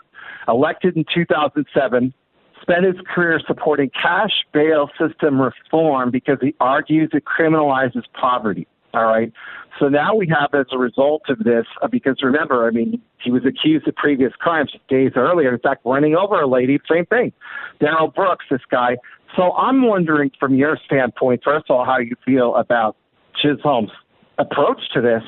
elected 0.46 0.96
in 0.96 1.04
2007 1.12 2.12
spent 2.60 2.84
his 2.84 2.96
career 3.12 3.40
supporting 3.46 3.90
cash 3.90 4.44
bail 4.52 4.88
system 4.98 5.40
reform 5.40 6.10
because 6.10 6.38
he 6.40 6.54
argues 6.60 7.10
it 7.12 7.24
criminalizes 7.24 8.02
poverty. 8.18 8.66
All 8.94 9.04
right. 9.04 9.32
So 9.78 9.88
now 9.88 10.14
we 10.14 10.26
have, 10.28 10.58
as 10.58 10.66
a 10.72 10.78
result 10.78 11.22
of 11.28 11.38
this, 11.40 11.66
uh, 11.82 11.88
because 11.88 12.16
remember, 12.22 12.66
I 12.66 12.70
mean, 12.70 13.00
he 13.22 13.30
was 13.30 13.42
accused 13.44 13.86
of 13.86 13.94
previous 13.94 14.32
crimes 14.32 14.72
days 14.88 15.12
earlier. 15.14 15.52
In 15.52 15.60
fact, 15.60 15.82
running 15.84 16.16
over 16.16 16.40
a 16.40 16.48
lady, 16.48 16.78
same 16.90 17.06
thing. 17.06 17.32
Darrell 17.78 18.08
Brooks, 18.08 18.46
this 18.50 18.60
guy. 18.70 18.96
So 19.36 19.52
I'm 19.52 19.86
wondering, 19.86 20.30
from 20.40 20.54
your 20.54 20.78
standpoint, 20.84 21.42
first 21.44 21.66
of 21.68 21.76
all, 21.76 21.84
how 21.84 21.98
you 21.98 22.16
feel 22.24 22.56
about 22.56 22.96
Chisholm's 23.40 23.90
approach 24.38 24.80
to 24.94 25.00
this. 25.00 25.22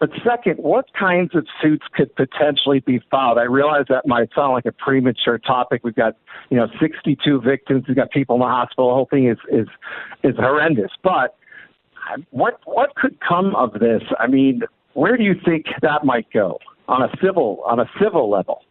But 0.00 0.10
second, 0.24 0.56
what 0.56 0.86
kinds 0.98 1.34
of 1.34 1.46
suits 1.62 1.84
could 1.94 2.14
potentially 2.16 2.80
be 2.80 3.00
filed? 3.10 3.38
I 3.38 3.42
realize 3.42 3.84
that 3.88 4.06
might 4.06 4.28
sound 4.34 4.52
like 4.52 4.66
a 4.66 4.72
premature 4.72 5.38
topic. 5.38 5.82
We've 5.84 5.94
got, 5.94 6.16
you 6.50 6.56
know, 6.56 6.66
62 6.80 7.40
victims. 7.40 7.84
We've 7.86 7.96
got 7.96 8.10
people 8.10 8.36
in 8.36 8.40
the 8.40 8.46
hospital. 8.46 8.88
The 8.88 8.94
whole 8.94 9.08
thing 9.10 9.28
is 9.28 9.38
is 9.50 9.68
is 10.22 10.36
horrendous. 10.36 10.90
But 11.02 11.36
um, 12.12 12.26
what 12.30 12.60
what 12.64 12.94
could 12.96 13.18
come 13.26 13.54
of 13.54 13.74
this? 13.74 14.02
I 14.18 14.26
mean, 14.26 14.62
where 14.94 15.16
do 15.16 15.22
you 15.22 15.34
think 15.44 15.66
that 15.82 16.04
might 16.04 16.26
go 16.32 16.58
on 16.88 17.02
a 17.02 17.08
civil 17.22 17.62
on 17.66 17.80
a 17.80 17.86
civil 18.00 18.30
level? 18.30 18.62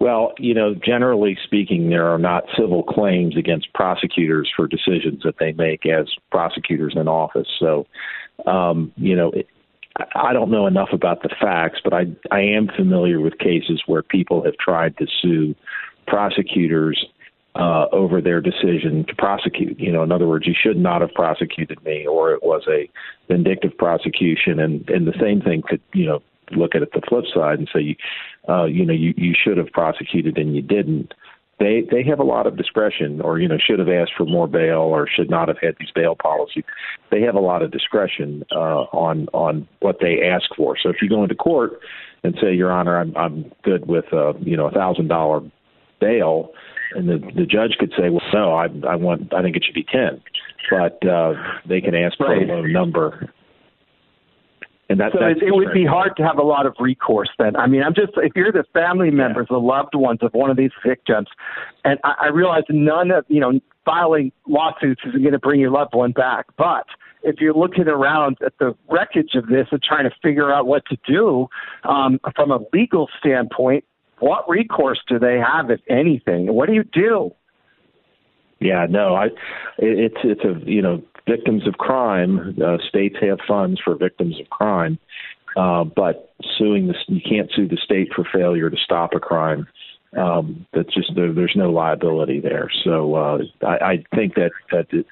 Well, 0.00 0.32
you 0.38 0.52
know, 0.52 0.74
generally 0.74 1.38
speaking, 1.44 1.88
there 1.88 2.06
are 2.06 2.18
not 2.18 2.44
civil 2.58 2.82
claims 2.82 3.36
against 3.36 3.72
prosecutors 3.72 4.52
for 4.54 4.66
decisions 4.66 5.22
that 5.22 5.36
they 5.38 5.52
make 5.52 5.86
as 5.86 6.08
prosecutors 6.30 6.94
in 6.96 7.08
office. 7.08 7.48
So, 7.58 7.86
um, 8.46 8.92
you 8.96 9.16
know, 9.16 9.30
it, 9.30 9.48
I 10.14 10.32
don't 10.32 10.50
know 10.50 10.66
enough 10.66 10.88
about 10.92 11.22
the 11.22 11.28
facts, 11.40 11.80
but 11.82 11.92
I 11.92 12.06
I 12.30 12.40
am 12.40 12.68
familiar 12.68 13.20
with 13.20 13.38
cases 13.38 13.82
where 13.86 14.02
people 14.02 14.44
have 14.44 14.56
tried 14.56 14.96
to 14.98 15.06
sue 15.22 15.54
prosecutors 16.06 17.04
uh, 17.54 17.86
over 17.92 18.20
their 18.20 18.40
decision 18.40 19.04
to 19.06 19.14
prosecute. 19.14 19.78
You 19.78 19.92
know, 19.92 20.02
in 20.02 20.10
other 20.10 20.26
words, 20.26 20.46
you 20.46 20.54
should 20.60 20.76
not 20.76 21.00
have 21.00 21.12
prosecuted 21.14 21.82
me, 21.84 22.06
or 22.06 22.32
it 22.32 22.42
was 22.42 22.62
a 22.68 22.90
vindictive 23.28 23.76
prosecution, 23.78 24.58
and 24.58 24.88
and 24.90 25.06
the 25.06 25.18
same 25.20 25.40
thing 25.40 25.62
could 25.62 25.80
you 25.92 26.06
know 26.06 26.22
look 26.50 26.74
at 26.74 26.82
it 26.82 26.92
the 26.92 27.00
flip 27.08 27.24
side 27.32 27.58
and 27.58 27.68
say, 27.72 27.80
you 27.80 27.96
uh, 28.48 28.64
you 28.64 28.84
know, 28.84 28.92
you 28.92 29.14
you 29.16 29.34
should 29.34 29.56
have 29.56 29.70
prosecuted 29.72 30.38
and 30.38 30.54
you 30.54 30.62
didn't 30.62 31.14
they 31.58 31.86
they 31.90 32.02
have 32.02 32.18
a 32.18 32.24
lot 32.24 32.46
of 32.46 32.56
discretion 32.56 33.20
or 33.20 33.38
you 33.38 33.48
know 33.48 33.58
should 33.58 33.78
have 33.78 33.88
asked 33.88 34.12
for 34.16 34.24
more 34.24 34.48
bail 34.48 34.80
or 34.80 35.08
should 35.08 35.30
not 35.30 35.48
have 35.48 35.58
had 35.60 35.76
these 35.78 35.90
bail 35.94 36.16
policies. 36.20 36.64
They 37.10 37.20
have 37.22 37.34
a 37.34 37.40
lot 37.40 37.62
of 37.62 37.70
discretion 37.70 38.44
uh 38.52 38.84
on 38.92 39.28
on 39.32 39.68
what 39.80 39.98
they 40.00 40.22
ask 40.22 40.46
for. 40.56 40.76
So 40.82 40.88
if 40.88 40.96
you 41.00 41.08
go 41.08 41.22
into 41.22 41.34
court 41.34 41.80
and 42.24 42.34
say 42.40 42.54
your 42.54 42.72
honor 42.72 42.98
i'm 42.98 43.16
i'm 43.16 43.52
good 43.62 43.86
with 43.86 44.06
uh 44.12 44.32
you 44.38 44.56
know 44.56 44.66
a 44.66 44.70
thousand 44.72 45.08
dollar 45.08 45.40
bail 46.00 46.50
and 46.94 47.08
the 47.08 47.18
the 47.36 47.46
judge 47.46 47.76
could 47.78 47.92
say 47.96 48.10
well 48.10 48.22
no 48.32 48.54
i 48.54 48.66
i 48.88 48.96
want 48.96 49.32
i 49.32 49.42
think 49.42 49.56
it 49.56 49.64
should 49.64 49.74
be 49.74 49.84
ten. 49.84 50.20
But 50.70 51.06
uh 51.06 51.34
they 51.68 51.80
can 51.80 51.94
ask 51.94 52.16
for 52.16 52.34
a 52.34 52.40
low 52.40 52.62
number 52.62 53.30
and 54.88 55.00
that, 55.00 55.12
so 55.12 55.24
it, 55.24 55.42
it 55.42 55.54
would 55.54 55.72
be 55.72 55.86
hard 55.86 56.12
to 56.18 56.22
have 56.22 56.38
a 56.38 56.42
lot 56.42 56.66
of 56.66 56.74
recourse 56.78 57.30
then. 57.38 57.56
I 57.56 57.66
mean, 57.66 57.82
I'm 57.82 57.94
just, 57.94 58.12
if 58.16 58.32
you're 58.36 58.52
the 58.52 58.64
family 58.74 59.10
members, 59.10 59.46
yeah. 59.50 59.56
the 59.56 59.60
loved 59.60 59.94
ones 59.94 60.18
of 60.22 60.32
one 60.34 60.50
of 60.50 60.56
these 60.56 60.72
victims, 60.86 61.28
and 61.84 61.98
I, 62.04 62.14
I 62.24 62.28
realize 62.28 62.64
none 62.68 63.10
of, 63.10 63.24
you 63.28 63.40
know, 63.40 63.60
filing 63.84 64.30
lawsuits 64.46 65.00
isn't 65.06 65.20
going 65.20 65.32
to 65.32 65.38
bring 65.38 65.60
your 65.60 65.70
loved 65.70 65.94
one 65.94 66.12
back. 66.12 66.46
But 66.58 66.84
if 67.22 67.36
you're 67.40 67.54
looking 67.54 67.88
around 67.88 68.36
at 68.44 68.52
the 68.58 68.74
wreckage 68.90 69.34
of 69.34 69.46
this 69.46 69.66
and 69.70 69.82
trying 69.82 70.04
to 70.04 70.14
figure 70.22 70.52
out 70.52 70.66
what 70.66 70.84
to 70.86 70.98
do 71.06 71.48
um, 71.88 72.20
from 72.36 72.50
a 72.50 72.60
legal 72.72 73.08
standpoint, 73.18 73.84
what 74.18 74.48
recourse 74.48 75.00
do 75.08 75.18
they 75.18 75.38
have, 75.38 75.70
if 75.70 75.80
anything? 75.88 76.52
What 76.52 76.68
do 76.68 76.74
you 76.74 76.84
do? 76.84 77.30
Yeah, 78.60 78.86
no, 78.88 79.14
I, 79.14 79.26
it, 79.26 79.32
it's 79.78 80.16
it's 80.22 80.44
a 80.44 80.70
you 80.70 80.80
know 80.80 81.02
victims 81.28 81.66
of 81.66 81.74
crime. 81.74 82.56
Uh, 82.64 82.76
states 82.88 83.16
have 83.20 83.38
funds 83.46 83.80
for 83.82 83.94
victims 83.94 84.38
of 84.40 84.48
crime, 84.50 84.98
uh, 85.56 85.84
but 85.84 86.34
suing 86.58 86.86
the 86.86 86.94
you 87.08 87.20
can't 87.20 87.50
sue 87.54 87.68
the 87.68 87.78
state 87.82 88.08
for 88.14 88.24
failure 88.32 88.70
to 88.70 88.76
stop 88.76 89.14
a 89.14 89.20
crime. 89.20 89.66
Um, 90.16 90.66
that's 90.72 90.94
just 90.94 91.12
there, 91.16 91.32
there's 91.32 91.56
no 91.56 91.70
liability 91.70 92.38
there. 92.38 92.70
So 92.84 93.14
uh, 93.14 93.38
I, 93.66 93.84
I 93.84 94.04
think 94.14 94.34
that 94.34 94.52
that 94.70 94.88
the 94.90 95.04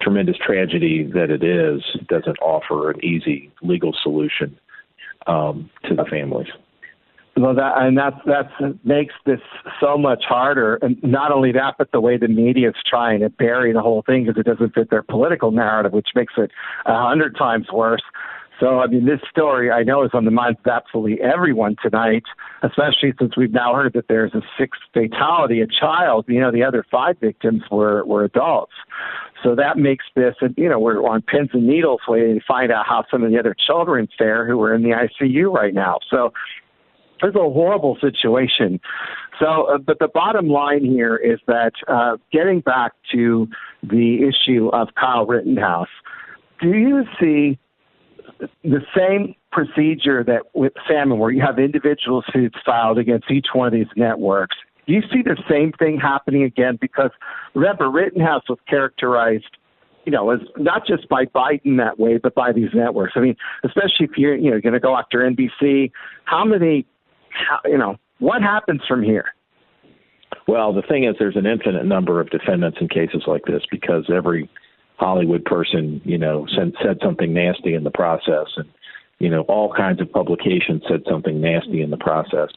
tremendous 0.00 0.36
tragedy 0.38 1.04
that 1.12 1.30
it 1.30 1.42
is 1.42 1.82
doesn't 2.08 2.38
offer 2.38 2.90
an 2.90 3.04
easy 3.04 3.50
legal 3.62 3.94
solution 4.02 4.58
um, 5.26 5.70
to 5.84 5.94
the 5.94 6.04
families. 6.04 6.48
Well, 7.38 7.54
that 7.54 7.74
and 7.76 7.96
that's 7.96 8.16
that's 8.26 8.52
makes 8.84 9.14
this 9.24 9.40
so 9.80 9.96
much 9.96 10.24
harder. 10.28 10.76
And 10.82 11.00
not 11.04 11.30
only 11.30 11.52
that, 11.52 11.76
but 11.78 11.92
the 11.92 12.00
way 12.00 12.16
the 12.16 12.26
media 12.26 12.70
is 12.70 12.74
trying 12.84 13.20
to 13.20 13.30
bury 13.30 13.72
the 13.72 13.80
whole 13.80 14.02
thing 14.02 14.26
because 14.26 14.40
it 14.40 14.44
doesn't 14.44 14.74
fit 14.74 14.90
their 14.90 15.04
political 15.04 15.52
narrative, 15.52 15.92
which 15.92 16.08
makes 16.16 16.34
it 16.36 16.50
a 16.86 17.06
hundred 17.06 17.36
times 17.36 17.66
worse. 17.72 18.02
So, 18.58 18.80
I 18.80 18.88
mean, 18.88 19.06
this 19.06 19.20
story 19.30 19.70
I 19.70 19.84
know 19.84 20.02
is 20.02 20.10
on 20.14 20.24
the 20.24 20.32
minds 20.32 20.58
of 20.64 20.72
absolutely 20.72 21.20
everyone 21.20 21.76
tonight, 21.80 22.24
especially 22.64 23.14
since 23.20 23.36
we've 23.36 23.52
now 23.52 23.72
heard 23.72 23.92
that 23.92 24.08
there's 24.08 24.34
a 24.34 24.42
sixth 24.58 24.80
fatality, 24.92 25.60
a 25.60 25.66
child. 25.68 26.24
You 26.26 26.40
know, 26.40 26.50
the 26.50 26.64
other 26.64 26.84
five 26.90 27.18
victims 27.20 27.62
were 27.70 28.04
were 28.04 28.24
adults. 28.24 28.72
So 29.44 29.54
that 29.54 29.78
makes 29.78 30.06
this, 30.16 30.34
and 30.40 30.54
you 30.56 30.68
know, 30.68 30.80
we're 30.80 31.06
on 31.06 31.22
pins 31.22 31.50
and 31.52 31.68
needles 31.68 32.00
waiting 32.08 32.40
to 32.40 32.44
find 32.48 32.72
out 32.72 32.84
how 32.84 33.04
some 33.08 33.22
of 33.22 33.30
the 33.30 33.38
other 33.38 33.54
children 33.54 34.08
fare 34.18 34.44
who 34.44 34.60
are 34.62 34.74
in 34.74 34.82
the 34.82 34.90
ICU 34.90 35.54
right 35.54 35.72
now. 35.72 35.98
So 36.10 36.32
it's 37.22 37.36
a 37.36 37.38
horrible 37.38 37.96
situation. 38.00 38.80
So, 39.38 39.64
uh, 39.64 39.78
but 39.78 39.98
the 39.98 40.08
bottom 40.08 40.48
line 40.48 40.84
here 40.84 41.16
is 41.16 41.38
that 41.46 41.72
uh, 41.86 42.16
getting 42.32 42.60
back 42.60 42.92
to 43.12 43.48
the 43.82 44.28
issue 44.28 44.68
of 44.68 44.88
Kyle 44.98 45.26
Rittenhouse, 45.26 45.88
do 46.60 46.70
you 46.70 47.04
see 47.20 47.58
the 48.62 48.80
same 48.96 49.34
procedure 49.52 50.22
that 50.24 50.42
with 50.54 50.72
Sandmann, 50.88 51.18
where 51.18 51.30
you 51.30 51.42
have 51.42 51.58
individual 51.58 52.22
suits 52.32 52.56
filed 52.64 52.98
against 52.98 53.30
each 53.30 53.48
one 53.52 53.66
of 53.68 53.72
these 53.72 53.86
networks? 53.96 54.56
Do 54.86 54.94
you 54.94 55.02
see 55.12 55.22
the 55.22 55.36
same 55.48 55.72
thing 55.72 55.98
happening 56.00 56.42
again? 56.42 56.78
Because 56.80 57.10
remember, 57.54 57.90
Rittenhouse 57.90 58.48
was 58.48 58.58
characterized 58.68 59.56
you 60.08 60.12
know, 60.12 60.30
as 60.30 60.40
not 60.56 60.86
just 60.86 61.06
by 61.10 61.26
Biden 61.26 61.76
that 61.76 61.98
way, 61.98 62.16
but 62.16 62.34
by 62.34 62.50
these 62.50 62.70
networks. 62.72 63.12
I 63.14 63.20
mean, 63.20 63.36
especially 63.62 64.06
if 64.06 64.12
you're, 64.16 64.34
you 64.34 64.50
know, 64.50 64.58
going 64.58 64.72
to 64.72 64.80
go 64.80 64.96
after 64.96 65.18
NBC, 65.18 65.90
how 66.24 66.46
many 66.46 66.86
how, 67.30 67.60
you 67.68 67.78
know, 67.78 67.96
what 68.18 68.42
happens 68.42 68.82
from 68.86 69.02
here? 69.02 69.26
Well, 70.46 70.72
the 70.72 70.82
thing 70.82 71.04
is, 71.04 71.14
there's 71.18 71.36
an 71.36 71.46
infinite 71.46 71.84
number 71.84 72.20
of 72.20 72.30
defendants 72.30 72.78
in 72.80 72.88
cases 72.88 73.24
like 73.26 73.44
this 73.44 73.62
because 73.70 74.10
every 74.14 74.48
Hollywood 74.96 75.44
person, 75.44 76.00
you 76.04 76.18
know, 76.18 76.46
said, 76.56 76.72
said 76.82 76.98
something 77.02 77.32
nasty 77.32 77.74
in 77.74 77.84
the 77.84 77.90
process, 77.90 78.46
and 78.56 78.68
you 79.18 79.28
know, 79.28 79.42
all 79.42 79.72
kinds 79.72 80.00
of 80.00 80.10
publications 80.12 80.82
said 80.88 81.02
something 81.08 81.40
nasty 81.40 81.82
in 81.82 81.90
the 81.90 81.96
process. 81.96 82.50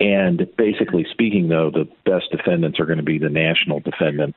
And 0.00 0.46
basically 0.56 1.06
speaking, 1.10 1.48
though, 1.48 1.70
the 1.70 1.88
best 2.04 2.30
defendants 2.32 2.80
are 2.80 2.86
going 2.86 2.98
to 2.98 3.04
be 3.04 3.18
the 3.18 3.28
national 3.28 3.80
defendant 3.80 4.34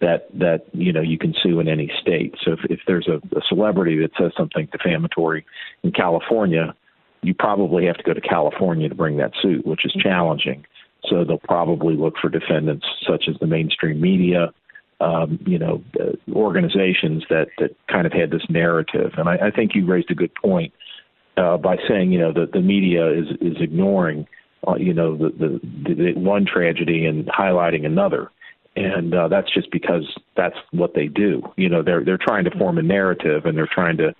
that 0.00 0.26
that 0.34 0.66
you 0.72 0.92
know 0.92 1.00
you 1.00 1.18
can 1.18 1.34
sue 1.42 1.60
in 1.60 1.68
any 1.68 1.90
state. 2.00 2.34
So 2.42 2.52
if, 2.52 2.60
if 2.70 2.80
there's 2.86 3.08
a, 3.08 3.16
a 3.36 3.42
celebrity 3.48 3.98
that 4.00 4.10
says 4.18 4.32
something 4.36 4.68
defamatory 4.72 5.44
in 5.82 5.92
California, 5.92 6.74
you 7.22 7.34
probably 7.34 7.86
have 7.86 7.96
to 7.96 8.02
go 8.02 8.12
to 8.12 8.20
California 8.20 8.88
to 8.88 8.94
bring 8.94 9.16
that 9.18 9.32
suit, 9.40 9.66
which 9.66 9.84
is 9.84 9.92
challenging. 9.92 10.64
So 11.08 11.24
they'll 11.24 11.38
probably 11.38 11.96
look 11.96 12.14
for 12.20 12.28
defendants 12.28 12.86
such 13.08 13.24
as 13.28 13.36
the 13.40 13.46
mainstream 13.46 14.00
media, 14.00 14.52
um, 15.00 15.38
you 15.46 15.58
know, 15.58 15.82
uh, 16.00 16.12
organizations 16.32 17.24
that 17.28 17.48
that 17.58 17.74
kind 17.88 18.06
of 18.06 18.12
had 18.12 18.30
this 18.30 18.44
narrative. 18.48 19.12
And 19.16 19.28
I, 19.28 19.48
I 19.48 19.50
think 19.50 19.74
you 19.74 19.84
raised 19.86 20.10
a 20.10 20.14
good 20.14 20.34
point 20.34 20.72
uh, 21.36 21.56
by 21.56 21.76
saying, 21.88 22.12
you 22.12 22.18
know, 22.18 22.32
that 22.32 22.52
the 22.52 22.60
media 22.60 23.10
is 23.10 23.26
is 23.40 23.56
ignoring, 23.60 24.26
uh, 24.66 24.76
you 24.76 24.94
know, 24.94 25.16
the, 25.16 25.30
the 25.30 25.94
the 25.94 26.12
one 26.14 26.46
tragedy 26.46 27.06
and 27.06 27.26
highlighting 27.26 27.84
another 27.84 28.30
and 28.74 29.14
uh, 29.14 29.28
that's 29.28 29.52
just 29.52 29.70
because 29.70 30.04
that's 30.36 30.56
what 30.70 30.94
they 30.94 31.06
do. 31.06 31.42
You 31.56 31.68
know, 31.68 31.82
they're 31.82 32.04
they're 32.04 32.18
trying 32.18 32.44
to 32.44 32.50
form 32.58 32.78
a 32.78 32.82
narrative 32.82 33.44
and 33.44 33.56
they're 33.56 33.68
trying 33.70 33.98
to 33.98 34.14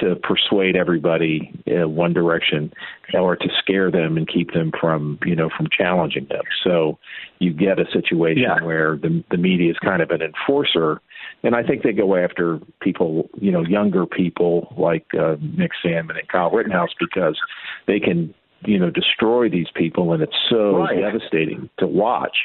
to 0.00 0.16
persuade 0.16 0.76
everybody 0.76 1.52
in 1.66 1.94
one 1.94 2.12
direction 2.12 2.72
or 3.14 3.36
to 3.36 3.48
scare 3.58 3.90
them 3.90 4.16
and 4.16 4.28
keep 4.28 4.52
them 4.52 4.72
from 4.78 5.18
you 5.24 5.34
know 5.34 5.48
from 5.56 5.68
challenging 5.76 6.26
them. 6.28 6.42
So 6.62 6.98
you 7.38 7.54
get 7.54 7.78
a 7.78 7.86
situation 7.92 8.42
yeah. 8.42 8.62
where 8.62 8.96
the 8.96 9.24
the 9.30 9.38
media 9.38 9.70
is 9.70 9.78
kind 9.78 10.02
of 10.02 10.10
an 10.10 10.20
enforcer, 10.20 11.00
and 11.42 11.54
I 11.54 11.62
think 11.62 11.82
they 11.82 11.92
go 11.92 12.14
after 12.14 12.60
people, 12.80 13.30
you 13.40 13.52
know, 13.52 13.62
younger 13.62 14.04
people 14.04 14.74
like 14.76 15.06
uh, 15.18 15.36
Nick 15.40 15.70
Sandmann 15.82 16.18
and 16.18 16.28
Kyle 16.28 16.50
Rittenhouse 16.50 16.94
because 17.00 17.38
they 17.86 18.00
can 18.00 18.34
you 18.66 18.78
know 18.78 18.90
destroy 18.90 19.48
these 19.48 19.68
people 19.74 20.12
and 20.12 20.22
it's 20.22 20.36
so 20.48 20.78
right. 20.78 20.98
devastating 20.98 21.68
to 21.78 21.86
watch 21.86 22.36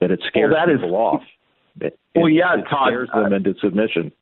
that 0.00 0.10
it 0.10 0.20
scares 0.26 0.52
well, 0.52 0.66
that 0.66 0.72
people 0.72 0.88
is, 0.88 0.94
off. 0.94 1.22
It, 1.80 1.98
well, 2.14 2.28
yeah, 2.28 2.58
it 2.58 2.64
Todd, 2.68 2.88
scares 2.88 3.08
them 3.14 3.32
uh, 3.32 3.36
into 3.36 3.54
submission. 3.60 4.12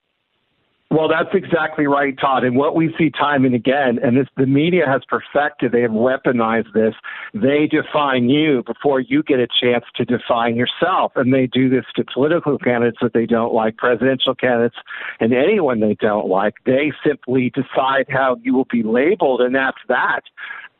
Well, 0.91 1.07
that's 1.07 1.35
exactly 1.35 1.87
right, 1.87 2.19
Todd. 2.19 2.45
And 2.45 2.57
what 2.57 2.75
we 2.75 2.95
see 2.97 3.11
time 3.11 3.45
and 3.45 3.55
again, 3.55 3.99
and 4.03 4.17
this 4.17 4.27
the 4.39 4.47
media 4.47 4.85
has 4.87 5.03
perfected, 5.07 5.71
they 5.71 5.83
have 5.83 5.91
weaponized 5.91 6.73
this. 6.73 6.95
They 7.35 7.67
define 7.71 8.31
you 8.31 8.63
before 8.63 8.99
you 8.99 9.23
get 9.23 9.39
a 9.39 9.47
chance 9.47 9.85
to 9.97 10.07
define 10.07 10.57
yourself. 10.57 11.13
And 11.15 11.33
they 11.33 11.47
do 11.47 11.69
this 11.69 11.85
to 11.97 12.05
political 12.11 12.57
candidates 12.57 12.99
that 13.03 13.13
they 13.13 13.27
don't 13.27 13.53
like, 13.53 13.77
presidential 13.77 14.35
candidates, 14.35 14.77
and 15.21 15.35
anyone 15.35 15.81
they 15.81 15.95
don't 16.01 16.27
like. 16.27 16.55
They 16.65 16.91
simply 17.07 17.53
decide 17.55 18.07
how 18.09 18.39
you 18.43 18.55
will 18.55 18.69
be 18.71 18.83
labeled, 18.83 19.43
and 19.43 19.55
that's 19.55 19.79
that 19.89 20.23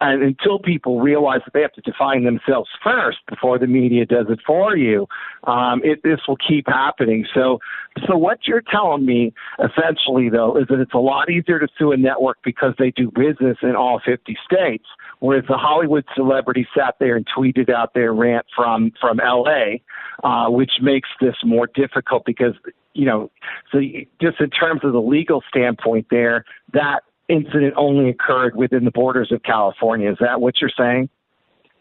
and 0.01 0.23
until 0.23 0.59
people 0.59 1.01
realize 1.01 1.41
that 1.45 1.53
they 1.53 1.63
have 1.63 1.73
to 1.73 1.81
define 1.81 2.25
themselves 2.25 2.69
first 2.83 3.19
before 3.29 3.59
the 3.59 3.67
media 3.67 4.07
does 4.07 4.27
it 4.29 4.39
for 4.47 4.77
you, 4.77 5.07
um, 5.45 5.81
it, 5.83 6.03
this 6.05 6.21
will 6.29 6.37
keep 6.37 6.67
happening. 6.69 7.27
So, 7.35 7.59
so 8.07 8.17
what 8.17 8.47
you're 8.47 8.63
telling 8.63 9.05
me 9.05 9.33
essentially, 9.59 10.29
though, 10.29 10.57
is 10.57 10.69
that 10.69 10.81
it's 10.81 10.95
a 10.95 10.99
lot 10.99 11.31
easier 11.31 11.59
to 11.59 11.69
sue 11.77 11.91
a 11.93 11.97
network 11.97 12.39
because 12.45 12.75
they 12.79 12.93
do 12.93 13.11
business 13.11 13.59
in 13.63 13.75
all 13.75 14.01
50 14.05 14.37
states, 14.45 14.87
whereas 15.19 15.45
the 15.49 15.57
Hollywood 15.57 16.05
celebrity 16.15 16.67
sat 16.77 16.95
there 17.01 17.17
and 17.17 17.27
tweeted 17.37 17.69
out 17.69 17.95
their 17.95 18.13
rant 18.13 18.47
from 18.55 18.93
from 19.01 19.19
L.A., 19.19 19.83
uh, 20.23 20.49
which 20.49 20.73
makes 20.81 21.09
this 21.21 21.35
more 21.45 21.69
difficult 21.75 22.25
because 22.25 22.55
you 22.95 23.05
know, 23.05 23.31
so 23.71 23.79
just 24.21 24.41
in 24.41 24.51
terms 24.51 24.81
of 24.83 24.93
the 24.93 25.01
legal 25.01 25.43
standpoint, 25.49 26.07
there 26.11 26.45
that 26.73 27.03
incident 27.29 27.75
only 27.77 28.11
occurred 28.11 28.57
within 28.57 28.85
the 28.85 28.91
borders 28.91 29.31
of 29.33 29.43
California. 29.43 30.11
Is 30.11 30.19
that 30.21 30.41
what 30.41 30.61
you're 30.61 30.71
saying? 30.77 31.09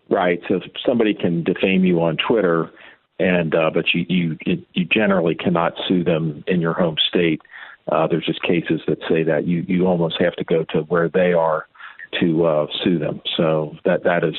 Right. 0.10 0.40
So 0.48 0.62
somebody 0.86 1.14
can 1.14 1.44
defame 1.44 1.84
you 1.84 2.02
on 2.02 2.18
Twitter, 2.18 2.70
and 3.20 3.54
uh, 3.54 3.72
but 3.74 3.86
you 3.94 4.06
you 4.10 4.38
you 4.74 4.86
generally 4.86 5.36
cannot 5.36 5.74
sue 5.88 6.04
them 6.04 6.44
in 6.48 6.62
your 6.62 6.74
home 6.74 6.96
state. 7.10 7.42
Uh, 7.92 8.08
there's 8.08 8.26
just 8.26 8.42
cases 8.42 8.82
that 8.88 9.00
say 9.10 9.24
that 9.24 9.48
you 9.48 9.66
you 9.68 9.86
almost 9.86 10.16
have 10.20 10.36
to 10.36 10.44
go 10.44 10.64
to 10.70 10.82
where 10.84 11.10
they 11.10 11.34
are 11.34 11.68
to 12.20 12.46
uh, 12.46 12.68
sue 12.84 13.00
them. 13.00 13.22
So 13.36 13.76
that 13.86 14.04
that 14.04 14.24
is, 14.24 14.36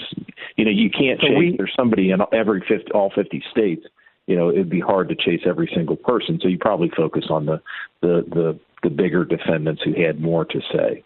you 0.57 0.65
know, 0.65 0.71
you 0.71 0.91
can't 0.91 1.21
so 1.21 1.29
chase. 1.29 1.39
We, 1.39 1.57
there's 1.57 1.73
somebody 1.77 2.11
in 2.11 2.21
every 2.33 2.65
50, 2.67 2.91
all 2.93 3.11
50 3.15 3.43
states. 3.51 3.87
You 4.27 4.37
know, 4.37 4.51
it'd 4.51 4.71
be 4.71 4.81
hard 4.81 5.09
to 5.09 5.15
chase 5.15 5.41
every 5.47 5.71
single 5.75 5.97
person. 5.97 6.39
So 6.43 6.49
you 6.49 6.59
probably 6.59 6.91
focus 6.97 7.27
on 7.31 7.47
the 7.47 7.61
the 8.01 8.25
the 8.29 8.59
the 8.83 8.91
bigger 8.91 9.25
defendants 9.25 9.83
who 9.85 10.01
had 10.01 10.21
more 10.21 10.45
to 10.45 10.61
say. 10.73 11.05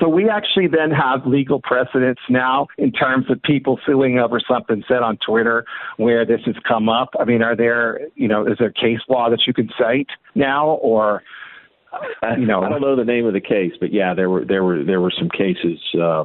So 0.00 0.08
we 0.08 0.28
actually 0.28 0.66
then 0.66 0.90
have 0.90 1.24
legal 1.24 1.60
precedents 1.60 2.20
now 2.28 2.66
in 2.78 2.90
terms 2.90 3.26
of 3.30 3.40
people 3.42 3.78
suing 3.86 4.18
over 4.18 4.40
something 4.40 4.82
said 4.88 5.02
on 5.02 5.18
Twitter 5.24 5.64
where 5.98 6.26
this 6.26 6.40
has 6.46 6.56
come 6.66 6.88
up. 6.88 7.10
I 7.18 7.24
mean, 7.24 7.42
are 7.42 7.54
there, 7.54 8.00
you 8.16 8.26
know, 8.26 8.44
is 8.44 8.58
there 8.58 8.72
case 8.72 8.98
law 9.08 9.30
that 9.30 9.42
you 9.46 9.54
can 9.54 9.70
cite 9.78 10.08
now 10.34 10.70
or 10.70 11.22
you 12.36 12.46
know, 12.46 12.62
I 12.62 12.68
don't 12.68 12.80
know 12.80 12.96
the 12.96 13.04
name 13.04 13.26
of 13.26 13.34
the 13.34 13.40
case, 13.40 13.72
but 13.78 13.92
yeah, 13.92 14.14
there 14.14 14.28
were 14.28 14.44
there 14.44 14.64
were 14.64 14.82
there 14.82 15.00
were 15.00 15.12
some 15.16 15.28
cases 15.28 15.78
uh, 15.94 16.24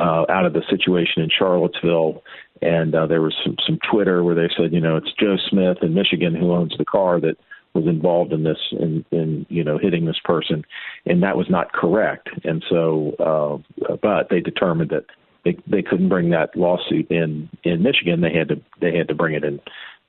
uh, 0.00 0.24
out 0.28 0.46
of 0.46 0.52
the 0.52 0.62
situation 0.68 1.22
in 1.22 1.28
Charlottesville, 1.36 2.22
and 2.62 2.94
uh, 2.94 3.06
there 3.06 3.22
was 3.22 3.34
some 3.44 3.56
some 3.66 3.78
Twitter 3.90 4.24
where 4.24 4.34
they 4.34 4.48
said, 4.56 4.72
you 4.72 4.80
know, 4.80 4.96
it's 4.96 5.12
Joe 5.18 5.36
Smith 5.48 5.78
in 5.82 5.94
Michigan 5.94 6.34
who 6.34 6.52
owns 6.52 6.74
the 6.76 6.84
car 6.84 7.20
that 7.20 7.36
was 7.74 7.86
involved 7.86 8.32
in 8.32 8.44
this 8.44 8.58
in 8.72 9.04
in 9.10 9.46
you 9.48 9.62
know 9.62 9.78
hitting 9.78 10.04
this 10.04 10.18
person 10.24 10.64
and 11.06 11.22
that 11.22 11.36
was 11.36 11.48
not 11.48 11.72
correct 11.72 12.28
and 12.44 12.64
so 12.68 13.62
uh 13.78 13.96
but 14.02 14.28
they 14.30 14.40
determined 14.40 14.90
that 14.90 15.04
they 15.44 15.56
they 15.66 15.82
couldn't 15.82 16.08
bring 16.08 16.30
that 16.30 16.54
lawsuit 16.56 17.10
in 17.10 17.48
in 17.64 17.82
Michigan 17.82 18.20
they 18.20 18.32
had 18.32 18.48
to 18.48 18.60
they 18.80 18.96
had 18.96 19.08
to 19.08 19.14
bring 19.14 19.34
it 19.34 19.44
in 19.44 19.60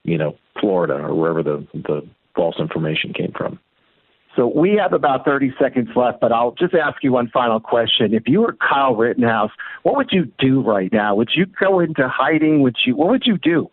you 0.03 0.17
know 0.17 0.35
Florida 0.59 0.95
or 0.95 1.13
wherever 1.13 1.43
the 1.43 1.65
the 1.73 2.07
false 2.35 2.55
information 2.59 3.13
came 3.13 3.31
from 3.37 3.59
so 4.35 4.47
we 4.47 4.77
have 4.81 4.93
about 4.93 5.25
30 5.25 5.53
seconds 5.59 5.89
left, 5.95 6.21
but 6.21 6.31
I'll 6.31 6.53
just 6.53 6.73
ask 6.73 7.03
you 7.03 7.11
one 7.11 7.29
final 7.33 7.59
question. 7.59 8.13
If 8.13 8.23
you 8.27 8.41
were 8.41 8.53
Kyle 8.53 8.95
Rittenhouse, 8.95 9.51
what 9.83 9.97
would 9.97 10.09
you 10.11 10.31
do 10.39 10.61
right 10.61 10.91
now? 10.91 11.15
Would 11.15 11.31
you 11.35 11.45
go 11.59 11.81
into 11.81 12.07
hiding? 12.07 12.61
Would 12.61 12.77
you? 12.85 12.95
What 12.95 13.09
would 13.09 13.23
you 13.25 13.37
do? 13.37 13.69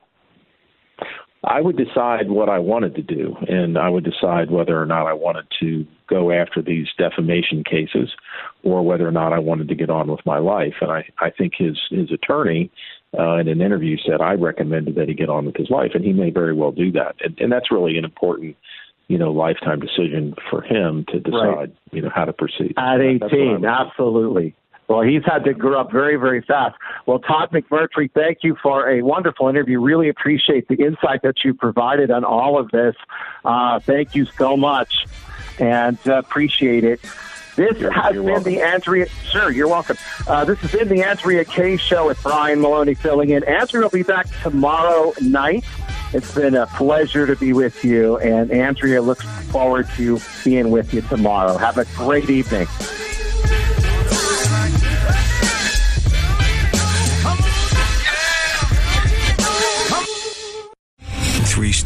I 1.44 1.60
would 1.60 1.76
decide 1.76 2.30
what 2.30 2.48
I 2.48 2.58
wanted 2.58 2.96
to 2.96 3.02
do, 3.02 3.36
and 3.48 3.78
I 3.78 3.88
would 3.88 4.04
decide 4.04 4.50
whether 4.50 4.80
or 4.80 4.86
not 4.86 5.06
I 5.06 5.12
wanted 5.12 5.46
to 5.60 5.86
go 6.08 6.32
after 6.32 6.60
these 6.60 6.88
defamation 6.98 7.62
cases, 7.62 8.10
or 8.64 8.84
whether 8.84 9.06
or 9.06 9.12
not 9.12 9.32
I 9.32 9.38
wanted 9.38 9.68
to 9.68 9.74
get 9.74 9.88
on 9.88 10.10
with 10.10 10.24
my 10.26 10.38
life. 10.38 10.74
And 10.80 10.90
I, 10.90 11.04
I 11.18 11.30
think 11.30 11.52
his 11.56 11.78
his 11.90 12.10
attorney 12.10 12.70
uh, 13.16 13.36
in 13.36 13.46
an 13.48 13.60
interview 13.60 13.96
said 14.04 14.20
I 14.20 14.32
recommended 14.34 14.96
that 14.96 15.08
he 15.08 15.14
get 15.14 15.28
on 15.28 15.46
with 15.46 15.56
his 15.56 15.70
life, 15.70 15.92
and 15.94 16.04
he 16.04 16.12
may 16.12 16.30
very 16.30 16.54
well 16.54 16.72
do 16.72 16.90
that. 16.92 17.14
And, 17.20 17.38
and 17.38 17.52
that's 17.52 17.70
really 17.70 17.96
an 17.98 18.04
important, 18.04 18.56
you 19.06 19.16
know, 19.16 19.30
lifetime 19.30 19.78
decision 19.78 20.34
for 20.50 20.62
him 20.62 21.04
to 21.10 21.20
decide, 21.20 21.56
right. 21.56 21.76
you 21.92 22.02
know, 22.02 22.10
how 22.12 22.24
to 22.24 22.32
proceed. 22.32 22.74
At 22.76 23.00
eighteen, 23.00 23.64
absolutely. 23.64 24.56
Well, 24.88 25.02
he's 25.02 25.22
had 25.24 25.44
to 25.44 25.52
grow 25.52 25.80
up 25.80 25.92
very, 25.92 26.16
very 26.16 26.40
fast. 26.40 26.76
Well, 27.04 27.18
Todd 27.18 27.50
McMurtry, 27.52 28.10
thank 28.12 28.38
you 28.42 28.56
for 28.62 28.88
a 28.88 29.02
wonderful 29.02 29.48
interview. 29.48 29.80
Really 29.80 30.08
appreciate 30.08 30.66
the 30.68 30.76
insight 30.76 31.20
that 31.22 31.44
you 31.44 31.52
provided 31.52 32.10
on 32.10 32.24
all 32.24 32.58
of 32.58 32.70
this. 32.70 32.96
Uh, 33.44 33.80
thank 33.80 34.14
you 34.14 34.24
so 34.24 34.56
much, 34.56 35.04
and 35.58 35.98
uh, 36.06 36.14
appreciate 36.14 36.84
it. 36.84 37.00
This 37.54 37.76
you're, 37.78 37.90
has 37.90 38.14
you're 38.14 38.22
been 38.22 38.32
welcome. 38.34 38.52
the 38.52 38.62
Andrea. 38.62 39.08
Sure, 39.30 39.50
you're 39.50 39.68
welcome. 39.68 39.96
Uh, 40.26 40.44
this 40.44 40.58
has 40.60 40.72
been 40.72 40.88
the 40.88 41.02
Andrea 41.02 41.44
Kaye 41.44 41.76
Show 41.76 42.06
with 42.06 42.22
Brian 42.22 42.60
Maloney 42.60 42.94
filling 42.94 43.30
in. 43.30 43.44
Andrea 43.44 43.82
will 43.82 43.90
be 43.90 44.04
back 44.04 44.26
tomorrow 44.42 45.12
night. 45.20 45.64
It's 46.14 46.34
been 46.34 46.54
a 46.54 46.66
pleasure 46.66 47.26
to 47.26 47.36
be 47.36 47.52
with 47.52 47.84
you, 47.84 48.16
and 48.18 48.50
Andrea 48.50 49.02
looks 49.02 49.24
forward 49.50 49.86
to 49.96 50.18
being 50.44 50.70
with 50.70 50.94
you 50.94 51.02
tomorrow. 51.02 51.58
Have 51.58 51.76
a 51.76 51.84
great 51.96 52.30
evening. 52.30 52.66